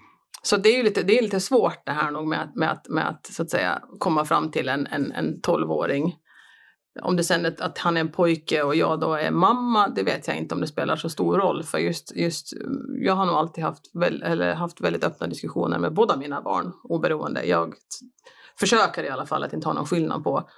Så 0.47 0.57
det 0.57 0.69
är 0.69 0.77
ju 0.77 0.83
lite, 0.83 1.03
det 1.03 1.19
är 1.19 1.23
lite 1.23 1.41
svårt 1.41 1.83
det 1.87 1.93
här 1.93 2.11
nog 2.11 2.27
med, 2.27 2.41
att- 2.43 2.55
med, 2.57 2.71
att, 2.71 2.89
med 2.89 3.09
att 3.09 3.27
så 3.27 3.43
att 3.43 3.51
säga 3.51 3.83
komma 3.99 4.25
fram 4.25 4.51
till 4.51 4.69
en, 4.69 4.87
en, 4.87 5.13
en 5.13 5.41
12-åring. 5.41 6.15
Om 7.03 7.17
det 7.17 7.25
sen 7.25 7.45
är 7.45 7.63
att 7.63 7.79
han 7.79 7.97
är 7.97 8.01
en 8.01 8.13
pojke 8.13 8.63
och 8.63 8.75
jag 8.77 9.01
då 9.01 9.13
är 9.15 9.31
mamma, 9.31 9.89
det 9.89 10.03
vet 10.03 10.29
jag 10.29 10.37
inte 10.37 10.55
om 10.55 10.61
det 10.61 10.67
spelar 10.67 10.97
så 10.97 11.09
stor 11.09 11.39
roll. 11.39 11.63
För 11.63 11.79
just, 11.79 12.17
just 12.17 12.53
jag 13.05 13.15
har 13.15 13.27
nog 13.27 13.35
alltid 13.35 13.65
haft, 13.65 13.91
väl, 13.95 14.23
eller 14.23 14.55
haft 14.55 14.81
väldigt 14.81 15.05
öppna 15.05 15.27
diskussioner 15.27 15.79
med 15.79 15.95
båda 15.95 16.17
mina 16.17 16.43
barn, 16.43 16.73
oberoende. 16.83 17.45
Jag 17.45 17.75
försöker 18.61 19.05
i 19.05 19.09
alla 19.09 19.27
fall 19.27 19.43
att 19.45 19.53
inte 19.53 19.69
ha 19.69 19.73
någon 19.75 19.87
skillnad 19.87 20.25
på 20.25 20.49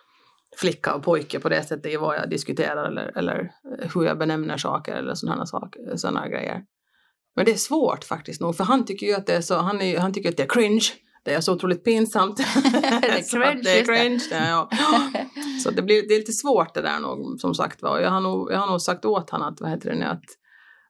flicka 0.57 0.95
och 0.95 1.03
pojke 1.03 1.41
på 1.41 1.49
det 1.49 1.63
sättet 1.63 1.93
i 1.93 1.97
vad 1.97 2.17
jag 2.17 2.31
diskuterar 2.31 2.85
eller, 2.85 3.19
eller 3.19 3.51
hur 3.95 4.05
jag 4.05 4.19
benämner 4.19 4.57
saker 4.57 4.95
eller 4.95 5.15
sådana 5.15 5.47
saker, 5.47 5.97
sådana 5.97 6.29
grejer. 6.29 6.63
Men 7.37 7.45
det 7.45 7.53
är 7.53 7.57
svårt 7.57 8.05
faktiskt 8.05 8.41
nog, 8.41 8.57
för 8.57 8.65
han 8.65 8.85
tycker 8.85 9.07
ju 9.07 9.15
att 9.15 9.27
det 9.27 9.37
är 9.37 9.41
så, 9.41 9.57
han, 9.57 9.81
är, 9.81 9.99
han 9.99 10.13
tycker 10.13 10.29
att 10.29 10.37
det 10.37 10.43
är 10.43 10.49
cringe. 10.49 10.85
Det 11.25 11.35
är 11.35 11.41
så 11.41 11.53
otroligt 11.53 11.85
pinsamt. 11.85 12.37
Det 13.03 13.09
är 13.09 13.31
cringe, 13.31 13.63
det 13.63 13.81
är 13.81 13.85
cringe. 13.85 14.21
Det, 14.31 14.49
ja. 14.49 14.69
Så 15.63 15.71
det, 15.71 15.83
blir, 15.83 16.09
det 16.09 16.15
är 16.15 16.19
lite 16.19 16.33
svårt 16.33 16.75
det 16.75 16.83
där 16.83 17.01
nog, 17.01 17.41
som 17.41 17.55
sagt 17.55 17.83
var. 17.83 18.01
Jag 18.01 18.11
har 18.11 18.21
nog, 18.21 18.53
jag 18.53 18.59
har 18.59 18.67
nog 18.67 18.81
sagt 18.81 19.05
åt 19.05 19.31
honom 19.31 19.49
att, 19.49 19.61
vad 19.61 19.71
heter 19.71 19.91
det 19.91 19.97
nu, 19.97 20.05
att, 20.05 20.25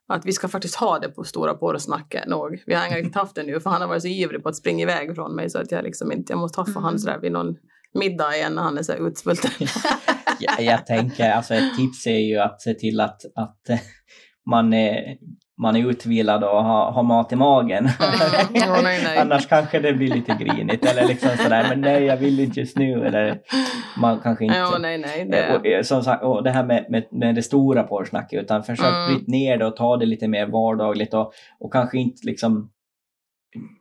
att 0.07 0.25
vi 0.25 0.31
ska 0.31 0.47
faktiskt 0.47 0.75
ha 0.75 0.99
det 0.99 1.09
på 1.09 1.23
stora 1.23 1.53
porrsnacket 1.53 2.27
nog. 2.27 2.63
Vi 2.65 2.73
har 2.73 2.85
inte 2.85 2.97
riktigt 2.97 3.15
haft 3.15 3.35
det 3.35 3.43
nu, 3.43 3.59
för 3.59 3.69
han 3.69 3.81
har 3.81 3.87
varit 3.87 4.01
så 4.01 4.07
ivrig 4.07 4.43
på 4.43 4.49
att 4.49 4.55
springa 4.55 4.83
iväg 4.83 5.15
från 5.15 5.35
mig 5.35 5.49
så 5.49 5.59
att 5.59 5.71
jag 5.71 5.83
liksom 5.83 6.11
inte, 6.11 6.33
jag 6.33 6.39
måste 6.39 6.63
för 6.63 6.71
Mm. 6.71 6.83
honom 6.83 6.99
sådär 6.99 7.19
vid 7.21 7.31
någon 7.31 7.55
middag 7.93 8.35
igen 8.35 8.55
när 8.55 8.61
han 8.61 8.77
är 8.77 8.83
så 8.83 8.93
utsvulten. 8.93 9.51
jag, 10.39 10.61
jag 10.61 10.85
tänker, 10.85 11.31
alltså 11.31 11.53
ett 11.53 11.77
tips 11.77 12.07
är 12.07 12.19
ju 12.19 12.37
att 12.37 12.61
se 12.61 12.73
till 12.73 12.99
att, 12.99 13.21
att 13.35 13.69
eh, 13.69 13.79
man 14.49 14.73
är, 14.73 15.17
man 15.61 15.75
är 15.75 15.89
utvilad 15.89 16.43
och 16.43 16.63
har, 16.63 16.91
har 16.91 17.03
mat 17.03 17.31
i 17.31 17.35
magen. 17.35 17.83
Nej, 18.83 19.03
nej. 19.03 19.17
Annars 19.17 19.47
kanske 19.47 19.79
det 19.79 19.93
blir 19.93 20.07
lite 20.15 20.33
grinigt 20.39 20.85
eller 20.85 21.07
liksom 21.07 21.29
sådär, 21.43 21.65
men 21.69 21.81
nej 21.81 22.03
jag 22.03 22.17
vill 22.17 22.39
inte 22.39 22.59
just 22.59 22.77
nu. 22.77 23.05
Eller 23.05 23.39
man 23.97 24.19
kanske 24.19 24.43
inte... 24.45 24.57
Ja, 24.57 24.77
nej, 24.79 24.97
nej. 24.97 25.25
Det, 25.31 25.55
Och, 25.55 25.65
eh, 25.65 25.81
som 25.83 26.03
sagt, 26.03 26.23
och 26.23 26.43
det 26.43 26.49
här 26.51 26.63
med, 26.63 26.85
med, 26.89 27.03
med 27.11 27.35
det 27.35 27.43
stora 27.43 27.83
porrsnacket, 27.83 28.43
utan 28.43 28.63
försök 28.63 28.85
Mm. 28.87 29.07
bryta 29.07 29.31
ner 29.31 29.57
det 29.57 29.65
och 29.65 29.75
ta 29.75 29.97
det 29.97 30.05
lite 30.05 30.27
mer 30.27 30.45
vardagligt 30.47 31.13
och, 31.13 31.33
och 31.59 31.73
kanske 31.73 31.97
inte 31.97 32.27
liksom 32.27 32.69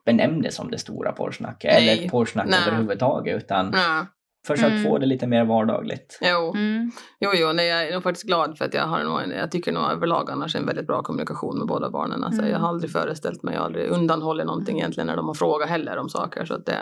benämn 0.07 0.43
det 0.43 0.51
som 0.51 0.71
det 0.71 0.79
stora 0.79 1.13
porrsnacket 1.13 1.73
Nej. 1.75 1.99
eller 1.99 2.09
porrsnack 2.09 2.47
Nej. 2.49 2.59
överhuvudtaget, 2.67 3.37
utan 3.37 3.73
ja, 3.75 4.07
försök 4.47 4.71
Mm. 4.71 4.85
få 4.85 4.99
det 4.99 5.07
lite 5.07 5.27
mer 5.27 5.45
vardagligt. 5.45 6.19
jo. 6.23 6.53
Mm. 6.55 6.91
Jo, 7.21 7.31
jo, 7.35 7.53
nej, 7.53 7.67
jag 7.69 7.89
är 7.89 7.93
nog 7.93 8.03
faktiskt 8.03 8.27
glad 8.27 8.59
för 8.59 8.65
att 8.65 8.75
jag 8.75 8.87
har 8.87 9.05
nog 9.05 9.21
en, 9.23 9.31
jag 9.31 9.51
tycker 9.51 9.73
nog 9.73 9.83
överlag 9.93 10.31
annars 10.31 10.57
en 10.57 10.67
väldigt 10.67 10.87
bra 10.87 11.03
kommunikation 11.03 11.59
med 11.59 11.67
båda 11.67 11.91
barnen. 11.91 12.25
Alltså, 12.25 12.41
Mm. 12.43 12.53
Jag 12.53 12.59
har 12.59 12.69
aldrig 12.69 12.93
föreställt 12.93 13.43
mig, 13.43 13.55
jag 13.55 13.61
har 13.61 13.67
aldrig 13.67 13.89
undanhållit 13.91 14.47
någonting 14.47 14.79
egentligen 14.79 15.07
när 15.07 15.17
de 15.17 15.27
har 15.27 15.35
frågat 15.35 15.69
heller 15.69 15.97
om 15.99 16.09
saker. 16.09 16.45
Så 16.45 16.55
att 16.55 16.67
det, 16.67 16.79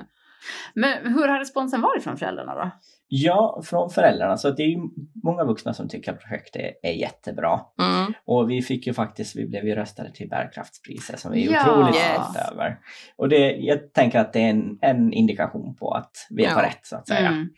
Men 0.75 1.13
hur 1.15 1.29
har 1.29 1.39
responsen 1.39 1.81
varit 1.81 2.05
från 2.05 2.17
föräldrarna 2.17 2.55
då? 2.55 2.71
Ja, 3.09 3.63
från 3.65 3.91
föräldrarna. 3.91 4.37
Så 4.37 4.51
det 4.51 4.63
är 4.63 4.67
ju 4.69 4.79
många 5.25 5.45
vuxna 5.45 5.75
som 5.75 5.89
tycker 5.89 6.13
att 6.13 6.21
projektet 6.21 6.63
är, 6.63 6.91
är 6.91 6.93
jättebra. 6.93 7.61
mm, 7.81 8.13
Och 8.25 8.51
vi 8.51 8.63
fick 8.63 8.87
ju 8.87 8.95
faktiskt, 8.95 9.37
vi 9.37 9.47
blev 9.47 9.65
ju 9.67 9.75
röstade 9.75 10.13
till 10.13 10.29
bärkraftspriset 10.29 11.21
som 11.21 11.33
vi 11.33 11.47
är 11.49 11.53
Ja. 11.53 11.63
otroligt 11.63 11.95
Yes. 11.97 12.05
stolta 12.23 12.51
över. 12.53 12.79
Och 13.17 13.29
det, 13.29 13.51
jag 13.57 13.93
tänker 13.93 14.19
att 14.19 14.33
det 14.33 14.41
är 14.41 14.51
en, 14.51 14.79
en 14.81 15.13
indikation 15.13 15.75
på 15.77 15.91
att 15.91 16.27
vi 16.31 16.45
är 16.45 16.51
Ja. 16.51 16.63
rätt 16.63 16.81
så 16.87 16.97
att 16.97 17.09
säga. 17.09 17.29
Mm. 17.29 17.49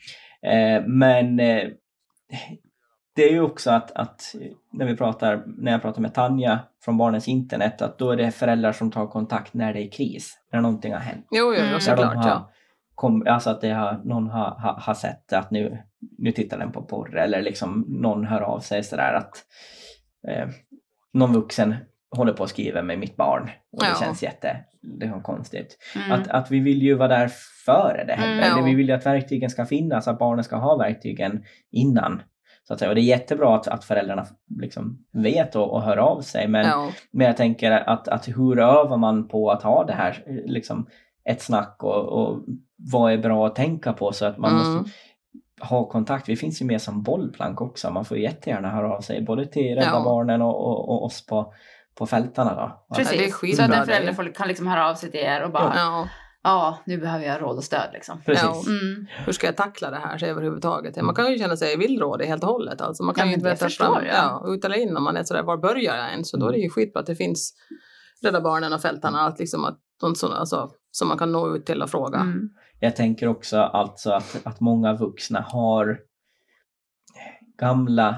Eh, 0.43 0.87
men 0.89 1.41
eh, 1.41 1.69
det 3.17 3.23
är 3.25 3.33
ju 3.33 3.41
också 3.41 3.71
att, 3.71 3.93
att 3.93 4.21
när, 4.73 4.87
vi 4.87 4.97
pratar, 4.97 5.43
när 5.47 5.73
jag 5.73 5.83
pratar 5.83 6.03
med 6.03 6.15
Tanja 6.15 6.59
från 6.85 6.99
Barnens 6.99 7.29
internet, 7.29 7.83
att 7.83 7.99
då 7.99 8.11
är 8.11 8.17
det 8.17 8.31
föräldrar 8.31 8.73
som 8.73 8.91
tar 8.91 9.07
kontakt 9.07 9.55
när 9.55 9.73
det 9.75 9.83
är 9.87 9.91
kris, 9.91 10.39
när 10.53 10.61
någonting 10.61 10.93
har 10.93 11.01
hänt. 11.01 11.27
jo, 11.31 11.55
jo, 11.55 11.61
Mm. 11.65 11.81
såklart. 11.81 12.13
de 12.13 12.17
har, 12.19 12.29
Ja. 12.29 12.51
Kom, 12.97 13.27
alltså 13.29 13.51
att 13.51 13.61
det 13.61 13.71
har, 13.71 14.01
någon 14.05 14.31
har, 14.31 14.51
har, 14.59 14.73
har 14.81 14.95
sett 14.95 15.33
att 15.33 15.51
nu, 15.51 15.79
nu 16.19 16.33
tittar 16.33 16.59
den 16.59 16.73
på 16.73 16.83
porr 16.83 17.17
eller 17.17 17.43
liksom 17.43 17.85
någon 17.89 18.25
hör 18.27 18.41
av 18.41 18.61
sig 18.61 18.83
sådär 18.85 19.13
att 19.15 19.33
eh, 20.29 20.49
någon 21.13 21.33
vuxen 21.33 21.75
håller 22.17 22.33
på 22.33 22.45
att 22.45 22.51
skriva 22.51 22.83
med 22.83 22.99
mitt 22.99 23.17
barn 23.17 23.51
och 23.73 23.83
det 23.83 23.89
Ja. 23.89 23.95
känns 24.05 24.23
jätte 24.23 24.57
det 24.99 25.07
är 25.07 25.21
konstigt. 25.21 25.79
Mm. 25.97 26.13
Att, 26.13 26.29
att 26.29 26.51
vi 26.51 26.61
vill 26.61 26.83
ju 26.83 26.95
vara 26.95 27.09
där 27.09 27.31
före 27.67 28.05
det 28.05 28.13
Mm, 28.13 28.29
händer. 28.39 28.59
ja. 28.59 28.65
Vi 28.65 28.75
vill 28.75 28.89
ju 28.89 28.95
att 28.95 29.07
verktygen 29.07 29.51
ska 29.51 29.67
finnas, 29.67 30.09
att 30.09 30.19
barnen 30.19 30.45
ska 30.45 30.57
ha 30.57 30.77
verktygen 30.77 31.45
innan. 31.71 32.23
Så 32.65 32.73
att 32.73 32.79
säga. 32.79 32.89
Och 32.89 32.95
det 32.95 33.01
är 33.01 33.03
jättebra 33.03 33.57
att, 33.57 33.69
att 33.69 33.85
föräldrarna 33.85 34.27
liksom 34.61 35.05
vet 35.13 35.57
och, 35.57 35.73
och 35.73 35.83
hör 35.83 35.97
av 35.97 36.21
sig. 36.21 36.49
Men, 36.49 36.67
Ja. 36.67 36.91
men 37.13 37.27
jag 37.27 37.37
tänker 37.37 37.71
att, 37.73 38.09
att 38.09 38.29
hur 38.29 38.59
övar 38.59 38.97
man 38.97 39.29
på 39.29 39.51
att 39.51 39.63
ha 39.63 39.85
det 39.85 39.93
här, 39.93 40.25
liksom 40.47 40.87
ett 41.29 41.43
snack 41.43 41.77
och, 41.83 42.05
och 42.09 42.45
vad 42.93 43.13
är 43.13 43.19
bra 43.19 43.47
att 43.47 43.55
tänka 43.55 43.93
på 43.93 44.13
så 44.13 44.25
att 44.27 44.39
man 44.39 44.51
Mm. 44.61 44.75
måste 44.75 44.91
ha 45.61 45.89
kontakt. 45.89 46.29
Vi 46.29 46.37
finns 46.37 46.63
ju 46.63 46.67
med 46.67 46.83
som 46.83 47.03
bollplank 47.03 47.61
också. 47.61 47.91
Man 47.91 48.05
får 48.05 48.19
jättegärna 48.19 48.71
höra 48.71 48.95
av 48.97 49.01
sig 49.01 49.23
både 49.25 49.47
till 49.47 49.75
Rädda 49.75 49.91
Ja. 49.93 50.03
Barnen 50.05 50.43
och, 50.43 50.55
och, 50.67 50.89
och 50.89 51.05
oss 51.05 51.27
på, 51.27 51.53
på 51.99 52.07
fältarna. 52.07 52.55
Då. 52.55 52.95
det 52.97 53.01
är 53.01 53.05
Precis, 53.05 53.33
så 53.33 53.39
skitbra 53.39 53.65
att 53.65 53.73
en 53.73 53.81
det. 53.81 53.87
förälder 53.87 54.13
får, 54.13 54.35
kan 54.35 54.49
liksom 54.49 54.67
höra 54.67 54.91
av 54.91 54.95
sig 54.95 55.11
till 55.11 55.21
er 55.21 55.45
och 55.45 55.51
bara 55.53 55.73
ja, 55.77 56.09
Ja. 56.43 56.79
nu 56.87 56.99
behöver 56.99 57.25
jag 57.27 57.43
råd 57.43 57.57
och 57.57 57.65
stöd 57.65 57.89
liksom. 57.93 58.21
Precis. 58.27 58.45
Ja. 58.45 58.63
Mm. 58.67 59.07
Hur 59.27 59.33
ska 59.33 59.47
jag 59.47 59.57
tackla 59.57 59.91
det 59.91 59.97
här 59.97 60.19
så 60.19 60.27
överhuvudtaget? 60.27 61.03
Man 61.03 61.15
kan 61.15 61.33
ju 61.33 61.39
känna 61.39 61.57
sig 61.57 61.77
villrådig 61.77 62.27
helt 62.27 62.43
och 62.45 62.49
hållet. 62.51 62.81
Alltså 62.81 63.03
man 63.03 63.15
kan 63.15 63.27
Ja, 63.27 63.31
ju 63.31 63.35
inte 63.35 63.51
veta 63.51 63.69
fram, 63.69 64.05
ja, 64.13 64.45
ut 64.49 64.65
eller 64.65 64.77
in 64.77 64.97
om 64.97 65.05
man 65.05 65.17
är 65.17 65.25
sådär, 65.25 65.43
var 65.43 65.57
börjar 65.57 65.97
jag 65.97 66.11
ens? 66.11 66.31
Så 66.31 66.37
då 66.37 66.49
är 66.49 66.53
det 66.53 66.59
ju 66.59 66.71
skitbra 66.71 67.01
att 67.01 67.07
det 67.07 67.17
finns 67.17 67.55
Rädda 68.23 68.41
Barnen 68.41 68.73
och 68.73 68.81
Fältarna, 68.81 69.21
att 69.27 69.39
liksom 69.39 69.65
att 69.65 69.79
sådana, 70.17 70.37
alltså, 70.39 70.71
som 70.91 71.09
man 71.09 71.19
kan 71.19 71.33
nå 71.33 71.57
ut 71.57 71.67
till 71.67 71.83
och 71.83 71.91
fråga. 71.91 72.19
Mm. 72.19 72.51
Jag 72.81 72.97
tänker 72.97 73.29
också 73.29 73.59
alltså 73.59 74.11
att, 74.13 74.41
att 74.45 74.61
många 74.61 74.95
vuxna 74.95 75.41
har 75.41 75.99
gamla 77.59 78.17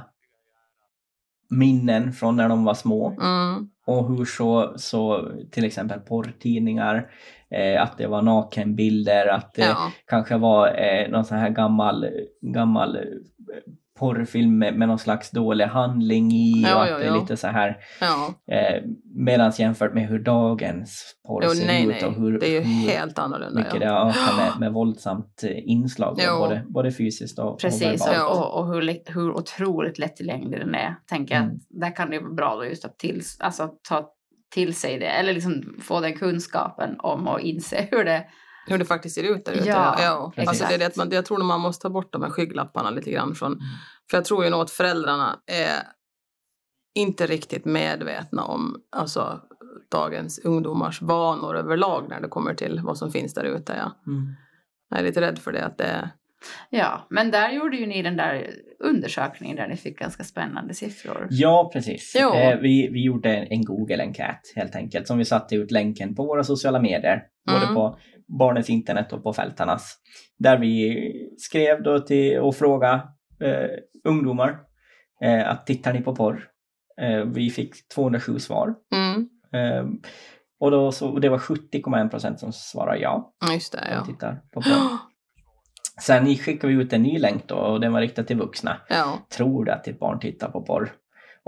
minnen 1.51 2.13
från 2.13 2.37
när 2.37 2.49
de 2.49 2.65
var 2.65 2.75
små 2.75 3.11
Mm. 3.21 3.71
och 3.87 4.09
hur 4.09 4.25
så, 4.25 4.73
så 4.77 5.29
till 5.51 5.65
exempel 5.65 6.01
porrtidningar, 6.01 7.11
eh, 7.51 7.83
att 7.83 7.99
det 7.99 8.07
var 8.07 8.23
nakenbilder, 8.23 9.27
att 9.27 9.55
det 9.55 9.63
Ja. 9.67 9.93
kanske 10.07 10.37
var 10.37 10.69
eh, 10.81 11.11
någon 11.11 11.25
sån 11.25 11.39
här 11.39 11.51
gammal, 11.51 12.07
gammal 12.41 12.97
eh, 12.97 13.03
porrfilm 13.99 14.59
med, 14.59 14.75
med 14.75 14.89
någon 14.89 14.99
slags 14.99 15.31
dålig 15.31 15.65
handling 15.65 16.33
i 16.33 16.63
Ja, 16.63 16.77
och 16.77 16.83
att 16.83 16.91
ja, 16.91 16.99
det 16.99 17.05
är 17.05 17.07
ja. 17.09 17.21
lite 17.21 17.37
så 17.37 17.47
här 17.47 17.79
ja. 18.01 18.35
eh, 18.55 18.83
medans 19.15 19.61
jämfört 19.61 19.95
med 19.95 20.09
hur 20.09 20.19
dagens 20.19 21.15
porr 21.27 21.43
Jo, 21.45 21.51
ser 21.51 21.67
nej, 21.67 21.87
ut 21.87 22.03
och 22.03 22.15
hur, 22.15 22.39
det 22.41 22.47
är 22.47 22.51
ju 22.51 22.61
hur 22.61 22.89
helt 22.91 23.19
annorlunda. 23.19 23.59
mycket 23.61 23.75
Ja. 23.75 24.05
det 24.05 24.11
ökat 24.11 24.37
med, 24.37 24.53
med 24.61 24.73
våldsamt 24.73 25.43
eh, 25.45 25.69
inslag, 25.69 26.19
Jo. 26.27 26.39
både, 26.39 26.63
både 26.69 26.93
fysiskt 26.93 27.39
och, 27.39 27.61
Precis, 27.61 28.07
och 28.07 28.13
verbalt. 28.13 28.39
Och, 28.39 28.59
och 28.61 28.69
hur, 28.75 28.83
lätt- 28.83 29.09
hur 29.17 29.31
otroligt 29.31 29.99
lättillgänglig 29.99 30.61
den 30.61 30.75
är. 30.75 30.95
Tänker 31.09 31.35
jag 31.35 31.45
Mm. 31.45 31.55
att 31.57 31.63
där 31.81 31.97
kan 31.97 32.11
det 32.11 32.19
vara 32.21 32.33
bra 32.35 32.57
då 32.57 32.65
just 32.65 32.85
att 32.85 32.99
till, 32.99 33.23
alltså, 33.39 33.69
ta 33.89 34.11
till 34.55 34.75
sig 34.75 34.99
det, 34.99 35.07
eller 35.07 35.33
liksom 35.35 35.77
få 35.83 36.01
den 36.01 36.15
kunskapen 36.15 36.97
om 36.99 37.29
och 37.29 37.41
inse 37.41 37.89
hur 37.91 38.05
det 38.05 38.25
Hur 38.71 38.79
det 38.79 38.85
faktiskt 38.85 39.15
ser 39.15 39.23
ut 39.23 39.45
där 39.45 39.53
ute. 39.53 39.69
Ja, 39.69 39.97
ja. 40.03 40.33
Alltså 40.47 40.65
det 40.69 40.75
är 40.75 40.79
det 40.79 40.87
att 40.87 40.97
man, 40.97 41.11
jag 41.11 41.25
tror 41.27 41.39
nog 41.39 41.47
man 41.47 41.61
måste 41.61 41.83
ta 41.83 41.91
bort 41.91 42.13
de 42.13 42.23
här 42.23 42.31
skygglapparna 42.31 42.91
lite 42.91 43.11
grann 43.11 43.35
från, 43.35 43.53
Mm. 43.53 43.65
för 44.11 44.17
jag 44.17 44.25
tror 44.25 44.45
ju 44.45 44.51
nog 44.51 44.61
att 44.61 44.71
föräldrarna 44.71 45.39
är 45.47 45.83
inte 46.95 47.27
riktigt 47.27 47.65
medvetna 47.65 48.45
om 48.45 48.77
alltså, 48.97 49.41
dagens 49.91 50.39
ungdomars 50.39 51.03
vanor 51.03 51.57
överlag 51.57 52.07
när 52.09 52.21
det 52.21 52.29
kommer 52.29 52.55
till 52.55 52.81
vad 52.85 52.99
som 52.99 53.11
finns 53.13 53.35
där 53.35 53.45
ute. 53.45 53.75
Ja. 53.77 54.11
Mm. 54.13 54.35
Jag 54.91 54.99
är 55.01 55.05
lite 55.05 55.21
rädd 55.21 55.39
för 55.39 55.53
det 55.53 55.65
att 55.67 55.79
det 55.79 56.11
Ja, 56.71 57.07
men 57.11 57.31
där 57.31 57.51
gjorde 57.51 57.77
ju 57.77 57.87
ni 57.87 58.03
den 58.03 58.17
där 58.17 58.51
undersökningen 58.85 59.57
där 59.57 59.69
ni 59.69 59.77
fick 59.77 59.99
ganska 59.99 60.25
spännande 60.25 60.75
siffror. 60.75 61.27
Ja, 61.31 61.71
precis. 61.73 62.13
Jo. 62.21 62.35
Eh, 62.35 62.59
vi, 62.59 62.89
vi 62.93 63.03
gjorde 63.05 63.35
en, 63.37 63.47
en 63.53 63.65
Google-enkät 63.65 64.41
helt 64.57 64.75
enkelt 64.77 65.07
som 65.07 65.19
vi 65.19 65.25
satte 65.25 65.55
ut 65.57 65.71
länken 65.71 66.15
på 66.15 66.25
våra 66.27 66.45
sociala 66.45 66.81
medier. 66.81 67.23
Både 67.47 67.63
Mm. 67.63 67.75
på 67.75 67.99
Barnens 68.39 68.71
internet 68.71 69.13
och 69.13 69.23
på 69.23 69.33
Fältarnas. 69.33 69.97
Där 70.39 70.59
vi 70.59 70.99
skrev 71.39 71.83
då 71.83 71.99
till 72.01 72.39
och 72.39 72.57
frågade 72.57 72.95
eh, 73.41 73.71
ungdomar 74.05 74.59
eh, 75.23 75.49
att 75.51 75.67
tittar 75.67 75.93
ni 75.93 76.01
på 76.01 76.17
porr? 76.17 76.49
Eh, 77.01 77.25
vi 77.25 77.51
fick 77.51 77.89
207 77.89 78.39
svar. 78.39 78.75
mm, 78.95 79.29
Eh, 79.53 79.87
och 80.61 80.71
då 80.71 80.93
så, 80.93 81.09
och 81.09 81.21
det 81.21 81.29
var 81.29 81.39
70,1 81.39 82.09
procent 82.11 82.41
som 82.41 82.53
svarade 82.53 82.99
ja. 82.99 83.33
just 83.53 83.73
det. 83.73 83.79
De 83.89 83.95
Ja. 83.95 84.05
tittar 84.05 84.41
på 84.53 84.61
porr. 84.61 84.73
Sen 86.03 86.37
skickade 86.37 86.75
vi 86.75 86.83
ut 86.83 86.93
en 86.93 87.03
ny 87.03 87.19
länk 87.19 87.49
då 87.49 87.55
och 87.55 87.81
den 87.81 87.93
var 87.93 88.01
riktad 88.01 88.23
till 88.25 88.37
vuxna. 88.37 88.77
ja. 88.89 89.19
Tror 89.37 89.65
du 89.65 89.73
att 89.73 89.85
ditt 89.85 89.99
barn 89.99 90.21
tittar 90.21 90.51
på 90.51 90.63
porr? 90.63 90.93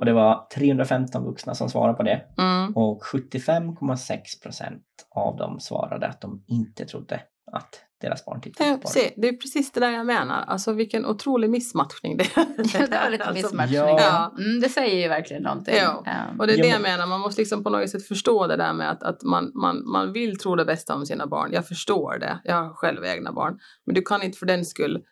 Och 0.00 0.06
det 0.06 0.12
var 0.12 0.46
315 0.54 1.24
vuxna 1.24 1.54
som 1.54 1.68
svarade 1.70 1.94
på 1.94 2.02
det. 2.02 2.22
Mm. 2.38 2.76
Och 2.76 3.02
75,6 3.02 4.42
procent 4.42 4.82
av 5.10 5.36
dem 5.36 5.60
svarade 5.60 6.06
att 6.06 6.20
de 6.20 6.44
inte 6.46 6.84
trodde 6.84 7.20
att 7.52 7.80
deras 8.00 8.24
barn 8.24 8.40
tittar 8.40 8.64
Ja, 8.66 8.76
på 8.82 8.88
se, 8.88 9.12
det 9.16 9.28
är 9.28 9.32
precis 9.32 9.72
det 9.72 9.80
där 9.80 9.90
jag 9.90 10.06
menar. 10.06 10.44
Alltså 10.46 10.72
vilken 10.72 11.06
otrolig 11.06 11.50
missmatchning 11.50 12.16
det 12.16 12.24
är. 12.24 12.46
det 12.90 12.96
var 12.96 13.10
lite 13.10 13.24
Alltså, 13.24 13.32
missmatchning. 13.44 13.76
ja. 13.78 14.00
Ja. 14.00 14.42
Mm, 14.44 14.60
det 14.60 14.68
säger 14.68 15.02
ju 15.02 15.08
verkligen 15.08 15.42
någonting. 15.42 15.74
Ja. 15.76 16.04
Och 16.38 16.46
det 16.46 16.52
är 16.52 16.56
Ja, 16.58 16.62
det 16.64 16.68
men- 16.68 16.70
jag 16.70 16.82
menar, 16.82 17.06
man 17.06 17.20
måste 17.20 17.40
liksom 17.40 17.64
på 17.64 17.70
något 17.70 17.90
sätt 17.90 18.06
förstå 18.08 18.46
det 18.46 18.56
där 18.56 18.72
med 18.72 18.90
att, 18.90 19.02
att 19.02 19.22
man, 19.22 19.52
man, 19.54 19.90
man 19.90 20.12
vill 20.12 20.38
tro 20.38 20.56
det 20.56 20.64
bästa 20.64 20.94
om 20.94 21.06
sina 21.06 21.26
barn. 21.26 21.50
Jag 21.52 21.66
förstår 21.68 22.18
det, 22.18 22.40
jag 22.44 22.56
har 22.62 22.74
själv 22.74 23.04
egna 23.04 23.32
barn. 23.32 23.58
Men 23.86 23.94
du 23.94 24.02
kan 24.02 24.22
inte 24.22 24.38
för 24.38 24.46
den 24.46 24.64
skull 24.64 25.02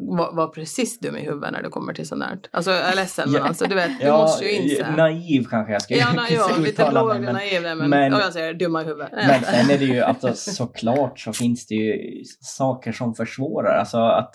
vara 0.00 0.32
vara 0.32 0.46
precis 0.48 0.98
dum 1.00 1.16
i 1.16 1.20
huvudet 1.20 1.52
när 1.52 1.62
det 1.62 1.68
kommer 1.68 1.92
till 1.92 2.08
sånt 2.08 2.20
där. 2.20 2.38
Alltså 2.50 2.70
jag 2.70 2.80
är 2.92 2.96
ledsen 2.96 3.30
men 3.30 3.40
Ja. 3.40 3.48
alltså 3.48 3.66
du 3.66 3.74
vet, 3.74 3.90
du 4.00 4.06
Ja, 4.06 4.18
måste 4.18 4.44
ju 4.44 4.50
inse. 4.50 4.90
naiv 4.96 5.44
kanske 5.50 5.72
jag 5.72 5.82
skulle 5.82 5.98
Ja, 6.00 6.12
na, 6.16 6.22
ja 6.30 6.48
lite 6.58 6.92
mig. 6.92 7.02
och 7.02 7.20
Men, 7.20 7.22
naiv 7.34 7.62
men, 7.62 7.90
men- 7.90 8.12
jag 8.12 8.32
säger 8.32 8.54
dumma 8.54 8.82
i 8.82 8.84
huvudet. 8.84 9.08
men 9.12 9.40
sen 9.44 9.70
är 9.70 9.78
det 9.78 9.84
ju 9.84 10.00
alltså, 10.00 10.32
såklart 10.34 11.18
så 11.20 11.32
finns 11.32 11.66
det 11.66 11.74
ju 11.74 12.22
saker 12.40 12.92
som 12.92 13.14
försvårar. 13.14 13.78
Alltså 13.78 13.98
att, 13.98 14.34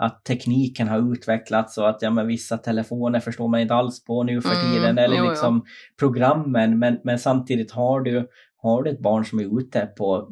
att 0.00 0.24
tekniken 0.24 0.88
har 0.88 1.12
utvecklats 1.12 1.78
och 1.78 1.88
att 1.88 2.02
ja, 2.02 2.10
men 2.10 2.26
vissa 2.26 2.58
telefoner 2.58 3.20
förstår 3.20 3.48
man 3.48 3.60
inte 3.60 3.74
alls 3.74 4.04
på 4.04 4.22
nu 4.22 4.40
för 4.40 4.54
Mm, 4.54 4.72
tiden. 4.72 4.98
Eller 4.98 5.16
jo, 5.16 5.28
liksom 5.30 5.64
programmen. 5.98 6.78
Men, 6.78 6.98
men 7.04 7.18
samtidigt 7.18 7.72
har 7.72 8.00
du, 8.00 8.28
har 8.62 8.82
du 8.82 8.90
ett 8.90 9.00
barn 9.02 9.24
som 9.24 9.38
är 9.38 9.58
ute 9.60 9.86
på, 9.86 10.28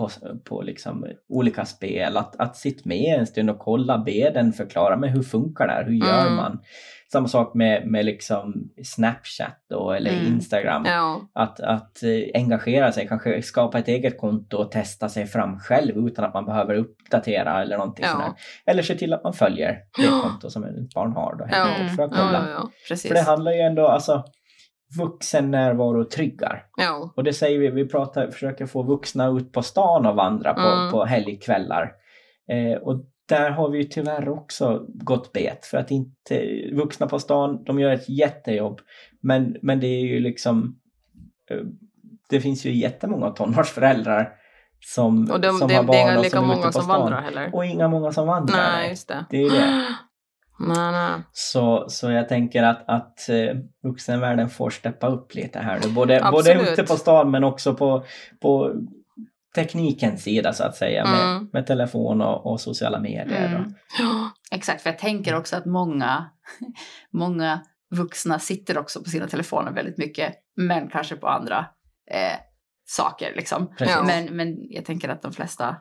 på, 0.00 0.08
på 0.44 0.62
liksom 0.62 1.06
olika 1.28 1.64
spel. 1.64 2.16
Att, 2.16 2.40
att 2.40 2.56
sitta 2.56 2.82
med 2.84 3.18
en 3.18 3.26
stund 3.26 3.50
och 3.50 3.58
kolla, 3.58 3.98
be 3.98 4.30
den 4.34 4.52
förklara, 4.52 4.96
men 4.96 5.08
hur 5.10 5.22
funkar 5.22 5.66
det 5.66 5.72
här? 5.72 5.84
Hur 5.84 5.92
gör 6.06 6.20
Mm. 6.22 6.36
man? 6.36 6.60
Samma 7.12 7.28
sak 7.28 7.54
med, 7.54 7.86
med 7.86 8.04
liksom 8.04 8.54
Snapchat 8.84 9.56
då, 9.70 9.92
eller 9.92 10.10
Mm. 10.12 10.26
Instagram. 10.26 10.84
Ja. 10.86 11.20
Att, 11.34 11.60
att 11.60 12.02
eh, 12.02 12.10
engagera 12.40 12.92
sig, 12.92 13.08
kanske 13.08 13.42
skapa 13.42 13.78
ett 13.78 13.88
eget 13.88 14.18
konto 14.20 14.56
och 14.56 14.70
testa 14.70 15.08
sig 15.08 15.26
fram 15.26 15.58
själv 15.58 15.96
utan 16.08 16.24
att 16.24 16.34
man 16.34 16.46
behöver 16.46 16.74
uppdatera 16.74 17.62
eller 17.62 17.78
någonting 17.78 18.04
Ja. 18.04 18.12
sådär. 18.12 18.32
Eller 18.66 18.82
se 18.82 18.94
till 18.94 19.12
att 19.12 19.24
man 19.24 19.32
följer 19.32 19.78
det 19.96 20.06
konto 20.22 20.50
som 20.50 20.64
ett 20.64 20.94
barn 20.94 21.12
har 21.12 21.36
då 21.36 21.44
helt 21.44 21.80
Ja. 21.80 21.88
för 21.96 22.02
att 22.02 22.10
kolla. 22.10 22.46
ja. 22.50 22.96
För 22.96 23.14
det 23.14 23.20
handlar 23.22 23.52
ju 23.52 23.60
ändå, 23.60 23.88
alltså 23.88 24.24
vuxen 24.98 25.50
närvaro 25.50 26.04
tryggar. 26.04 26.66
ja. 26.76 27.12
Och 27.16 27.24
det 27.24 27.32
säger 27.32 27.58
vi, 27.58 27.70
vi 27.70 27.88
pratar, 27.88 28.30
försöker 28.30 28.66
få 28.66 28.82
vuxna 28.82 29.28
ut 29.28 29.52
på 29.52 29.62
stan 29.62 30.06
och 30.06 30.16
vandra 30.16 30.54
på, 30.54 30.60
Mm. 30.60 30.90
på 30.90 31.04
helgkvällar. 31.04 31.92
Eh, 32.48 32.78
och 32.82 33.04
där 33.28 33.50
har 33.50 33.68
vi 33.68 33.78
ju 33.78 33.84
tyvärr 33.84 34.28
också 34.28 34.86
gått 34.88 35.32
bet 35.32 35.66
för 35.66 35.78
att 35.78 35.90
inte 35.90 36.46
vuxna 36.72 37.06
på 37.06 37.18
stan, 37.18 37.64
de 37.64 37.78
gör 37.80 37.90
ett 37.92 38.08
jättejobb. 38.08 38.80
Men, 39.20 39.56
men 39.62 39.80
det 39.80 39.86
är 39.86 40.00
ju 40.00 40.20
liksom 40.20 40.78
eh, 41.50 41.56
det 42.30 42.40
finns 42.40 42.66
ju 42.66 42.74
jättemånga 42.74 43.30
tonårsföräldrar 43.30 44.32
som, 44.86 45.30
Och 45.30 45.40
de, 45.40 45.58
som 45.58 45.68
det, 45.68 45.74
har 45.74 45.82
det 45.82 45.86
barn 45.86 45.96
är 45.96 46.12
inga 46.12 46.20
lika 46.20 46.36
som 46.36 46.46
många 46.48 46.72
som 46.72 46.88
vandrar 46.88 47.20
heller. 47.20 47.50
Och 47.54 47.64
inga 47.66 47.88
många 47.88 48.12
som 48.12 48.26
vandrar. 48.26 48.56
Nej, 48.56 48.88
just 48.90 49.08
det. 49.08 49.24
Det 49.30 49.36
är 49.42 49.50
det. 49.50 49.86
Nej, 50.60 50.92
nej. 50.92 51.20
Så, 51.32 51.84
så 51.88 52.10
jag 52.10 52.28
tänker 52.28 52.62
att, 52.62 52.84
att 52.86 53.28
eh, 53.28 53.56
vuxenvärlden 53.82 54.50
får 54.50 54.70
steppa 54.70 55.06
upp 55.06 55.34
lite 55.34 55.58
här 55.58 55.80
nu. 55.84 55.88
Både, 55.88 56.20
både 56.32 56.52
Absolut. 56.52 56.72
ute 56.72 56.82
på 56.82 56.96
stan 56.96 57.30
men 57.30 57.44
också 57.44 57.74
på, 57.74 58.04
på 58.40 58.74
teknikens 59.54 60.22
sida 60.22 60.52
så 60.52 60.64
att 60.64 60.76
säga. 60.76 61.04
Med, 61.04 61.30
Mm. 61.30 61.48
med 61.52 61.66
telefon 61.66 62.20
och, 62.20 62.46
och 62.46 62.60
sociala 62.60 63.00
medier. 63.00 63.46
Mm. 63.46 63.74
Ja. 63.98 64.30
Exakt, 64.50 64.82
för 64.82 64.90
jag 64.90 64.98
tänker 64.98 65.36
också 65.36 65.56
att 65.56 65.66
många, 65.66 66.30
många 67.12 67.60
vuxna 67.90 68.38
sitter 68.38 68.78
också 68.78 69.02
på 69.02 69.10
sina 69.10 69.26
telefoner 69.26 69.72
väldigt 69.72 69.98
mycket, 69.98 70.34
men 70.56 70.88
kanske 70.90 71.16
på 71.16 71.28
andra 71.28 71.66
eh, 72.10 72.38
saker. 72.84 73.32
Liksom. 73.36 73.74
precis. 73.78 73.96
Men, 74.06 74.36
men 74.36 74.56
jag 74.68 74.84
tänker 74.84 75.08
att 75.08 75.22
de 75.22 75.32
flesta 75.32 75.76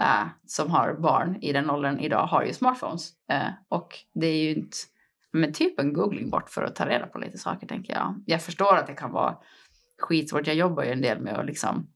eh, 0.00 0.26
som 0.46 0.70
har 0.70 0.94
barn 0.94 1.36
i 1.42 1.52
den 1.52 1.70
åldern 1.70 1.98
idag 1.98 2.26
har 2.26 2.42
ju 2.42 2.52
smartphones. 2.52 3.10
Eh, 3.30 3.48
och 3.68 3.88
det 4.14 4.26
är 4.26 4.42
ju 4.42 4.54
inte, 4.54 4.76
men 5.32 5.52
typ 5.52 5.80
en 5.80 5.92
googling 5.92 6.30
bort 6.30 6.50
för 6.50 6.62
att 6.62 6.76
ta 6.76 6.86
reda 6.86 7.06
på 7.06 7.18
lite 7.18 7.38
saker 7.38 7.66
tänker 7.66 7.92
jag. 7.92 8.22
Jag 8.26 8.42
förstår 8.42 8.76
att 8.76 8.86
det 8.86 8.94
kan 8.94 9.12
vara 9.12 9.36
skitsvårt. 9.98 10.46
Jag 10.46 10.56
jobbar 10.56 10.82
ju 10.84 10.90
en 10.92 11.02
del 11.02 11.20
med 11.20 11.38
att 11.38 11.46
liksom 11.46 11.86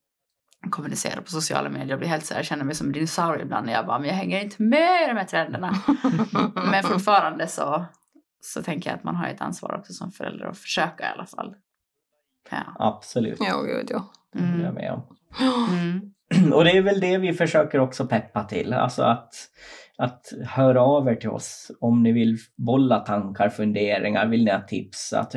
kommunicera 0.70 1.22
på 1.22 1.30
sociala 1.30 1.70
medier 1.70 1.92
och 1.92 1.98
blir 1.98 2.08
helt 2.08 2.24
så 2.26 2.34
här, 2.34 2.38
jag 2.40 2.46
känner 2.46 2.64
mig 2.64 2.74
som 2.74 2.86
en 2.86 2.92
dinosaurie 2.92 3.42
ibland 3.42 3.66
när 3.66 3.72
jag 3.72 3.86
bara, 3.86 3.98
men 3.98 4.08
jag 4.08 4.14
hänger 4.14 4.40
inte 4.40 4.62
med 4.62 5.02
i 5.04 5.06
de 5.06 5.16
här 5.16 5.24
trenderna. 5.24 5.74
Men 6.70 6.82
fortfarande 6.82 7.46
så, 7.48 7.84
så 8.40 8.62
tänker 8.62 8.90
jag 8.90 8.96
att 8.98 9.04
man 9.04 9.16
har 9.16 9.26
ett 9.26 9.40
ansvar 9.40 9.74
också 9.78 9.92
som 9.92 10.12
förälder 10.12 10.46
att 10.46 10.58
försöka 10.58 11.04
i 11.04 11.12
alla 11.12 11.26
fall. 11.26 11.54
Ja. 12.50 12.58
Absolut. 12.78 13.38
Ja, 13.40 13.62
gud 13.62 13.86
ja. 13.90 14.12
Det 14.32 14.38
håller 14.40 14.64
jag 14.64 14.70
Mm. 14.70 14.74
med 14.74 14.92
om. 14.92 15.02
Mm. 15.70 16.13
Och 16.54 16.64
det 16.64 16.70
är 16.70 16.82
väl 16.82 17.00
det 17.00 17.18
vi 17.18 17.32
försöker 17.32 17.78
också 17.80 18.06
peppa 18.06 18.44
till. 18.44 18.72
Alltså 18.72 19.02
att, 19.02 19.34
att 19.98 20.32
höra 20.48 20.82
av 20.82 21.08
er 21.08 21.14
till 21.14 21.28
oss 21.30 21.70
om 21.80 22.02
ni 22.02 22.12
vill 22.12 22.38
bolla 22.56 23.00
tankar, 23.00 23.48
funderingar, 23.48 24.26
vill 24.26 24.44
ni 24.44 24.50
ha 24.50 24.60
tips? 24.60 25.12
Att, 25.12 25.34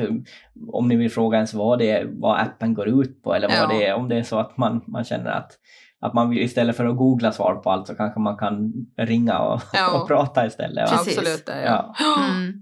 om 0.72 0.88
ni 0.88 0.96
vill 0.96 1.10
fråga 1.10 1.36
ens 1.36 1.54
vad, 1.54 1.78
det 1.78 1.90
är, 1.90 2.08
vad 2.12 2.40
appen 2.40 2.74
går 2.74 2.88
ut 2.88 3.22
på 3.22 3.34
eller 3.34 3.48
vad 3.48 3.56
Ja. 3.56 3.66
det 3.66 3.86
är. 3.86 3.94
Om 3.94 4.08
det 4.08 4.16
är 4.16 4.22
så 4.22 4.38
att 4.38 4.56
man, 4.56 4.84
man 4.86 5.04
känner 5.04 5.30
att, 5.30 5.52
att 6.00 6.14
man 6.14 6.30
vill, 6.30 6.38
istället 6.38 6.76
för 6.76 6.86
att 6.86 6.96
googla 6.96 7.32
svar 7.32 7.54
på 7.54 7.70
allt 7.70 7.86
så 7.86 7.94
kanske 7.94 8.20
man 8.20 8.36
kan 8.36 8.72
ringa 8.98 9.38
och, 9.38 9.60
Ja. 9.72 10.00
och 10.02 10.08
prata 10.08 10.46
istället. 10.46 10.90
Precis. 10.90 11.18
Absolut, 11.18 11.46
det, 11.46 11.62
ja. 11.64 11.94
Ja. 11.98 12.24
Mm. 12.30 12.52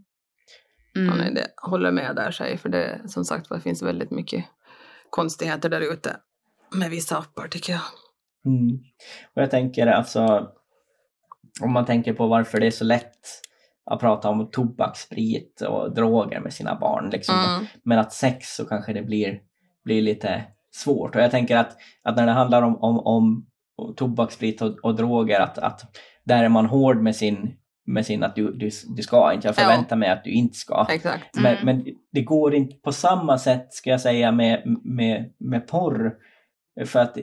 Ja, 0.95 1.01
Mm. 1.03 1.19
nej, 1.19 1.35
det 1.35 1.47
håller 1.71 1.91
med 1.91 2.17
där 2.17 2.31
sig, 2.31 2.59
för 2.59 2.69
det 2.69 3.01
som 3.07 3.25
sagt 3.25 3.49
det 3.49 3.61
finns 3.61 3.83
väldigt 3.83 4.11
mycket 4.11 4.45
konstigheter 5.11 5.69
där 5.69 5.93
ute 5.93 6.17
med 6.75 6.91
vissa 6.91 7.19
appar 7.19 7.49
tycker 7.49 7.73
jag. 7.73 7.81
Mm. 8.47 8.79
Och 9.35 9.43
jag 9.43 9.51
tänker 9.51 9.87
alltså, 9.87 10.49
om 11.63 11.73
man 11.73 11.85
tänker 11.87 12.13
på 12.13 12.27
varför 12.27 12.61
det 12.61 12.67
är 12.67 12.71
så 12.71 12.85
lätt 12.85 13.19
att 13.91 14.01
prata 14.01 14.29
om 14.29 14.51
tobak, 14.51 14.97
sprit 14.97 15.61
och 15.61 15.95
droger 15.95 16.41
med 16.41 16.53
sina 16.53 16.75
barn. 16.75 17.11
Liksom. 17.11 17.35
Mm. 17.35 17.67
Men 17.83 17.99
att 17.99 18.13
sex 18.13 18.57
så 18.57 18.65
kanske 18.65 18.93
det 18.93 19.03
blir, 19.03 19.41
blir 19.85 20.03
lite 20.03 20.45
svårt. 20.75 21.15
Och 21.15 21.21
jag 21.23 21.31
tänker 21.31 21.57
att, 21.57 21.77
att 22.03 22.17
när 22.17 22.27
det 22.27 22.33
handlar 22.33 22.63
om, 22.63 22.77
om, 22.77 22.99
om 22.99 23.47
tobak, 23.97 24.33
sprit 24.33 24.63
och, 24.63 24.79
och 24.85 24.95
droger, 24.97 25.41
att, 25.41 25.59
att 25.59 25.97
där 26.25 26.45
är 26.45 26.49
man 26.49 26.67
hård 26.67 27.03
med 27.03 27.17
sin, 27.17 27.57
med 27.87 28.07
sin 28.07 28.23
att 28.23 28.35
du, 28.37 28.53
du, 28.53 28.71
du 28.97 29.03
ska 29.03 29.33
inte, 29.33 29.49
jag 29.49 29.55
Ja. 29.59 29.63
förväntar 29.63 29.97
mig 29.97 30.09
att 30.09 30.25
du 30.25 30.31
inte 30.31 30.55
ska. 30.59 30.87
Exakt. 30.91 31.35
Men, 31.35 31.57
Mm. 31.57 31.65
men 31.65 31.95
det 32.13 32.23
går 32.23 32.55
inte 32.55 32.77
på 32.77 32.93
samma 32.93 33.39
sätt 33.39 33.73
ska 33.75 33.91
jag 33.91 34.01
säga 34.01 34.33
med, 34.33 34.63
med, 34.83 35.33
med 35.39 35.67
porr. 35.69 36.15
För 36.87 36.99
att 37.01 37.19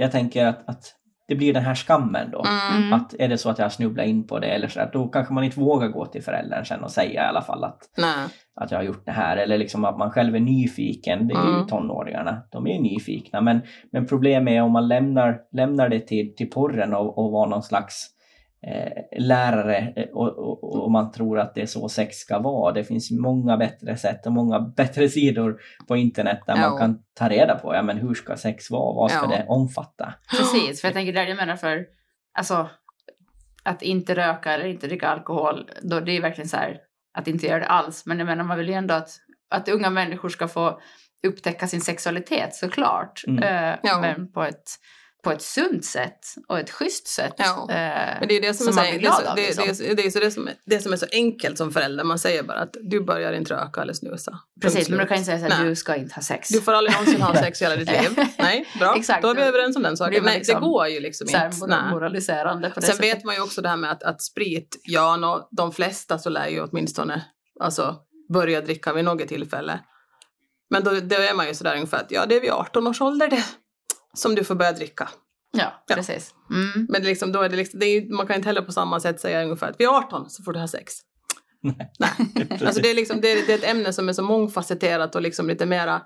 jag 0.00 0.12
tänker 0.12 0.46
att, 0.46 0.68
att 0.68 0.94
det 1.28 1.34
blir 1.34 1.54
den 1.54 1.62
här 1.62 1.74
skammen 1.74 2.30
då. 2.30 2.44
Mm. 2.72 2.92
Att 2.92 3.14
är 3.18 3.28
det 3.28 3.38
så 3.38 3.50
att 3.50 3.58
jag 3.58 3.72
snubblar 3.72 4.04
in 4.04 4.26
på 4.26 4.38
det 4.38 4.46
eller 4.46 4.68
så 4.68 4.78
där, 4.78 4.90
då 4.92 5.08
kanske 5.08 5.34
man 5.34 5.44
inte 5.44 5.60
vågar 5.60 5.88
gå 5.88 6.06
till 6.06 6.22
föräldern 6.22 6.64
sen 6.64 6.82
och 6.82 6.90
säga 6.90 7.24
i 7.24 7.26
alla 7.26 7.42
fall 7.42 7.64
att, 7.64 7.78
Nej. 7.98 8.28
att 8.60 8.70
jag 8.70 8.78
har 8.78 8.84
gjort 8.84 9.06
det 9.06 9.12
här. 9.12 9.36
Eller 9.36 9.58
liksom 9.58 9.84
att 9.84 9.98
man 9.98 10.10
själv 10.10 10.34
är 10.36 10.40
nyfiken. 10.40 11.28
Det 11.28 11.34
är 11.34 11.46
ju 11.46 11.54
Mm. 11.54 11.66
tonåringarna. 11.66 12.42
De 12.50 12.66
är 12.66 12.74
ju 12.74 12.80
nyfikna. 12.82 13.40
Men, 13.40 13.60
men 13.92 14.06
problemet 14.06 14.52
är 14.52 14.62
om 14.62 14.72
man 14.72 14.88
lämnar, 14.88 15.38
lämnar 15.52 15.88
det 15.88 16.00
till, 16.00 16.34
till 16.36 16.50
porren 16.50 16.94
och, 16.94 17.18
och 17.18 17.32
vara 17.32 17.48
någon 17.48 17.62
slags 17.62 18.08
lärare 19.18 19.92
eh, 19.96 20.08
och, 20.08 20.38
och, 20.38 20.82
och 20.84 20.90
man 20.90 21.12
tror 21.12 21.38
att 21.38 21.54
det 21.54 21.62
är 21.62 21.66
så 21.66 21.88
sex 21.88 22.16
ska 22.16 22.38
vara. 22.38 22.72
Det 22.72 22.84
finns 22.84 23.10
många 23.10 23.56
bättre 23.56 23.96
sätt 23.96 24.26
och 24.26 24.32
många 24.32 24.60
bättre 24.60 25.08
sidor 25.08 25.60
på 25.88 25.96
internet 25.96 26.40
där 26.46 26.56
Ja. 26.56 26.68
man 26.70 26.78
kan 26.78 26.98
ta 27.14 27.28
reda 27.28 27.54
på 27.54 27.74
ja, 27.74 27.82
men 27.82 27.96
hur 27.98 28.14
ska 28.14 28.36
sex 28.36 28.70
vara, 28.70 28.94
vad 28.94 29.10
ska 29.10 29.20
Ja. 29.30 29.36
det 29.36 29.44
omfatta? 29.48 30.14
Precis, 30.30 30.80
för 30.80 30.88
jag 30.88 30.94
tänker 30.94 31.12
det 31.12 31.20
är 31.20 31.24
det 31.24 31.30
jag 31.30 31.36
menar 31.36 31.56
för, 31.56 31.86
alltså 32.38 32.68
att 33.62 33.82
inte 33.82 34.14
röka 34.14 34.52
eller 34.52 34.66
inte 34.66 34.86
dricka 34.86 35.08
alkohol, 35.08 35.70
då 35.82 36.00
det 36.00 36.12
är 36.16 36.20
verkligen 36.22 36.48
så 36.48 36.56
här 36.56 36.78
att 37.18 37.28
inte 37.28 37.46
göra 37.46 37.58
det 37.58 37.66
alls. 37.66 38.06
Men 38.06 38.18
jag 38.18 38.26
menar 38.26 38.44
man 38.44 38.58
vill 38.58 38.68
ju 38.68 38.74
ändå 38.74 38.94
att, 38.94 39.10
att 39.50 39.68
unga 39.68 39.90
människor 39.90 40.28
ska 40.28 40.48
få 40.48 40.80
upptäcka 41.26 41.66
sin 41.66 41.80
sexualitet 41.80 42.54
såklart. 42.54 43.22
Mm. 43.26 43.42
Eh, 43.42 43.78
Ja. 43.82 44.00
Men 44.00 44.32
på 44.32 44.42
ett, 44.42 44.64
på 45.24 45.30
ett 45.32 45.42
sunt 45.42 45.84
sätt 45.84 46.18
och 46.48 46.58
ett 46.58 46.70
schysst 46.70 47.06
sätt. 47.08 47.34
Ja. 47.36 47.66
Eh, 47.70 48.18
Men 48.18 48.28
det 48.28 48.36
är 48.36 48.40
det 48.40 48.54
som, 48.54 48.66
Som 48.66 48.74
man 48.74 48.84
blir 48.90 48.98
glad 48.98 49.22
det, 49.24 49.30
av, 49.30 49.36
det, 49.36 49.42
liksom. 49.46 49.64
det, 49.78 49.90
är- 49.90 49.94
det, 49.94 50.06
är 50.06 50.10
så 50.10 50.18
det, 50.18 50.30
som 50.30 50.48
är, 50.48 50.54
det 50.66 50.80
som 50.80 50.92
är 50.92 50.96
så 50.96 51.06
enkelt 51.12 51.58
som 51.58 51.70
förälder. 51.72 52.04
Man 52.04 52.18
säger 52.18 52.42
bara 52.42 52.58
att 52.58 52.76
du 52.82 53.00
börjar 53.00 53.32
inte 53.32 53.54
röka 53.54 53.82
eller 53.82 53.92
snusa. 53.92 54.38
Precis, 54.62 54.88
men 54.88 54.98
du 54.98 55.06
kan 55.06 55.16
inte 55.16 55.24
säga 55.26 55.38
här, 55.38 55.48
Nej. 55.48 55.68
du 55.68 55.76
ska 55.76 55.96
inte 55.96 56.14
ha 56.14 56.22
sex. 56.22 56.48
Du 56.48 56.60
får 56.60 56.72
aldrig 56.72 56.92
någonsin 56.96 57.22
ha 57.22 57.34
sex 57.34 57.60
i 57.62 57.64
hela 57.64 57.76
ditt 57.76 57.90
liv. 57.90 58.26
Nej, 58.38 58.68
bra. 58.78 58.94
Exakt. 58.96 59.22
Då 59.22 59.28
är 59.30 59.34
vi 59.34 59.42
överens 59.42 59.76
om 59.76 59.82
den 59.82 59.96
saken. 59.96 60.24
Nej, 60.24 60.38
liksom 60.38 60.54
det 60.54 60.66
går 60.66 60.86
ju 60.88 61.00
liksom 61.00 61.26
här, 61.32 61.46
inte. 61.46 61.66
Nej. 61.66 61.90
moraliserande 61.90 62.70
på 62.70 62.80
det 62.80 62.86
Sen 62.86 62.96
sättet. 62.96 63.16
vet 63.16 63.24
man 63.24 63.34
ju 63.34 63.40
också 63.40 63.62
det 63.62 63.68
här 63.68 63.76
med 63.76 63.90
att, 63.90 64.02
att 64.02 64.22
sprit, 64.22 64.80
ja, 64.84 65.16
no, 65.16 65.48
de 65.50 65.72
flesta 65.72 66.18
så 66.18 66.30
lär 66.30 66.48
ju 66.48 66.62
åtminstone 66.62 67.24
alltså, 67.60 67.96
börja 68.32 68.60
dricka 68.60 68.92
vid 68.92 69.04
något 69.04 69.28
tillfälle. 69.28 69.80
Men 70.70 70.84
då, 70.84 70.90
då 70.90 71.16
är 71.16 71.34
man 71.34 71.46
ju 71.48 71.54
sådär 71.54 71.74
ungefär 71.74 71.98
att 71.98 72.10
ja, 72.10 72.26
det 72.26 72.36
är 72.36 72.40
vid 72.40 72.50
18 72.50 72.86
års 72.86 73.00
ålder 73.00 73.28
det 73.28 73.44
som 74.14 74.34
du 74.34 74.44
får 74.44 74.54
börja 74.54 74.72
dricka. 74.72 75.08
Ja, 75.52 75.82
Ja. 75.86 75.94
precis. 75.94 76.34
Mm. 76.50 76.86
Men 76.90 77.02
det 77.02 77.08
liksom, 77.08 77.32
då 77.32 77.42
är 77.42 77.48
det 77.48 77.56
liksom, 77.56 77.80
det 77.80 77.86
är 77.86 78.16
man 78.16 78.26
kan 78.26 78.36
inte 78.36 78.48
heller 78.48 78.62
på 78.62 78.72
samma 78.72 79.00
sätt 79.00 79.20
säga 79.20 79.42
ungefär 79.44 79.70
att 79.70 79.80
vid 79.80 79.88
18 79.88 80.30
så 80.30 80.42
får 80.42 80.52
du 80.52 80.58
ha 80.58 80.68
sex. 80.68 80.94
Alltså 82.66 82.82
det, 82.82 82.90
är 82.90 82.94
liksom, 82.94 83.20
det, 83.20 83.32
är, 83.32 83.46
det 83.46 83.52
är 83.52 83.58
ett 83.58 83.64
ämne 83.64 83.92
som 83.92 84.08
är 84.08 84.12
så 84.12 84.22
mångfacetterat 84.22 85.14
och 85.14 85.22
liksom 85.22 85.48
lite 85.48 85.66
mera 85.66 86.02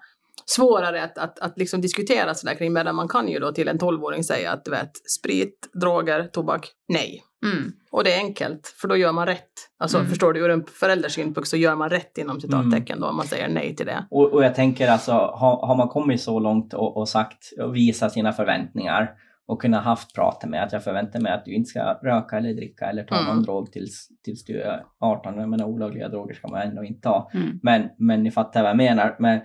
svårare 0.46 1.02
att, 1.02 1.18
att, 1.18 1.38
att 1.38 1.58
liksom 1.58 1.80
diskutera 1.80 2.34
sådär 2.34 2.54
kring. 2.54 2.72
Medan 2.72 2.94
man 2.94 3.08
kan 3.08 3.28
ju 3.28 3.38
då 3.38 3.52
till 3.52 3.68
en 3.68 3.78
12-åring 3.78 4.24
säga 4.24 4.52
att 4.52 4.64
du 4.64 4.70
vet, 4.70 4.90
sprit, 5.20 5.68
droger, 5.72 6.24
tobak, 6.24 6.68
nej. 6.88 7.22
Mm. 7.44 7.72
Och 7.90 8.04
det 8.04 8.12
är 8.12 8.18
enkelt, 8.18 8.74
för 8.80 8.88
då 8.88 8.96
gör 8.96 9.12
man 9.12 9.26
rätt. 9.26 9.50
Alltså 9.78 9.98
Mm. 9.98 10.10
förstår 10.10 10.32
du, 10.32 10.40
ur 10.40 10.50
en 10.50 10.64
förälders 10.64 11.12
synpunkt 11.14 11.48
så 11.48 11.56
gör 11.56 11.74
man 11.74 11.90
rätt 11.90 12.18
inom 12.18 12.40
citattecken 12.40 13.00
då 13.00 13.06
om 13.06 13.16
man 13.16 13.26
säger 13.26 13.48
nej 13.48 13.76
till 13.76 13.86
det. 13.86 14.06
Och, 14.10 14.32
och 14.32 14.44
jag 14.44 14.54
tänker 14.54 14.88
alltså, 14.88 15.12
har, 15.12 15.66
har 15.66 15.76
man 15.76 15.88
kommit 15.88 16.22
så 16.22 16.38
långt 16.40 16.74
och, 16.74 16.96
och 16.96 17.08
sagt 17.08 17.52
och 17.60 17.76
visat 17.76 18.12
sina 18.12 18.32
förväntningar 18.32 19.10
och 19.46 19.62
kunnat 19.62 19.84
haft 19.84 20.14
pratet 20.14 20.50
med 20.50 20.62
att 20.62 20.72
jag 20.72 20.84
förväntar 20.84 21.20
mig 21.20 21.32
att 21.32 21.44
du 21.44 21.54
inte 21.54 21.68
ska 21.68 21.80
röka 22.02 22.36
eller 22.36 22.54
dricka 22.54 22.86
eller 22.86 23.04
ta 23.04 23.14
Mm. 23.14 23.26
någon 23.26 23.42
drog 23.42 23.72
tills, 23.72 24.08
tills 24.24 24.44
du 24.44 24.60
är 24.60 24.84
18. 25.00 25.38
Jag 25.38 25.48
menar 25.48 25.64
olagliga 25.64 26.08
droger 26.08 26.34
ska 26.34 26.48
man 26.48 26.62
ändå 26.62 26.84
inte 26.84 27.00
ta. 27.00 27.30
Mm. 27.34 27.60
Men, 27.62 27.88
men 27.98 28.22
ni 28.22 28.30
fattar 28.30 28.62
vad 28.62 28.70
jag 28.70 28.76
menar. 28.76 29.16
Men, 29.18 29.40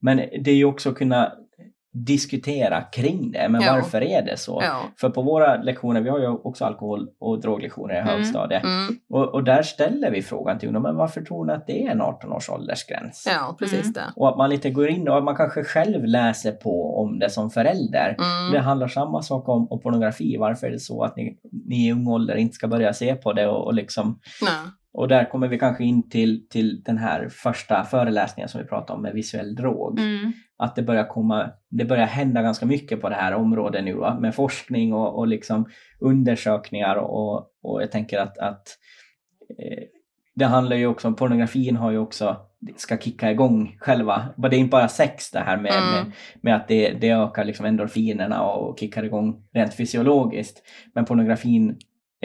men 0.00 0.16
det 0.16 0.50
är 0.50 0.56
ju 0.56 0.64
också 0.64 0.92
kunna 0.92 1.32
diskutera 2.04 2.82
kring 2.82 3.32
det. 3.32 3.48
Men 3.48 3.60
Ja. 3.62 3.72
varför 3.72 4.02
är 4.02 4.22
det 4.22 4.36
så? 4.36 4.60
Ja. 4.64 4.80
För 5.00 5.10
på 5.10 5.22
våra 5.22 5.56
lektioner, 5.62 6.00
vi 6.00 6.10
har 6.10 6.18
ju 6.18 6.28
också 6.28 6.64
alkohol 6.64 7.08
och 7.20 7.40
droglektioner 7.40 7.94
i 7.94 7.98
Mm. 7.98 8.08
högstadiet. 8.08 8.64
Mm. 8.64 8.98
Och, 9.10 9.34
och 9.34 9.44
där 9.44 9.62
ställer 9.62 10.10
vi 10.10 10.22
frågan 10.22 10.58
till 10.58 10.68
ungdomar, 10.68 10.90
men 10.90 10.96
varför 10.98 11.20
tror 11.20 11.44
ni 11.44 11.52
att 11.52 11.66
det 11.66 11.86
är 11.86 11.90
en 11.90 12.02
18-års 12.02 12.50
åldersgräns? 12.50 13.24
ja, 13.30 13.56
precis 13.58 13.80
Mm. 13.80 13.92
det. 13.92 14.04
Och 14.16 14.28
att 14.28 14.36
man 14.36 14.50
lite 14.50 14.70
går 14.70 14.88
in 14.88 15.08
och 15.08 15.18
att 15.18 15.24
man 15.24 15.36
kanske 15.36 15.64
själv 15.64 16.04
läser 16.04 16.52
på 16.52 17.00
om 17.00 17.18
det 17.18 17.30
som 17.30 17.50
förälder. 17.50 18.08
Mm. 18.18 18.52
Det 18.52 18.58
handlar 18.60 18.88
samma 18.88 19.22
sak 19.22 19.48
om, 19.48 19.66
om 19.72 19.80
pornografi. 19.80 20.36
Varför 20.36 20.66
är 20.66 20.70
det 20.70 20.80
så 20.80 21.02
att 21.02 21.16
ni, 21.16 21.38
ni 21.66 21.86
i 21.88 21.92
ung 21.92 22.06
ålder 22.08 22.36
inte 22.36 22.54
ska 22.54 22.68
börja 22.68 22.92
se 22.92 23.14
på 23.14 23.32
det 23.32 23.46
och, 23.48 23.64
och 23.64 23.74
liksom 23.74 24.18
Nej. 24.42 24.50
Och 24.96 25.08
där 25.08 25.30
kommer 25.30 25.48
vi 25.48 25.58
kanske 25.58 25.84
in 25.84 26.08
till, 26.08 26.48
till 26.48 26.82
den 26.82 26.98
här 26.98 27.28
första 27.28 27.84
föreläsningen 27.84 28.48
som 28.48 28.60
vi 28.60 28.66
pratade 28.66 28.96
om 28.96 29.02
med 29.02 29.14
visuell 29.14 29.54
drog. 29.54 29.98
Mm. 29.98 30.32
Att 30.56 30.76
det 30.76 30.82
börjar 30.82 31.04
komma, 31.04 31.50
det 31.70 31.84
börjar 31.84 32.06
hända 32.06 32.42
ganska 32.42 32.66
mycket 32.66 33.00
på 33.00 33.08
det 33.08 33.14
här 33.14 33.34
området 33.34 33.84
nu 33.84 33.94
va? 33.94 34.18
med 34.20 34.34
forskning 34.34 34.92
och, 34.92 35.18
och 35.18 35.26
liksom 35.26 35.68
undersökningar 36.00 36.96
och, 36.96 37.36
och 37.62 37.82
jag 37.82 37.90
tänker 37.92 38.18
att, 38.18 38.38
att 38.38 38.68
eh, 39.58 39.84
det 40.34 40.44
handlar 40.44 40.76
ju 40.76 40.86
också 40.86 41.08
om, 41.08 41.16
pornografin 41.16 41.76
har 41.76 41.90
ju 41.90 41.98
också, 41.98 42.36
ska 42.76 42.98
kicka 42.98 43.30
igång 43.30 43.76
själva, 43.80 44.26
det 44.36 44.56
är 44.56 44.60
inte 44.60 44.70
bara 44.70 44.88
sex 44.88 45.30
det 45.30 45.40
här 45.40 45.56
med, 45.56 45.72
Mm. 45.72 45.92
med, 45.92 46.12
med 46.40 46.56
att 46.56 46.68
det, 46.68 46.90
det 46.90 47.10
ökar 47.10 47.44
liksom 47.44 47.66
endorfinerna 47.66 48.42
och 48.42 48.78
kickar 48.78 49.02
igång 49.02 49.42
rent 49.52 49.74
fysiologiskt. 49.74 50.62
Men 50.94 51.04
pornografin 51.04 51.76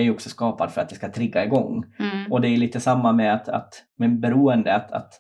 är 0.01 0.05
ju 0.05 0.11
också 0.11 0.29
skapad 0.29 0.71
för 0.71 0.81
att 0.81 0.89
det 0.89 0.95
ska 0.95 1.11
trigga 1.11 1.45
igång. 1.45 1.85
Mm. 1.99 2.31
Och 2.31 2.41
det 2.41 2.47
är 2.47 2.57
lite 2.57 2.79
samma 2.79 3.11
med 3.11 3.33
att, 3.33 3.49
att 3.49 3.73
med 3.97 4.19
beroende, 4.19 4.75
att, 4.75 4.91
att 4.91 5.13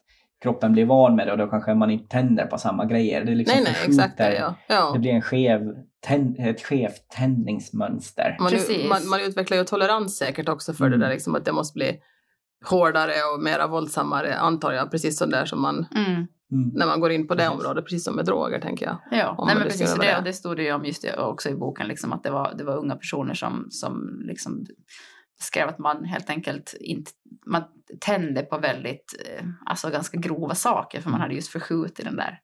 kroppen 0.43 0.73
blir 0.73 0.85
van 0.85 1.15
med 1.15 1.27
det 1.27 1.31
och 1.31 1.37
då 1.37 1.47
kanske 1.47 1.73
man 1.73 1.91
inte 1.91 2.07
tänder 2.07 2.45
på 2.45 2.57
samma 2.57 2.85
grejer. 2.85 3.25
Det 3.25 3.35
liksom 3.35 3.55
Nej, 3.63 3.73
nej, 3.73 3.85
exakt 3.87 4.19
Ja. 4.39 4.55
Ja. 4.67 4.91
Det 4.93 4.99
blir 4.99 5.11
en 5.11 5.21
skev, 5.21 5.61
tänd, 6.07 6.35
ett 6.39 6.61
skevt 6.61 7.09
tändningsmönster. 7.09 8.37
Man, 8.39 8.51
man, 8.89 9.09
man 9.09 9.21
utvecklar 9.21 9.57
ju 9.57 9.63
tolerans 9.63 10.17
säkert 10.17 10.49
också 10.49 10.73
för 10.73 10.85
Mm. 10.85 10.99
det 10.99 11.05
där 11.05 11.13
liksom 11.13 11.35
att 11.35 11.45
det 11.45 11.51
måste 11.51 11.73
bli 11.73 11.99
hårdare 12.65 13.13
och 13.35 13.43
mera 13.43 13.67
våldsammare 13.67 14.35
antar 14.35 14.71
jag, 14.71 14.91
precis 14.91 15.17
som 15.17 15.29
där 15.29 15.45
som 15.45 15.61
man, 15.61 15.85
Mm. 15.95 16.27
Mm. 16.51 16.71
när 16.73 16.85
man 16.85 16.99
går 16.99 17.11
in 17.11 17.27
på 17.27 17.35
det 17.35 17.49
området, 17.49 17.85
precis 17.85 18.03
som 18.03 18.15
med 18.15 18.25
droger 18.25 18.59
tänker 18.59 18.85
jag. 18.85 18.97
Ja, 19.11 19.35
nej, 19.45 19.55
det 19.55 19.59
men 19.59 19.67
precis. 19.67 19.93
Det, 19.93 20.01
det. 20.01 20.21
det 20.25 20.33
stod 20.33 20.57
det 20.57 20.63
ju 20.63 20.73
om 20.73 20.85
just 20.85 21.01
det 21.01 21.17
också 21.17 21.49
i 21.49 21.55
boken, 21.55 21.87
liksom, 21.87 22.13
att 22.13 22.23
det 22.23 22.31
var, 22.31 22.53
det 22.57 22.63
var 22.63 22.77
unga 22.77 22.95
personer 22.95 23.33
som, 23.33 23.67
som 23.69 24.21
liksom 24.23 24.65
skrev 25.41 25.69
att 25.69 25.79
man 25.79 26.03
helt 26.05 26.29
enkelt 26.29 26.73
inte, 26.79 27.11
man 27.45 27.63
tände 27.99 28.41
på 28.41 28.57
väldigt, 28.57 29.15
eh, 29.25 29.45
alltså 29.65 29.89
ganska 29.89 30.17
grova 30.17 30.55
saker 30.55 31.01
för 31.01 31.09
man 31.09 31.21
hade 31.21 31.33
just 31.33 31.51
förskjutit 31.51 32.05
den 32.05 32.15
där, 32.15 32.39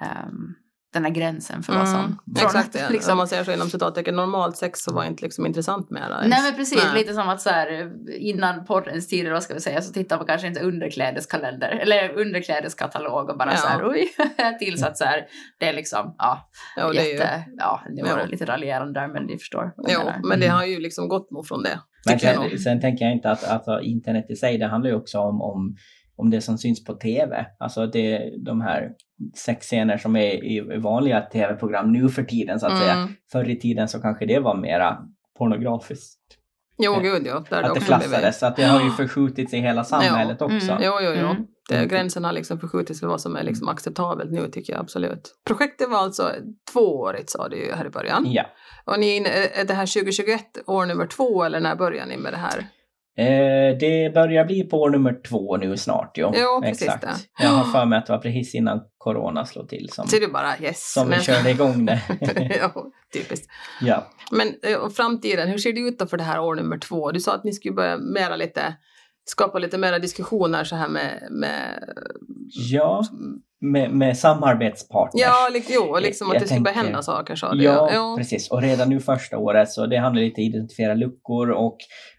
ehm, 0.00 0.54
den 0.94 1.04
här 1.04 1.10
gränsen 1.12 1.62
för 1.62 1.72
vad 1.72 1.88
som... 1.88 1.98
Mm, 2.00 2.16
från 2.36 2.46
exakt, 2.46 2.76
att 2.76 2.90
liksom- 2.90 3.12
om 3.12 3.18
man 3.18 3.28
säger 3.28 3.44
så 3.44 3.52
inom 3.52 3.68
citattecken, 3.70 4.16
normalt 4.16 4.56
sex 4.56 4.80
så 4.80 4.94
var 4.94 5.04
inte 5.04 5.22
liksom 5.24 5.46
intressant 5.46 5.90
med 5.90 6.02
det. 6.02 6.28
Nej 6.28 6.42
men 6.42 6.54
precis, 6.56 6.84
Nej. 6.84 7.02
lite 7.02 7.14
som 7.14 7.28
att 7.28 7.40
så 7.40 7.50
här, 7.50 7.92
innan 8.18 8.64
porrens 8.64 9.08
tider 9.08 9.30
vad 9.32 9.42
ska 9.42 9.54
vi 9.54 9.60
säga, 9.60 9.82
så 9.82 9.92
tittar 9.92 10.16
man 10.16 10.26
kanske 10.26 10.46
inte 10.46 10.60
underklädeskalender 10.60 11.68
eller 11.68 12.18
underklädeskatalog 12.18 13.30
och 13.30 13.38
bara 13.38 13.50
Ja. 13.50 13.56
så 13.56 13.68
här 13.68 13.88
oj, 13.90 14.08
tills 14.58 14.82
att 14.82 14.98
så 14.98 15.04
här, 15.04 15.26
det 15.58 15.68
är 15.68 15.72
liksom, 15.72 16.14
ja, 16.18 16.48
Ja, 16.76 16.92
det 16.92 16.98
är 16.98 17.04
ju, 17.04 17.10
jätte, 17.12 17.44
ja, 17.56 17.80
det 17.96 18.02
var 18.02 18.18
Ja. 18.18 18.24
lite 18.26 18.44
raljerande 18.44 19.00
där 19.00 19.08
men 19.08 19.24
ni 19.24 19.38
förstår. 19.38 19.72
jo, 19.76 19.98
menar. 19.98 20.20
men 20.24 20.40
det 20.40 20.46
Mm. 20.46 20.56
har 20.58 20.64
ju 20.64 20.80
liksom 20.80 21.08
gått 21.08 21.30
nog 21.30 21.46
från 21.46 21.62
det. 21.62 21.78
Men 22.06 22.18
sen, 22.18 22.58
sen 22.58 22.80
tänker 22.80 23.04
jag 23.04 23.14
inte 23.14 23.30
att, 23.30 23.44
att 23.44 23.50
alltså, 23.50 23.80
internet 23.80 24.26
i 24.30 24.36
sig, 24.36 24.58
det 24.58 24.66
handlar 24.66 24.90
ju 24.90 24.96
också 24.96 25.18
om, 25.18 25.42
om, 25.42 25.76
om 26.16 26.30
det 26.30 26.40
som 26.40 26.58
syns 26.58 26.84
på 26.84 26.94
tv. 26.94 27.46
Alltså 27.58 27.86
det, 27.86 28.30
de 28.44 28.60
här 28.60 28.90
sexscener 29.34 29.98
som 29.98 30.16
är 30.16 30.44
i 30.44 30.78
vanliga 30.78 31.20
tv-program 31.20 31.92
nu 31.92 32.08
för 32.08 32.22
tiden 32.22 32.60
så 32.60 32.66
att 32.66 32.78
säga. 32.78 32.92
Mm. 32.92 33.08
Förr 33.32 33.50
i 33.50 33.56
tiden 33.60 33.88
så 33.88 34.00
kanske 34.00 34.26
det 34.26 34.38
var 34.38 34.56
mera 34.56 34.98
pornografiskt. 35.38 36.20
Jo, 36.78 36.92
Eh, 36.94 37.00
gud 37.02 37.26
ja. 37.26 37.44
Där 37.50 37.62
Att 37.62 37.74
det 37.74 37.80
klassades. 37.80 38.38
Så 38.38 38.46
att 38.46 38.56
det 38.56 38.64
har 38.64 38.84
ju 38.84 38.90
förskjutits 38.90 39.54
i 39.54 39.58
hela 39.58 39.84
samhället 39.84 40.40
Mm. 40.40 40.56
också. 40.56 40.78
Jo, 40.80 40.92
jo, 41.00 41.10
jo. 41.20 41.26
Mm. 41.26 41.46
Det, 41.68 41.76
Mm. 41.76 41.88
gränsen 41.88 42.24
har 42.24 42.32
liksom 42.32 42.60
förskjutits 42.60 43.00
för 43.00 43.06
vad 43.06 43.20
som 43.20 43.36
är 43.36 43.42
liksom 43.42 43.68
acceptabelt 43.68 44.30
nu 44.30 44.48
tycker 44.50 44.72
jag 44.72 44.80
absolut. 44.80 45.34
Projektet 45.46 45.90
var 45.90 45.98
alltså 45.98 46.30
tvåårigt 46.72 47.30
sa 47.30 47.48
du 47.48 47.56
ju 47.56 47.72
här 47.72 47.86
i 47.86 47.90
början. 47.90 48.24
Ja. 48.32 48.44
Och 48.84 49.00
ni, 49.00 49.16
är 49.16 49.60
är 49.60 49.64
det 49.64 49.74
här 49.74 49.86
2021 49.86 50.58
år 50.66 50.86
nummer 50.86 51.06
två 51.06 51.44
eller 51.44 51.60
när 51.60 51.76
börjar 51.76 52.06
ni 52.06 52.16
med 52.16 52.32
det 52.32 52.36
här? 52.36 52.66
Eh, 53.16 53.78
det 53.80 54.14
börjar 54.14 54.44
bli 54.44 54.64
på 54.64 54.80
år 54.80 54.90
nummer 54.90 55.20
två 55.28 55.56
nu 55.56 55.76
snart. 55.76 56.12
Jo, 56.14 56.32
Jo, 56.34 56.60
precis 56.62 56.82
Exakt. 56.82 57.02
det. 57.02 57.44
Jag 57.44 57.50
har 57.50 57.64
för 57.72 57.84
mig 57.84 57.98
att 57.98 58.06
det 58.06 58.12
var 58.12 58.20
precis 58.20 58.54
innan 58.54 58.80
corona 58.98 59.46
slog 59.46 59.68
till 59.68 59.88
som, 59.92 60.04
är 60.04 60.32
bara 60.32 60.58
yes. 60.60 60.92
som 60.92 61.10
vi 61.10 61.20
körde 61.20 61.50
igång 61.50 61.86
det. 61.86 62.02
ja, 62.60 62.72
typiskt. 63.12 63.46
ja. 63.80 64.06
Men 64.30 64.48
eh, 64.62 64.76
och 64.78 64.92
framtiden, 64.92 65.48
hur 65.48 65.58
ser 65.58 65.72
det 65.72 65.80
ut 65.80 65.98
då 65.98 66.06
för 66.06 66.16
det 66.16 66.24
här 66.24 66.40
år 66.40 66.54
nummer 66.54 66.78
två? 66.78 67.12
Du 67.12 67.20
sa 67.20 67.34
att 67.34 67.44
ni 67.44 67.52
skulle 67.52 67.74
börja 67.74 67.96
mera 67.96 68.36
lite, 68.36 68.76
skapa 69.24 69.58
lite 69.58 69.78
mera 69.78 69.98
diskussioner 69.98 70.64
så 70.64 70.76
här 70.76 70.88
med, 70.88 71.28
med 71.30 71.84
ja, 72.70 73.04
med, 73.60 73.90
med 73.90 74.18
samarbetspartners. 74.18 75.22
ja, 75.22 75.48
liksom, 75.52 75.74
jo, 75.74 75.98
liksom 75.98 76.26
att 76.28 76.34
Jag 76.34 76.42
det 76.42 76.46
skulle 76.46 76.60
börja 76.60 76.74
tänker- 76.74 76.86
hända 76.86 77.02
saker 77.02 77.34
sa 77.36 77.54
du. 77.54 77.64
Ja, 77.64 77.90
ja. 77.92 78.14
precis. 78.18 78.50
Och 78.50 78.62
redan 78.62 78.88
nu 78.88 79.00
första 79.00 79.38
året 79.38 79.70
så 79.70 79.86
det 79.86 79.96
handlar 79.96 80.22
lite 80.22 80.40
om 80.40 80.44
att 80.46 80.48
identifiera 80.54 80.94
luckor 80.94 81.50
och, 81.50 81.76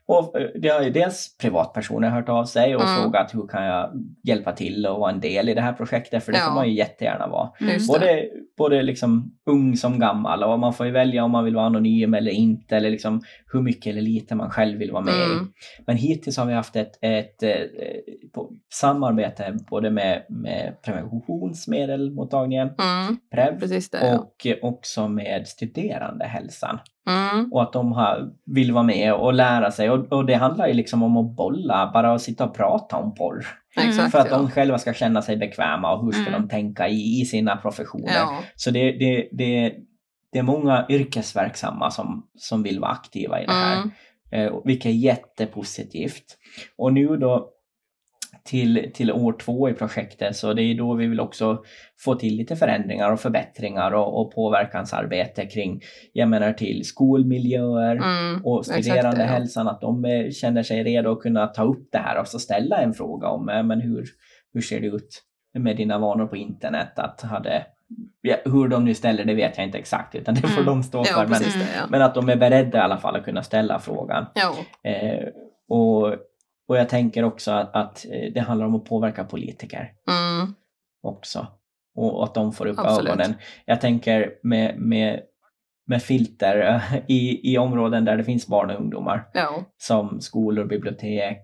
och 0.08 0.40
eh, 0.42 0.48
det 0.62 0.70
har 0.70 0.82
ju 0.82 0.90
dels 0.90 1.38
privatpersoner 1.38 2.10
hört 2.10 2.30
av 2.30 2.46
sig 2.46 2.76
och 2.76 2.82
Mm. 2.82 3.02
frågat 3.02 3.36
hur 3.36 3.48
kan 3.48 3.64
jag 3.64 3.90
hjälpa 4.24 4.52
till 4.52 4.86
och 4.86 5.00
vara 5.00 5.12
en 5.12 5.20
del 5.20 5.50
i 5.50 5.54
det 5.54 5.62
här 5.62 5.74
projektet 5.74 6.24
för 6.24 6.32
det 6.32 6.38
Ja. 6.38 6.46
får 6.46 6.54
man 6.56 6.70
ju 6.70 6.76
jättegärna 6.76 7.28
vara. 7.28 7.50
Mm. 7.62 7.74
Just 7.74 7.94
det. 7.94 8.00
Både, 8.00 8.24
både 8.58 8.84
liksom 8.84 9.32
ung 9.46 9.76
som 9.78 10.00
gammal 10.00 10.44
och 10.44 10.60
man 10.60 10.74
får 10.74 10.86
ju 10.86 10.92
välja 10.92 11.24
om 11.24 11.32
man 11.32 11.46
vill 11.46 11.56
vara 11.56 11.66
anonym 11.66 12.14
eller 12.14 12.32
inte 12.32 12.78
eller 12.78 12.90
liksom 12.90 13.22
hur 13.56 13.62
mycket 13.64 13.86
eller 13.92 14.02
lite 14.02 14.36
man 14.36 14.50
själv 14.50 14.80
vill 14.80 14.92
vara 14.92 15.04
med 15.04 15.14
i. 15.14 15.34
Mm. 15.34 15.48
Men 15.88 15.98
hittills 15.98 16.38
har 16.38 16.46
vi 16.46 16.54
haft 16.54 16.76
ett, 16.76 16.92
ett, 17.02 17.44
eh, 17.44 17.56
på- 18.34 18.52
samarbete 18.74 19.58
både 19.70 19.92
med, 19.92 20.26
med 20.30 20.76
preventionsmedelmottagningen, 20.86 22.68
Mm, 22.68 23.18
PREV, 23.32 23.60
det. 23.70 23.98
Ja. 24.02 24.20
och 24.20 24.46
eh, 24.48 24.56
också 24.62 25.08
med 25.08 25.48
studerandehälsan. 25.48 26.80
Mm, 27.10 27.54
Och 27.54 27.62
att 27.64 27.74
de 27.74 27.92
har, 27.92 28.30
vill 28.46 28.72
vara 28.72 28.84
med 28.84 29.14
och 29.14 29.34
lära 29.34 29.72
sig. 29.72 29.90
Och, 29.90 30.12
och 30.14 30.26
det 30.26 30.34
handlar 30.34 30.68
ju 30.68 30.74
liksom 30.74 31.04
om 31.04 31.18
att 31.18 31.36
bolla, 31.36 31.92
bara 31.94 32.14
att 32.14 32.22
sitta 32.22 32.46
och 32.46 32.56
prata 32.56 32.98
om 32.98 33.16
porr. 33.16 33.46
Mm. 33.84 34.10
För 34.12 34.20
att 34.20 34.30
ja. 34.32 34.38
de 34.38 34.50
själva 34.52 34.78
ska 34.78 34.94
känna 34.94 35.22
sig 35.22 35.38
bekväma 35.38 35.94
och 35.96 36.06
hur 36.06 36.12
ska 36.12 36.28
Mm. 36.30 36.42
de 36.42 36.50
tänka 36.50 36.88
i, 36.88 37.22
i 37.22 37.26
sina 37.26 37.56
professioner. 37.58 38.14
ja. 38.16 38.40
Så 38.56 38.72
det, 38.72 38.92
det, 38.92 39.30
det, 39.32 39.74
det 40.32 40.40
är 40.40 40.44
många 40.44 40.86
yrkesverksamma 40.90 41.92
som, 41.92 42.28
som 42.36 42.64
vill 42.64 42.80
vara 42.80 42.92
aktiva 42.92 43.42
i 43.42 43.46
det 43.46 43.52
här. 43.52 43.78
Mm, 43.78 43.92
Eh, 44.36 44.54
vilket 44.64 44.90
är 44.90 44.94
jättepositivt. 44.94 46.38
Och 46.78 46.94
nu 46.94 47.18
då 47.18 47.52
till, 48.44 48.92
till 48.94 49.12
år 49.12 49.34
två 49.34 49.70
i 49.70 49.74
projektet 49.74 50.36
så 50.36 50.54
det 50.54 50.62
är 50.62 50.76
då 50.76 50.94
vi 50.94 51.08
vill 51.08 51.20
också 51.20 51.64
få 52.00 52.16
till 52.16 52.36
lite 52.36 52.56
förändringar 52.56 53.12
och 53.12 53.20
förbättringar 53.20 53.92
och, 53.92 54.22
och 54.22 54.34
påverkansarbete 54.34 55.46
kring, 55.46 55.82
jag 56.14 56.30
menar 56.30 56.54
till 56.54 56.86
skolmiljöer 56.86 57.96
mm, 57.96 58.46
och 58.46 58.66
studerandehälsan, 58.66 59.68
att 59.68 59.82
de 59.82 60.06
eh, 60.06 60.32
känner 60.32 60.64
sig 60.64 60.84
redo 60.84 61.12
att 61.12 61.22
kunna 61.22 61.48
ta 61.48 61.64
upp 61.64 61.88
det 61.92 61.98
här 61.98 62.20
och 62.20 62.28
så 62.28 62.40
ställa 62.40 62.78
en 62.78 62.94
fråga 62.94 63.28
om 63.28 63.50
eh, 63.50 63.64
men 63.64 63.82
hur, 63.82 64.06
hur 64.54 64.62
ser 64.62 64.80
det 64.80 64.88
ut 64.88 65.24
med 65.54 65.78
dina 65.78 66.00
vanor 66.00 66.28
på 66.28 66.36
internet? 66.36 67.00
Att 67.00 67.22
hade, 67.22 67.66
ja, 68.22 68.36
hur 68.46 68.68
de 68.68 68.86
nu 68.86 68.94
ställer 68.94 69.26
det 69.26 69.34
vet 69.34 69.58
jag 69.58 69.66
inte 69.68 69.78
exakt 69.78 70.16
utan 70.16 70.36
det 70.36 70.42
får 70.42 70.62
Mm. 70.62 70.66
de 70.66 70.84
stå 70.84 70.98
Ja, 70.98 71.04
för. 71.04 71.22
Men, 71.28 71.28
precis 71.30 71.54
det. 71.54 71.68
Ja. 71.76 71.86
men 71.90 72.02
att 72.02 72.16
de 72.16 72.30
är 72.30 72.36
beredda 72.36 72.78
i 72.78 72.82
alla 72.82 72.98
fall 72.98 73.16
att 73.16 73.26
kunna 73.26 73.44
ställa 73.44 73.80
frågan. 73.80 74.26
Ja. 74.36 74.56
Eh, 74.92 75.28
och, 75.70 76.08
och 76.68 76.78
jag 76.78 76.90
tänker 76.90 77.24
också 77.24 77.52
att, 77.52 77.76
att 77.76 78.06
eh, 78.12 78.34
det 78.34 78.40
handlar 78.40 78.66
om 78.66 78.76
att 78.76 78.86
påverka 78.86 79.24
politiker 79.24 79.92
Mm, 80.10 80.54
också. 81.04 81.48
Och, 81.96 82.18
och 82.18 82.24
att 82.24 82.34
de 82.34 82.54
får 82.54 82.66
upp 82.68 82.80
Absolut. 82.80 83.10
ögonen. 83.10 83.34
Jag 83.66 83.82
tänker 83.82 84.34
med, 84.44 84.80
med, 84.80 85.22
med 85.88 86.02
filter 86.02 86.60
eh, 86.60 86.98
i, 87.08 87.54
i 87.54 87.58
områden 87.58 88.06
där 88.06 88.18
det 88.18 88.24
finns 88.24 88.48
barn 88.48 88.70
och 88.70 88.80
ungdomar 88.80 89.28
ja. 89.34 89.64
som 89.78 90.22
skolor, 90.22 90.66
bibliotek, 90.66 91.44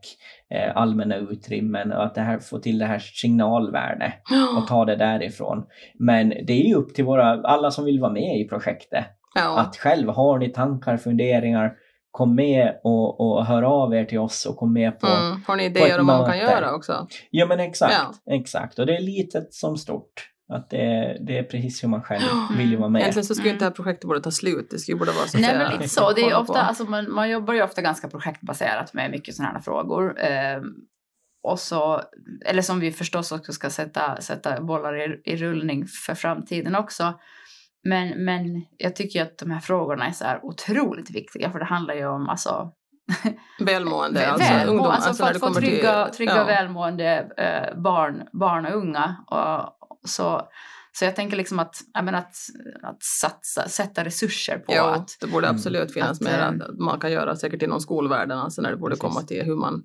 eh, 0.50 0.78
allmänna 0.78 1.16
utrymmen 1.16 1.92
och 1.92 2.04
att 2.06 2.16
det 2.16 2.22
här 2.22 2.39
får 2.39 2.60
till 2.60 2.78
det 2.78 2.86
här 2.86 3.00
signalvärde 3.00 4.14
och 4.58 4.68
ta 4.68 4.86
det 4.86 4.96
därifrån. 4.96 5.64
Men 6.00 6.30
det 6.30 6.54
är 6.54 6.68
ju 6.68 6.76
upp 6.76 6.94
till 6.94 7.06
våra, 7.06 7.42
alla 7.42 7.72
som 7.72 7.86
vill 7.86 8.00
vara 8.00 8.12
med 8.12 8.39
i 8.39 8.48
projektet 8.48 9.06
ja. 9.36 9.60
att 9.60 9.78
själv 9.78 10.10
har 10.10 10.39
ni 10.39 10.50
tankar, 10.50 10.98
funderingar, 10.98 11.74
kom 12.12 12.36
med 12.36 12.80
och, 12.84 13.20
och 13.22 13.46
hör 13.46 13.64
av 13.64 13.94
er 13.94 14.06
till 14.06 14.20
oss 14.20 14.46
och 14.46 14.58
kom 14.58 14.74
med 14.74 15.00
på... 15.00 15.08
Mm. 15.08 15.42
Har 15.48 15.56
ni 15.56 15.66
idéer 15.66 16.00
om 16.00 16.08
vad 16.08 16.18
man 16.18 16.30
kan 16.30 16.38
göra 16.38 16.74
också? 16.74 17.08
Ja 17.30 17.46
men 17.46 17.60
exakt, 17.60 18.16
exakt. 18.32 18.80
Och 18.80 18.86
det 18.86 18.96
är 18.96 19.02
litet 19.02 19.54
som 19.54 19.78
stort. 19.78 20.30
Att 20.52 20.70
det, 20.70 20.82
är- 20.82 21.18
det 21.28 21.38
är 21.38 21.43
precis 21.43 21.84
hur 21.84 21.89
man 21.89 22.02
själv 22.04 22.22
vill 22.58 22.78
vara 22.78 22.89
med. 22.89 22.99
Egentligen 23.02 23.26
så 23.26 23.36
skulle 23.36 23.49
Mm. 23.49 23.56
inte 23.56 23.66
det 23.66 23.70
här 23.70 23.76
projektet 23.76 24.08
borde 24.08 24.22
ta 24.22 24.32
slut. 24.32 24.68
Det 24.72 24.80
skulle 24.80 24.97
borde 24.97 25.12
vara 25.12 25.28
så 25.28 25.38
att 25.38 25.41
Nej 25.41 25.58
men 25.58 25.72
lite 25.72 25.89
så. 25.89 26.12
Det 26.12 26.22
är 26.22 26.38
ofta, 26.38 26.54
på. 26.54 26.60
alltså, 26.60 26.84
man, 26.84 27.12
man 27.12 27.30
jobbar 27.30 27.54
ju 27.54 27.64
ofta 27.64 27.82
ganska 27.82 28.08
projektbaserat 28.10 28.93
med 28.93 29.12
mycket 29.12 29.36
sådana 29.36 29.54
här 29.54 29.62
frågor. 29.62 30.20
Eh, 30.24 30.62
och 31.43 31.60
så, 31.60 32.02
eller 32.45 32.62
som 32.62 32.80
vi 32.80 32.91
förstås 32.91 33.32
också 33.32 33.54
ska 33.54 33.70
sätta, 33.70 34.22
sätta 34.22 34.62
bollar 34.62 34.99
i, 35.02 35.22
i 35.26 35.36
rullning 35.36 35.86
för 36.06 36.16
framtiden 36.16 36.76
också. 36.76 37.14
men, 37.84 38.26
men 38.26 38.66
jag 38.78 38.95
tycker 38.95 39.22
att 39.22 39.38
de 39.38 39.52
här 39.52 39.60
frågorna 39.60 40.08
är 40.08 40.12
så 40.12 40.24
här 40.24 40.39
otroligt 40.45 41.12
viktiga 41.12 41.52
för 41.52 41.60
det 41.60 41.66
handlar 41.66 41.93
ju 41.95 42.08
om 42.08 42.30
alltså, 42.30 42.72
Välmående, 43.60 44.20
väl, 44.20 44.30
alltså 44.30 44.54
väl, 44.54 44.70
ungdom. 44.70 44.88
alltså, 44.88 45.08
alltså 45.10 45.24
för 45.26 45.32
att 45.32 45.39
få 45.39 45.54
trygga, 45.54 46.06
till, 46.06 46.18
trygga 46.18 46.36
ja. 46.38 46.43
välmående 46.43 47.28
eh, 47.38 47.82
barn, 47.82 48.24
barn 48.34 48.66
och 48.66 48.76
unga. 48.78 49.16
Och, 49.28 49.78
så, 50.06 50.41
så 50.91 51.06
jag 51.06 51.16
tänker 51.16 51.38
liksom 51.38 51.60
att, 51.60 51.76
jag 51.93 52.06
menar 52.06 52.20
att, 52.20 52.36
att 52.84 53.04
satsa, 53.04 53.70
sätta 53.70 54.04
resurser 54.06 54.58
på 54.58 54.74
Jo, 54.78 54.84
att 54.84 55.18
det 55.22 55.28
borde 55.28 55.47
Mm. 55.47 55.56
absolut 55.56 55.93
finnas 55.93 56.22
Att, 56.22 56.28
mer 56.28 56.39
eh, 56.39 56.47
att 56.47 56.78
man 56.80 56.99
kan 56.99 57.12
göra 57.12 57.36
säkert 57.36 57.62
inom 57.62 57.80
skolvärlden, 57.80 58.38
alltså 58.38 58.62
när 58.62 58.72
det 58.72 58.78
borde 58.78 58.95
Precis. 58.95 59.02
komma 59.02 59.22
till 59.22 59.43
hur 59.43 59.56
man 59.56 59.84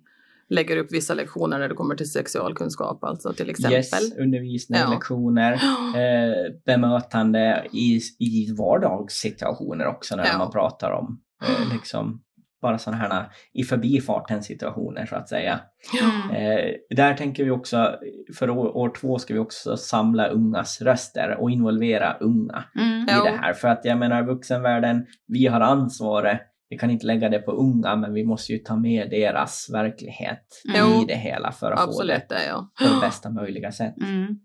lägger 0.49 0.77
upp 0.77 0.93
vissa 0.93 1.15
lektioner 1.15 1.59
när 1.59 1.69
det 1.69 1.75
kommer 1.75 1.95
till 1.95 2.11
sexualkunskap, 2.13 3.05
alltså 3.05 3.33
till 3.33 3.51
exempel. 3.51 3.73
Yes, 3.79 4.17
undervisning, 4.19 4.81
Ja. 4.81 4.91
lektioner, 4.91 5.53
eh, 5.97 6.53
bemötande 6.67 7.67
i, 7.73 8.01
i 8.19 8.53
vardagssituationer 8.59 9.87
också 9.87 10.17
när 10.17 10.27
Ja. 10.27 10.39
man 10.39 10.51
pratar 10.51 10.91
om 10.91 11.21
eh, 11.43 11.73
liksom 11.73 12.23
bara 12.63 12.79
sådana 12.79 13.03
här 13.03 13.27
i 13.53 13.63
förbifarten 13.63 14.43
situationer 14.43 15.07
så 15.07 15.17
att 15.17 15.29
säga. 15.29 15.61
Mm. 16.03 16.31
Eh, 16.31 16.75
där 16.97 17.15
tänker 17.15 17.45
vi 17.45 17.51
också, 17.51 17.97
för 18.39 18.51
år, 18.51 18.77
år 18.77 18.91
två 19.01 19.19
ska 19.19 19.35
vi 19.35 19.41
också 19.41 19.77
samla 19.77 20.29
ungas 20.29 20.81
röster 20.83 21.37
och 21.41 21.51
involvera 21.51 22.17
unga 22.21 22.65
Mm. 22.79 23.03
I 23.03 23.31
det 23.31 23.37
här. 23.41 23.53
För 23.53 23.69
att 23.69 23.85
jag 23.85 23.99
menar 23.99 24.23
vuxenvärlden, 24.23 25.07
vi 25.27 25.47
har 25.47 25.61
ansvaret, 25.61 26.41
vi 26.69 26.79
kan 26.79 26.91
inte 26.91 27.07
lägga 27.07 27.29
det 27.29 27.39
på 27.39 27.53
unga 27.53 27.97
men 27.97 28.15
vi 28.15 28.25
måste 28.25 28.53
ju 28.53 28.59
ta 28.59 28.77
med 28.77 29.11
deras 29.11 29.71
verklighet 29.73 30.63
Jo. 30.65 31.03
i 31.03 31.05
det 31.09 31.15
hela 31.17 31.53
för 31.53 31.73
att 31.73 31.81
få 31.81 31.89
Absolut, 31.89 32.29
det 32.29 32.35
det 32.35 32.47
ja. 32.47 32.69
på 32.79 33.01
bästa 33.01 33.31
möjliga 33.31 33.73
sätt. 33.73 33.95
Mm. 34.03 34.39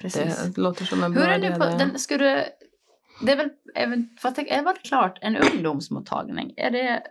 Precis. 0.00 0.44
Det 0.54 0.60
låter 0.60 0.84
som 0.84 1.02
en 1.04 1.12
Hur 1.12 1.20
bra 1.20 1.30
är 1.30 1.38
det 1.38 1.46
idé. 1.46 1.56
på, 1.56 1.64
det. 1.64 1.78
den, 1.78 1.98
ska 1.98 2.18
du, 2.18 2.42
det 3.26 3.32
är 3.32 3.36
väl, 3.36 3.50
för 4.20 4.28
att, 4.28 4.38
är 4.38 4.62
det 4.62 4.88
klart 4.88 5.18
en 5.20 5.36
ungdomsmottagning? 5.36 6.54
Är 6.56 6.70
det, 6.70 7.02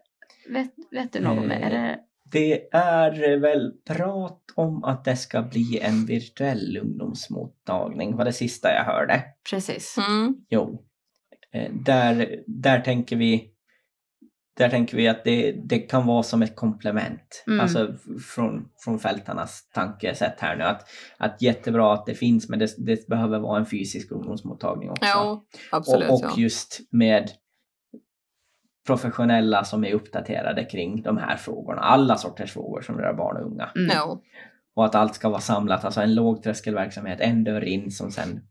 vet, 0.50 0.74
vet 0.92 1.14
du 1.14 1.20
något 1.20 1.46
med, 1.46 1.64
är 1.64 1.70
det, 1.70 2.00
Det 2.32 2.68
är 2.72 3.38
väl 3.40 3.72
prat 3.88 4.42
om 4.56 4.84
att 4.84 5.06
det 5.06 5.16
ska 5.16 5.42
bli 5.42 5.80
en 5.82 6.06
virtuell 6.06 6.78
ungdomsmottagning, 6.82 8.16
var 8.16 8.26
det 8.26 8.34
sista 8.34 8.74
jag 8.74 8.84
hörde. 8.84 9.24
precis? 9.50 9.96
Mm. 9.98 10.36
Jo. 10.50 10.86
Eh, 11.54 11.72
Där, 11.74 12.44
där 12.48 12.80
tänker 12.80 13.16
vi 13.16 13.52
där 14.58 14.70
tänker 14.70 14.98
vi 14.98 15.08
att 15.08 15.24
det, 15.24 15.52
det 15.52 15.80
kan 15.80 16.06
vara 16.08 16.24
som 16.24 16.42
ett 16.42 16.56
komplement. 16.56 17.44
Mm. 17.48 17.60
Alltså 17.60 17.96
från, 18.36 18.70
från 18.84 19.00
fältarnas 19.00 19.70
tankesätt 19.74 20.40
här 20.40 20.56
nu. 20.56 20.64
Att, 20.64 20.90
att 21.18 21.42
jättebra 21.42 21.94
att 21.94 22.06
det 22.06 22.16
finns 22.16 22.50
men 22.50 22.60
det, 22.60 22.76
det 22.78 23.08
behöver 23.08 23.40
vara 23.40 23.60
en 23.60 23.66
fysisk 23.66 24.12
ungdomsmottagning 24.12 24.90
också. 24.90 25.06
Jo, 25.16 25.46
absolut. 25.72 26.10
och 26.10 26.16
och 26.16 26.22
ja. 26.24 26.34
just 26.38 26.80
med 26.92 27.30
professionella 28.88 29.64
som 29.64 29.84
är 29.84 29.94
uppdaterade 29.94 30.64
kring 30.64 31.02
de 31.02 31.18
här 31.18 31.38
frågorna. 31.38 31.82
Alla 31.82 32.16
sorters 32.16 32.52
frågor 32.54 32.82
som 32.82 32.98
rör 32.98 33.14
barn 33.14 33.38
och 33.38 33.52
unga. 33.52 33.70
Mm. 33.76 33.92
Jo, 33.98 34.22
Och 34.76 34.86
att 34.86 34.96
allt 34.96 35.16
ska 35.16 35.30
vara 35.30 35.42
samlat, 35.42 35.86
alltså 35.86 36.02
en 36.02 36.16
lågtröskelverksamhet, 36.16 37.20
en 37.22 37.44
dörr 37.44 37.64
in 37.64 37.92
som 37.92 38.12
sen 38.12 38.42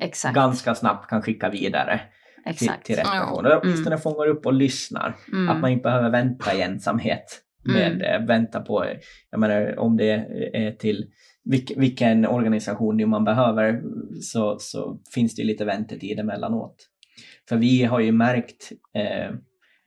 Exakt. 0.00 0.34
ganska 0.34 0.74
snabbt 0.74 1.10
kan 1.10 1.22
skicka 1.22 1.50
vidare 1.50 2.00
till, 2.44 2.52
Exakt. 2.52 2.86
till 2.86 2.96
rätt 2.96 3.06
Ja. 3.12 3.20
person. 3.20 3.46
Och 3.46 3.60
åtminstone 3.62 3.98
fångar 3.98 4.26
upp 4.26 4.46
och 4.46 4.52
lyssnar. 4.54 5.16
Mm. 5.32 5.48
Att 5.48 5.60
man 5.60 5.70
inte 5.70 5.82
behöver 5.82 6.10
vänta 6.10 6.54
i 6.54 6.62
ensamhet. 6.62 7.40
Med, 7.66 7.92
Mm. 7.92 8.00
eh, 8.22 8.26
vänta 8.26 8.60
på, 8.60 8.86
jag 9.30 9.40
menar 9.40 9.78
om 9.78 9.96
det 9.96 10.10
är 10.54 10.72
till 10.72 11.06
vilk, 11.44 11.72
vilken 11.76 12.26
organisation 12.26 12.96
nu 12.96 13.06
man 13.06 13.24
behöver 13.24 13.82
så, 14.22 14.56
så 14.58 14.98
finns 15.14 15.34
det 15.34 15.42
ju 15.42 15.48
lite 15.48 15.64
väntetid 15.64 16.20
emellanåt. 16.20 16.76
För 17.48 17.56
vi 17.56 17.84
har 17.84 18.00
ju 18.00 18.12
märkt 18.12 18.72
eh, 18.94 19.34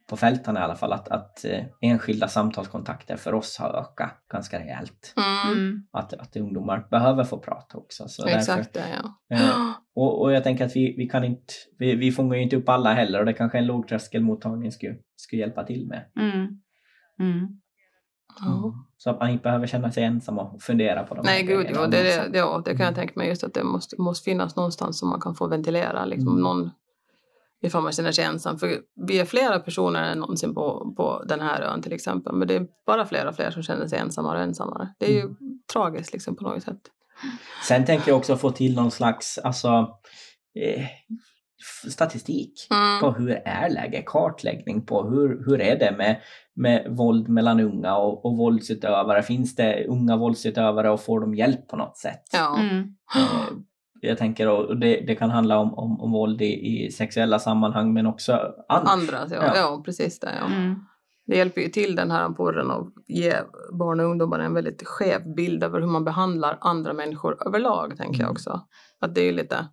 på 0.10 0.18
fälten 0.18 0.58
i 0.58 0.60
alla 0.60 0.76
fall 0.76 0.94
att, 0.94 1.08
att 1.08 1.46
eh, 1.46 1.64
enskilda 1.82 2.28
samtalskontakter 2.28 3.18
för 3.18 3.34
oss 3.34 3.58
har 3.60 3.70
ökat 3.70 4.26
ganska 4.32 4.60
rejält. 4.60 5.14
mm. 5.18 5.58
Mm. 5.58 5.84
Att, 5.92 6.14
att 6.14 6.36
ungdomar 6.36 6.88
behöver 6.92 7.24
få 7.24 7.38
prata 7.40 7.78
också. 7.78 8.08
Så 8.08 8.22
därför, 8.26 8.38
exakt 8.38 8.74
det 8.74 8.84
ja. 9.30 9.36
eh, 9.38 9.72
och, 9.96 10.22
och 10.22 10.34
jag 10.34 10.44
tänker 10.44 10.66
att 10.66 10.76
vi, 10.76 10.96
vi 10.98 11.10
kan 11.10 11.24
inte, 11.24 11.54
vi, 11.78 11.96
vi 11.96 12.12
fångar 12.12 12.36
ju 12.36 12.44
inte 12.44 12.56
upp 12.56 12.70
alla 12.70 12.94
heller 12.94 13.20
och 13.20 13.26
det 13.26 13.34
kanske 13.34 13.58
en 13.58 13.66
lågtröskelmottagning 13.66 14.72
skulle, 14.72 14.96
skulle 15.16 15.40
hjälpa 15.42 15.64
till 15.64 15.88
med. 15.88 16.06
Mm. 16.20 16.48
Mm. 17.20 17.48
Ja. 18.40 18.74
Så 18.98 19.10
att 19.10 19.20
man 19.20 19.30
inte 19.30 19.44
behöver 19.44 19.68
känna 19.68 19.92
sig 19.92 20.04
ensam 20.04 20.40
och 20.40 20.62
fundera 20.62 21.04
på 21.04 21.16
de 21.16 21.26
Nej, 21.26 21.42
här 21.42 21.48
gud, 21.48 21.68
jo, 21.70 21.82
det, 21.82 22.30
det, 22.32 22.38
ja, 22.38 22.62
det 22.66 22.72
kan 22.72 22.80
jag 22.86 22.88
Mm. 22.88 22.96
tänka 22.96 23.14
mig 23.16 23.28
just 23.28 23.44
att 23.44 23.54
det 23.54 23.64
måste, 23.64 24.02
måste 24.02 24.24
finnas 24.24 24.56
någonstans 24.56 25.00
som 25.00 25.10
man 25.10 25.22
kan 25.22 25.36
få 25.36 25.48
ventilera. 25.48 26.06
Liksom 26.06 26.28
Mm. 26.28 26.42
någon, 26.44 26.72
ifall 27.64 27.84
man 27.84 27.92
känner 27.92 28.12
sig 28.12 28.24
ensam. 28.26 28.60
För 28.60 28.78
vi 29.08 29.20
är 29.20 29.26
flera 29.26 29.60
personer 29.60 30.04
än 30.04 30.20
någonsin 30.20 30.54
på, 30.54 30.94
på 30.98 31.24
den 31.28 31.40
här 31.42 31.62
ön 31.62 31.82
till 31.82 31.94
exempel. 31.94 32.36
Men 32.36 32.48
det 32.48 32.56
är 32.56 32.68
bara 32.86 33.06
fler 33.06 33.28
och 33.28 33.36
fler 33.36 33.52
som 33.52 33.64
känner 33.64 33.88
sig 33.88 34.00
ensammare 34.00 34.38
och 34.38 34.44
ensammare. 34.44 34.90
Det 35.00 35.06
är 35.06 35.14
ju 35.14 35.22
Mm. 35.22 35.36
tragiskt 35.74 36.14
liksom 36.14 36.36
på 36.36 36.44
något 36.44 36.64
sätt. 36.64 36.82
Sen 37.68 37.86
tänker 37.86 38.10
jag 38.12 38.18
också 38.18 38.36
få 38.38 38.52
till 38.52 38.76
någon 38.76 38.92
slags 38.92 39.38
alltså, 39.38 39.68
eh, 40.60 40.86
statistik 41.92 42.68
Mm. 42.72 43.00
på 43.02 43.12
hur 43.12 43.30
är 43.46 43.70
läget, 43.70 44.06
kartläggning 44.06 44.86
på 44.86 45.10
hur, 45.10 45.44
hur 45.46 45.62
är 45.62 45.80
det 45.80 45.96
med, 45.98 46.22
med 46.56 46.88
våld 46.98 47.30
mellan 47.30 47.60
unga 47.60 47.96
och, 47.98 48.26
och 48.26 48.38
våldsutövare. 48.38 49.24
Finns 49.24 49.56
det 49.56 49.86
unga 49.88 50.18
våldsutövare 50.18 50.90
och 50.90 51.02
får 51.02 51.20
de 51.20 51.36
hjälp 51.36 51.68
på 51.68 51.76
något 51.76 51.98
sätt? 51.98 52.24
Ja. 52.32 52.60
Mm. 52.60 52.96
Eh, 53.16 53.48
jag 54.02 54.18
tänker 54.18 54.50
och 54.50 54.78
det, 54.78 55.04
det 55.08 55.16
kan 55.16 55.30
handla 55.30 55.58
om, 55.60 55.74
om, 55.74 56.02
om 56.02 56.12
våld 56.12 56.42
i, 56.42 56.46
i 56.86 56.92
sexuella 56.92 57.40
sammanhang 57.40 57.94
men 57.94 58.06
också 58.08 58.40
annars. 58.70 58.90
Andra, 58.94 59.18
ja, 59.30 59.36
Ja. 59.46 59.52
ja. 59.56 59.82
precis 59.86 60.20
det. 60.20 60.34
Ja. 60.40 60.46
Mm. 60.56 60.76
Det 61.26 61.38
hjälper 61.38 61.62
ju 61.62 61.68
till 61.68 61.96
den 61.96 62.12
här 62.12 62.30
porren 62.30 62.72
och 62.72 62.92
ge 63.08 63.34
barn 63.80 64.00
och 64.00 64.06
ungdomar 64.06 64.40
en 64.40 64.54
väldigt 64.54 64.88
skev 64.88 65.36
bild 65.36 65.64
över 65.64 65.80
hur 65.80 65.88
man 65.88 66.06
behandlar 66.06 66.58
andra 66.62 66.94
människor 66.94 67.48
överlag, 67.48 67.98
tänker 67.98 68.14
jag 68.20 68.22
Mm. 68.28 68.32
också. 68.32 68.62
Att 69.02 69.16
det 69.16 69.22
är 69.22 69.26
ju 69.26 69.32
lite, 69.32 69.68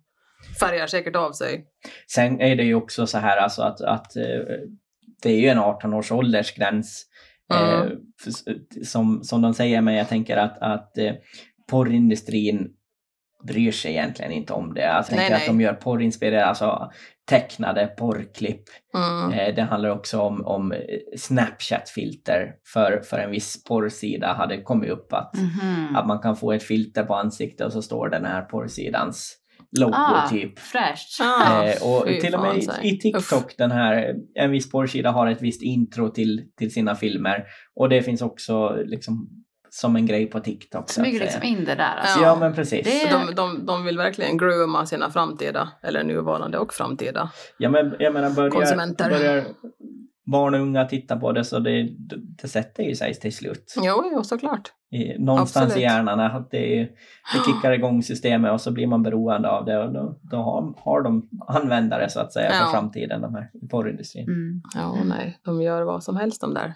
färgar 0.59 0.87
säkert 0.87 1.15
av 1.15 1.31
sig. 1.31 1.65
Sen 2.11 2.41
är 2.41 2.55
det 2.55 2.63
ju 2.63 2.75
också 2.75 3.07
så 3.07 3.17
här 3.17 3.37
alltså 3.37 3.61
att, 3.61 3.81
att 3.81 4.15
eh, 4.15 4.23
det 5.23 5.29
är 5.31 5.39
ju 5.39 5.47
en 5.47 5.57
18-års 5.59 6.11
åldersgräns 6.11 7.05
eh, 7.53 7.79
Mm. 7.81 7.97
f- 8.27 8.87
som, 8.87 9.23
som 9.23 9.41
de 9.41 9.53
säger 9.53 9.81
men 9.81 9.93
jag 9.95 10.09
tänker 10.09 10.37
att, 10.37 10.57
att 10.61 10.97
eh, 10.97 11.13
porrindustrin 11.69 12.69
bryr 13.47 13.71
sig 13.71 13.91
egentligen 13.91 14.31
inte 14.31 14.53
om 14.53 14.73
det. 14.73 14.81
Jag 14.81 15.05
tänker 15.05 15.23
Nej, 15.23 15.33
att 15.33 15.39
nej. 15.39 15.47
de 15.47 15.61
gör 15.61 15.73
porrinspirerade, 15.73 16.45
alltså 16.45 16.91
tecknade 17.29 17.87
porrklipp. 17.87 18.63
Mm. 18.97 19.39
Eh, 19.39 19.55
det 19.55 19.61
handlar 19.61 19.89
också 19.89 20.19
om, 20.21 20.45
om 20.45 20.71
eh, 20.71 20.79
Snapchat-filter 21.17 22.51
för, 22.73 23.01
för 23.09 23.17
en 23.17 23.31
viss 23.31 23.63
porrsida 23.63 24.33
hade 24.33 24.61
kommit 24.61 24.89
upp 24.89 25.13
att, 25.13 25.33
Mhm. 25.35 25.95
att 25.95 26.07
man 26.07 26.19
kan 26.19 26.35
få 26.35 26.51
ett 26.51 26.63
filter 26.63 27.03
på 27.03 27.15
ansiktet 27.15 27.65
och 27.67 27.73
så 27.73 27.81
står 27.81 28.09
den 28.09 28.25
här 28.25 28.41
porrsidans 28.41 29.37
logo 29.79 29.93
Ah, 29.95 30.29
typ. 30.29 30.59
fräscht. 30.59 31.21
Ah, 31.21 31.63
Eh, 31.63 31.87
och 31.91 32.07
till 32.21 32.35
och 32.35 32.41
med 32.41 32.57
i, 32.57 32.87
i 32.89 32.97
TikTok, 32.99 33.57
den 33.57 33.71
här, 33.71 34.15
en 34.35 34.51
viss 34.51 34.71
porrsida 34.71 35.11
har 35.11 35.27
ett 35.27 35.41
visst 35.41 35.61
intro 35.61 36.09
till, 36.09 36.41
till 36.57 36.73
sina 36.73 36.95
filmer. 36.95 37.43
Och 37.75 37.89
det 37.89 38.01
finns 38.01 38.21
också 38.21 38.75
liksom 38.85 39.29
som 39.81 39.95
en 39.95 40.05
grej 40.05 40.25
på 40.25 40.39
TikTok. 40.39 40.89
Smyger 40.89 41.19
liksom 41.19 41.43
in 41.43 41.65
det 41.65 41.75
där. 41.75 41.95
Alltså. 41.95 42.19
Ja, 42.19 42.25
Ja. 42.27 42.35
men 42.39 42.53
precis. 42.53 42.85
Det- 42.85 43.09
De, 43.27 43.35
de, 43.35 43.65
de 43.65 43.85
vill 43.85 43.97
verkligen 43.97 44.37
grooma 44.37 44.85
sina 44.85 45.09
framtida, 45.09 45.69
eller 45.83 46.03
nuvarande 46.03 46.57
och 46.57 46.73
framtida. 46.73 47.31
Ja, 47.57 47.69
men 47.69 47.95
jag 47.99 48.13
menar, 48.13 48.29
börjar, 48.29 48.49
Konsumenter. 48.51 49.09
börjar 49.09 49.43
barn 50.31 50.53
och 50.53 50.59
unga 50.59 50.85
titta 50.85 51.17
på 51.17 51.31
det 51.31 51.43
så 51.43 51.59
det, 51.59 51.83
det, 51.83 52.15
det 52.41 52.47
sätter 52.47 52.83
ju 52.83 52.95
sig 52.95 53.13
till 53.13 53.35
slut. 53.35 53.73
Jo, 53.77 54.03
jo 54.13 54.23
såklart. 54.23 54.71
I, 54.91 55.19
någonstans 55.19 55.63
Absolut. 55.65 55.77
i 55.81 55.81
hjärnan 55.81 56.19
att 56.19 56.51
det, 56.51 56.75
det 57.33 57.39
kickar 57.45 57.71
igång 57.71 58.03
systemet 58.03 58.51
och 58.51 58.61
så 58.61 58.71
blir 58.71 58.87
man 58.87 59.03
beroende 59.03 59.49
av 59.49 59.65
det 59.65 59.77
och 59.77 59.93
då, 59.93 60.19
då 60.21 60.37
har, 60.37 60.73
har 60.77 61.01
de 61.01 61.29
användare 61.47 62.09
så 62.09 62.19
att 62.19 62.33
säga 62.33 62.49
Ja. 62.51 62.65
för 62.65 62.71
framtiden, 62.71 63.21
de 63.21 63.35
här 63.35 63.49
i 63.63 63.67
porrindustrin. 63.67 64.27
Mm. 64.27 64.61
Ja, 64.75 64.97
nej, 65.05 65.39
de 65.45 65.61
gör 65.61 65.81
vad 65.81 66.03
som 66.03 66.17
helst 66.17 66.41
de 66.41 66.53
där. 66.53 66.73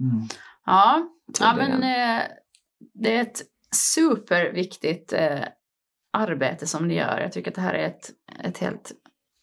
Mm. 0.00 0.22
Ja, 0.66 1.02
ja 1.40 1.54
men 1.56 1.82
eh, 1.82 2.22
det 2.94 3.16
är 3.16 3.22
ett 3.22 3.42
superviktigt 3.94 5.12
eh, 5.12 5.44
arbete 6.12 6.66
som 6.66 6.88
ni 6.88 6.94
gör. 6.94 7.20
Jag 7.20 7.32
tycker 7.32 7.50
att 7.50 7.54
det 7.54 7.60
här 7.60 7.74
är 7.74 7.86
ett, 7.86 8.10
ett 8.44 8.58
helt 8.58 8.92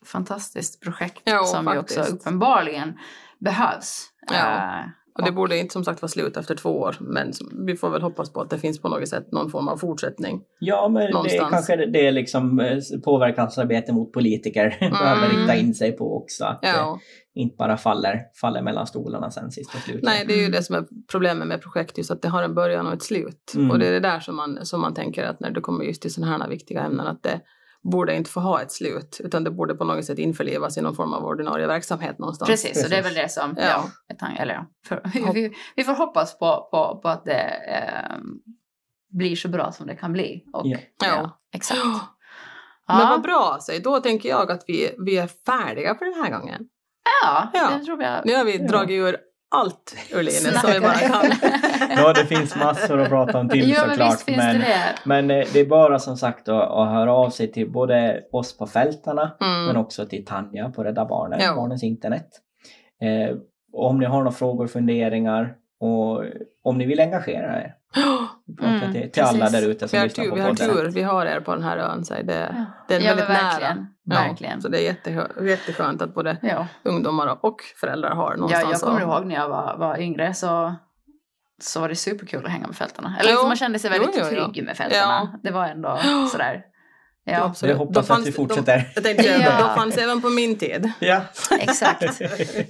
fantastiskt 0.06 0.82
projekt 0.82 1.22
Jo, 1.26 1.44
som 1.44 1.68
ju 1.68 1.74
faktiskt. 1.74 2.00
också 2.00 2.14
uppenbarligen 2.14 3.00
behövs. 3.40 4.10
Ja. 4.28 4.84
Eh, 5.20 5.22
Och 5.22 5.26
det 5.26 5.32
borde 5.32 5.58
inte 5.58 5.74
som 5.74 5.84
sagt 5.84 6.02
vara 6.02 6.10
slut 6.10 6.38
efter 6.38 6.56
två 6.56 6.80
år, 6.80 6.96
men 7.00 7.32
vi 7.68 7.76
får 7.76 7.90
väl 7.90 8.02
hoppas 8.02 8.34
på 8.34 8.42
att 8.42 8.50
det 8.50 8.58
finns 8.60 8.82
på 8.82 8.90
något 8.90 9.08
sätt 9.08 9.32
någon 9.32 9.50
form 9.52 9.68
av 9.68 9.78
fortsättning. 9.78 10.42
Ja, 10.60 10.90
men 10.90 11.02
det 11.02 11.08
är 11.08 11.14
Någonstans. 11.14 11.50
kanske 11.52 11.76
det- 11.86 12.08
är 12.08 12.12
liksom 12.12 12.60
eh, 12.60 12.78
påverkansarbete 13.06 13.94
mot 13.94 14.14
politiker 14.14 14.78
behöver 14.80 15.26
Mm. 15.26 15.38
rikta 15.38 15.56
in 15.56 15.74
sig 15.74 15.92
på 15.92 16.18
också. 16.18 16.46
Att 16.46 16.62
det 16.62 16.68
Ja, 16.68 17.00
inte 17.34 17.56
bara 17.58 17.78
faller, 17.78 18.20
faller 18.42 18.62
mellan 18.62 18.88
stolarna 18.88 19.32
sen 19.32 19.52
sist 19.52 19.76
och 19.76 19.82
slut. 19.82 20.00
nej, 20.04 20.26
det 20.28 20.34
är 20.34 20.42
ju 20.46 20.50
det 20.50 20.64
som 20.64 20.76
är 20.76 20.86
problemet 21.12 21.48
med 21.48 21.62
projekt, 21.62 21.98
just 21.98 22.12
att 22.12 22.22
det 22.22 22.28
har 22.30 22.44
en 22.44 22.56
början 22.56 22.88
och 22.88 22.94
ett 22.94 23.04
slut. 23.04 23.54
Mm. 23.56 23.72
Och 23.72 23.80
det 23.80 23.88
är 23.88 23.92
det 23.92 24.00
där 24.00 24.20
som 24.20 24.36
man, 24.36 24.66
som 24.66 24.82
man 24.82 24.94
tänker 24.94 25.24
att 25.24 25.40
när 25.40 25.52
det 25.52 25.62
kommer 25.62 25.84
just 25.86 26.02
till 26.02 26.14
sådana 26.14 26.38
här 26.44 26.50
viktiga 26.50 26.82
ämnen, 26.82 27.08
att 27.08 27.24
det 27.24 27.40
borde 27.84 28.16
inte 28.16 28.30
få 28.30 28.40
ha 28.40 28.62
ett 28.62 28.72
slut, 28.72 29.22
utan 29.24 29.44
det 29.44 29.52
borde 29.52 29.76
på 29.76 29.84
något 29.84 30.06
sätt 30.06 30.20
införlivas 30.20 30.78
i 30.78 30.82
någon 30.82 30.96
form 30.96 31.14
av 31.14 31.26
ordinarie 31.26 31.68
verksamhet 31.68 32.20
någonstans. 32.20 32.50
Precis, 32.50 32.84
och 32.84 32.90
det 32.90 32.96
är 32.98 33.04
väl 33.04 33.14
det 33.14 33.30
som, 33.32 33.56
Ja. 33.58 33.84
ja, 34.20 34.28
eller 34.40 34.54
ja, 34.54 34.66
för, 34.88 35.02
vi, 35.34 35.54
vi 35.76 35.84
får 35.84 35.94
hoppas 35.94 36.38
på, 36.40 36.68
på, 36.72 37.00
på 37.04 37.10
att 37.10 37.26
det 37.26 37.42
eh, 37.68 38.18
blir 39.10 39.36
så 39.36 39.48
bra 39.50 39.72
som 39.72 39.88
det 39.88 39.96
kan 39.96 40.14
bli. 40.14 40.44
Och, 40.54 40.66
Ja. 40.68 40.78
Ja. 41.04 41.40
exakt. 41.54 41.80
Men 42.88 43.00
Ja. 43.00 43.08
vad 43.10 43.22
bra, 43.22 43.58
så 43.62 43.72
då 43.84 44.00
tänker 44.00 44.30
jag 44.30 44.52
att 44.52 44.64
vi, 44.68 44.96
vi 45.06 45.18
är 45.18 45.28
färdiga 45.46 45.96
för 45.96 46.06
den 46.06 46.24
här 46.24 46.40
gången. 46.40 46.62
Ja, 47.24 47.50
Ja. 47.54 47.70
det 47.78 47.86
tror 47.86 48.04
jag. 48.04 48.26
Nu 48.26 48.36
har 48.36 48.44
vi 48.46 48.58
Ja. 48.58 48.68
dragit 48.68 48.92
ur 49.00 49.18
allt 49.52 49.96
ur 50.12 50.18
Linus 50.24 50.62
som 50.62 50.72
vi 50.74 50.80
bara 50.80 50.94
kan. 50.94 51.26
Ja, 51.98 52.14
det 52.14 52.26
finns 52.26 52.56
massor 52.56 53.00
att 53.02 53.10
prata 53.10 53.40
om 53.40 53.50
till 53.50 53.68
men 53.68 53.76
såklart. 53.90 54.12
visst 54.12 54.24
finns 54.26 54.38
men, 54.38 54.60
det 54.60 54.66
men 55.06 55.32
eh, 55.32 55.46
det 55.54 55.60
är 55.60 55.66
bara 55.66 56.00
som 56.00 56.18
sagt 56.18 56.50
att, 56.50 56.64
att 56.72 56.90
höra 56.90 57.14
av 57.14 57.30
sig 57.30 57.52
till 57.52 57.72
både 57.72 58.24
oss 58.32 58.58
på 58.58 58.68
fältarna 58.68 59.32
men 59.40 59.70
Mm. 59.70 59.78
också 59.82 60.06
till 60.06 60.26
Tanja 60.26 60.70
på 60.70 60.84
Rädda 60.84 61.06
Barnen, 61.06 61.40
Ja. 61.42 61.56
Barnens 61.56 61.84
internet. 61.84 62.28
Eh, 63.02 63.36
om 63.74 64.00
ni 64.00 64.06
har 64.06 64.18
några 64.18 64.32
frågor, 64.32 64.68
funderingar 64.68 65.54
och 65.80 66.24
om 66.64 66.78
ni 66.78 66.86
vill 66.86 67.00
engagera 67.00 67.62
er. 67.62 67.76
Mm, 68.62 68.92
till, 68.94 69.12
till 69.12 69.24
alla 69.24 69.50
där 69.50 69.70
ute 69.70 69.88
som 69.88 70.00
har 70.00 70.06
lyssnar 70.06 70.24
tur, 70.24 70.30
på 70.30 70.36
vi 70.36 70.42
har 70.42 70.50
podden. 70.50 70.70
tur, 70.70 70.92
vi 70.92 71.02
har 71.04 71.26
er 71.26 71.40
på 71.40 71.56
den 71.56 71.64
här 71.64 71.78
ön. 71.78 72.06
Så 72.06 72.14
det, 72.14 72.22
Ja. 72.56 72.66
det 72.88 72.96
är 72.96 73.00
ja, 73.00 73.08
väldigt 73.16 73.30
verkligen. 73.30 73.88
nära. 74.06 74.28
verkligen. 74.28 74.62
Så 74.62 74.68
det 74.68 74.78
är 74.88 74.94
jättehö- 74.94 75.44
jätteskönt 75.48 76.02
att 76.02 76.14
både 76.14 76.38
Ja. 76.42 76.68
ungdomar 76.84 77.38
och 77.46 77.58
föräldrar 77.82 78.16
har 78.16 78.32
Ja, 78.32 78.36
någonstans 78.38 78.72
jag 78.72 78.82
kommer 78.82 79.02
ihåg 79.02 79.26
när 79.26 79.36
jag 79.36 79.50
var, 79.50 79.78
var 79.78 79.98
yngre 80.00 80.34
så, 80.34 80.76
så 81.62 81.80
var 81.80 81.90
det 81.90 81.96
superkul 81.96 82.46
att 82.46 82.52
hänga 82.52 82.68
med 82.68 82.76
fältarna. 82.76 83.16
Eller 83.20 83.30
liksom 83.32 83.48
man 83.48 83.58
kände 83.58 83.80
sig 83.80 83.90
väldigt 83.92 84.10
Jo, 84.16 84.24
jo, 84.32 84.38
jo. 84.38 84.44
trygg 84.52 84.66
med 84.66 84.78
fältarna. 84.78 85.30
Ja. 85.34 85.40
Det 85.44 85.52
var 85.52 85.66
ändå 85.68 86.00
sådär. 86.32 86.62
Ja, 87.32 87.44
absolut. 87.46 87.70
Jag 87.72 87.80
Då 87.80 87.86
hoppas 87.86 87.98
att 87.98 88.08
fanns 88.08 88.26
vi 88.28 88.30
det- 88.32 88.36
fortsätter. 88.36 88.78
Då, 88.78 88.84
jag 88.96 89.04
tänkte 89.04 89.24
säga, 89.24 89.38
Ja. 89.38 89.58
då, 89.62 89.68
då 89.68 89.74
fanns 89.76 89.96
det 89.96 90.02
även 90.02 90.22
på 90.22 90.30
min 90.30 90.58
tid. 90.58 90.92
Ja. 91.00 91.22
exakt. 91.60 92.22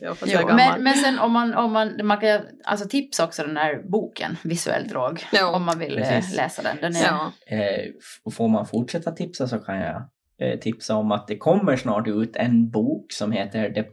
Jo, 0.01 0.47
men, 0.47 0.83
men 0.83 0.93
sen 0.93 1.19
om 1.19 1.31
man, 1.31 1.53
om 1.53 1.71
man, 1.71 1.99
man 2.03 2.17
kan 2.17 2.41
alltså 2.63 2.87
tipsa 2.89 3.23
också 3.25 3.43
den 3.43 3.57
här 3.57 3.81
boken, 3.91 4.37
Visuell 4.43 4.87
drog, 4.87 5.23
Ja, 5.31 5.55
om 5.55 5.63
man 5.63 5.79
vill 5.79 5.97
eh, 5.97 6.03
precis. 6.09 6.35
läsa 6.35 6.61
den. 6.61 6.77
den 6.81 6.95
är, 6.95 7.05
Ja. 7.05 7.31
Eh, 7.57 8.31
får 8.31 8.47
man 8.47 8.65
fortsätta 8.67 9.11
tipsa 9.11 9.47
så 9.47 9.57
kan 9.59 9.77
jag 9.77 10.01
eh, 10.41 10.59
tipsa 10.59 10.95
om 10.95 11.11
att 11.11 11.27
det 11.27 11.37
kommer 11.37 11.75
snart 11.75 12.07
ut 12.07 12.35
en 12.35 12.69
bok 12.69 13.11
som 13.11 13.31
heter 13.31 13.85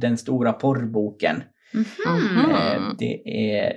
Den 0.00 0.18
stora 0.18 0.52
porrboken. 0.52 1.42
Mhm. 1.72 1.84
Mhm. 2.06 2.50
Eh, 2.50 2.80
det 2.98 3.22
är 3.54 3.72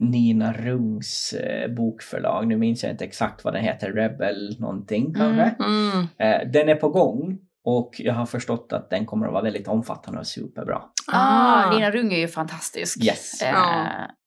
Nina 0.00 0.52
Rungs 0.52 1.32
eh, 1.32 1.70
bokförlag. 1.70 2.46
Nu 2.46 2.56
minns 2.56 2.82
jag 2.82 2.92
inte 2.92 3.04
exakt 3.04 3.44
vad 3.44 3.54
den 3.54 3.64
heter. 3.64 3.92
Rebel 3.92 4.60
någonting 4.60 5.14
kanske. 5.14 5.54
Mm. 5.64 6.06
Eh, 6.18 6.50
den 6.52 6.68
är 6.68 6.74
på 6.74 6.88
gång 6.88 7.38
och 7.64 7.90
jag 7.98 8.14
har 8.14 8.26
förstått 8.26 8.72
att 8.72 8.90
den 8.90 9.06
kommer 9.06 9.26
att 9.26 9.32
vara 9.32 9.42
väldigt 9.42 9.68
omfattande 9.68 10.20
och 10.20 10.26
superbra. 10.26 10.82
Ah, 11.12 11.72
Lina 11.72 11.90
Rung 11.90 12.12
är 12.12 12.18
ju 12.18 12.28
fantastisk. 12.28 13.04
Yes. 13.04 13.42
Eh. 13.42 13.54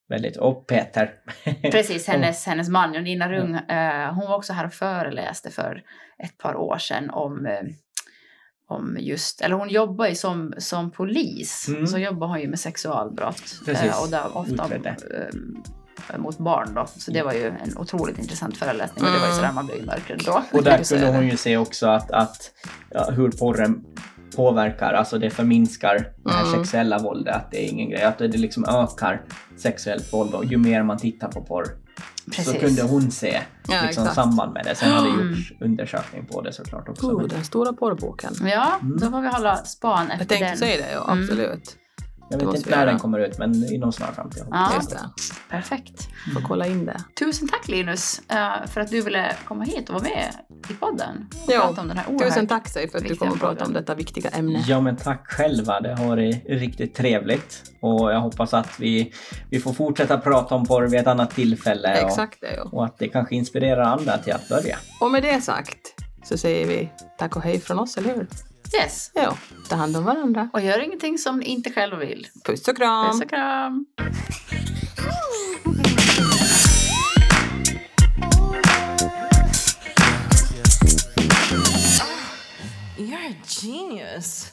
Väldigt. 0.09 0.37
Och 0.37 0.67
Peter. 0.67 1.11
Precis, 1.71 2.07
hennes, 2.07 2.45
hennes 2.45 2.69
man, 2.69 2.95
och 2.95 3.03
Nina 3.03 3.31
Rung, 3.31 3.55
eh, 3.55 4.13
hon 4.13 4.27
var 4.27 4.35
också 4.35 4.53
här 4.53 4.65
och 4.65 4.73
föreläste 4.73 5.49
för 5.49 5.83
ett 6.17 6.37
par 6.37 6.55
år 6.55 6.77
sedan 6.77 7.09
om, 7.09 7.45
eh, 7.45 7.61
om 8.67 8.97
just, 8.99 9.41
eller 9.41 9.55
hon 9.55 9.69
jobbar 9.69 10.07
ju 10.07 10.15
som, 10.15 10.53
som 10.57 10.91
polis, 10.91 11.65
Mm. 11.69 11.87
så 11.87 11.97
jobbar 11.97 12.27
hon 12.27 12.41
ju 12.41 12.47
med 12.47 12.59
sexualbrott. 12.59 13.43
Precis, 13.65 13.83
Eh, 13.85 14.03
och 14.03 14.09
där 14.09 14.37
ofta 14.37 14.65
utredde. 14.65 14.89
eh, 16.09 16.17
mot 16.19 16.37
barn 16.37 16.73
då. 16.75 16.85
Så 16.97 17.11
det 17.11 17.23
var 17.23 17.33
ju 17.33 17.47
en 17.47 17.77
otroligt 17.77 18.19
intressant 18.19 18.57
föreläsning 18.57 19.05
och 19.05 19.11
det 19.11 19.17
var 19.19 19.25
ju 19.27 19.31
Mm. 19.31 19.35
sådär 19.35 19.51
man 19.53 19.65
blev 19.65 19.85
mörkrädd 19.85 20.21
då. 20.25 20.43
Och 20.53 20.63
där 20.63 20.83
kunde 20.83 21.07
hon 21.11 21.27
ju 21.27 21.37
se 21.37 21.57
också 21.57 21.87
att, 21.87 22.11
att 22.11 22.51
ja, 22.89 23.09
hur 23.11 23.31
porren 23.31 23.83
påverkar, 24.35 24.93
alltså 24.93 25.17
det 25.19 25.29
förminskar 25.29 26.11
det 26.23 26.31
här 26.31 26.47
Mm. 26.47 26.59
sexuella 26.63 26.97
våldet, 26.99 27.35
att 27.35 27.51
det 27.51 27.65
är 27.65 27.69
ingen 27.71 27.89
grej, 27.89 28.03
att 28.03 28.17
det 28.17 28.27
liksom 28.27 28.65
ökar 28.65 29.21
sexuellt 29.57 30.13
våld 30.13 30.33
och 30.33 30.45
ju 30.45 30.57
mer 30.57 30.83
man 30.83 30.97
tittar 30.97 31.27
på 31.27 31.41
porr 31.41 31.65
så 32.31 32.53
kunde 32.53 32.81
hon 32.83 33.11
se 33.11 33.27
Ja, 33.67 33.81
liksom 33.81 33.87
exakt. 34.03 34.15
samband 34.15 34.53
med 34.53 34.65
det. 34.65 34.75
Sen 34.75 34.91
hade 34.91 35.07
det 35.07 35.13
Mm. 35.13 35.29
gjorts 35.29 35.53
undersökning 35.61 36.25
på 36.25 36.41
det 36.41 36.53
såklart 36.53 36.89
också. 36.89 37.07
Oh, 37.11 37.27
den 37.27 37.43
stora 37.43 37.73
porrboken. 37.73 38.33
Ja, 38.41 38.79
Mm. 38.81 38.97
då 38.99 39.09
får 39.11 39.21
vi 39.21 39.27
hålla 39.27 39.57
span 39.57 40.11
efter 40.11 40.19
Jag 40.21 40.29
tänkte 40.29 40.45
den. 40.47 40.57
säga 40.57 40.77
det, 40.77 40.91
ja, 40.91 41.11
Mm. 41.11 41.27
Jag 42.29 42.37
vet 42.37 42.55
inte 42.55 42.69
när 42.69 42.85
den 42.85 42.99
kommer 42.99 43.19
ut 43.19 43.37
men 43.37 43.73
inom 43.73 43.91
snar 43.91 44.11
framtid. 44.11 44.43
Ja. 44.51 44.71
Just 44.75 44.89
det. 44.89 44.99
Perfekt. 45.49 46.07
Får 46.33 46.41
kolla 46.41 46.67
in 46.67 46.85
det. 46.85 46.97
Tusen 47.19 47.47
tack 47.47 47.67
Linus 47.67 48.21
eh, 48.29 48.67
för 48.67 48.81
att 48.81 48.89
du 48.89 49.01
ville 49.01 49.35
komma 49.47 49.63
hit 49.63 49.89
och 49.89 49.93
vara 49.95 50.03
med 50.03 50.33
i 50.69 50.73
podden. 50.73 51.29
Och 51.45 51.53
Ja, 51.53 51.61
prata 51.61 51.81
om 51.81 51.87
den 51.87 51.97
här 51.97 52.19
Tusen 52.19 52.47
tack 52.47 52.67
säg 52.69 52.89
för 52.89 52.97
att 52.97 53.07
du 53.07 53.15
kom 53.15 53.31
och 53.31 53.39
pratade 53.39 53.65
om 53.65 53.73
detta 53.73 53.95
viktiga 53.95 54.29
ämne. 54.29 54.63
Ja 54.67 54.81
men 54.81 54.95
tack 54.97 55.31
själva, 55.31 55.81
det 55.81 55.95
har 55.95 56.07
varit 56.07 56.45
riktigt 56.49 56.95
trevligt. 56.95 57.63
Och 57.81 58.11
jag 58.13 58.21
hoppas 58.21 58.53
att 58.53 58.79
vi, 58.79 59.13
vi 59.49 59.59
får 59.59 59.73
fortsätta 59.73 60.17
prata 60.17 60.55
om 60.55 60.65
porr 60.65 60.87
vid 60.87 60.99
ett 60.99 61.07
annat 61.07 61.31
tillfälle. 61.31 62.01
Och, 62.01 62.07
Exakt 62.09 62.41
det, 62.41 62.55
ja. 62.55 62.69
och 62.71 62.85
att 62.85 62.97
det 62.97 63.07
kanske 63.07 63.35
inspirerar 63.35 63.81
andra 63.83 64.17
till 64.17 64.33
att 64.33 64.49
börja. 64.49 64.77
Och 64.99 65.11
med 65.11 65.23
det 65.23 65.41
sagt 65.41 65.95
så 66.23 66.37
säger 66.37 66.67
vi 66.67 66.91
tack 67.17 67.35
och 67.35 67.41
hej 67.41 67.59
från 67.59 67.79
oss, 67.79 67.97
eller 67.97 68.15
hur? 68.15 68.27
Yes. 68.75 69.11
Ja, 69.13 69.37
ta 69.69 69.75
hand 69.75 69.97
om 69.97 70.03
varandra. 70.03 70.49
Och 70.53 70.61
gör 70.61 70.79
ingenting 70.79 71.17
som 71.17 71.37
ni 71.37 71.45
inte 71.45 71.71
själva 71.71 71.97
vill. 71.97 72.27
Puss 72.45 72.67
och 72.67 72.77
kram! 72.77 73.11
Puss 73.11 73.21
och 73.21 73.29
kram. 73.29 73.85
You're 82.97 83.29
a 83.29 83.35
genius. 83.45 84.52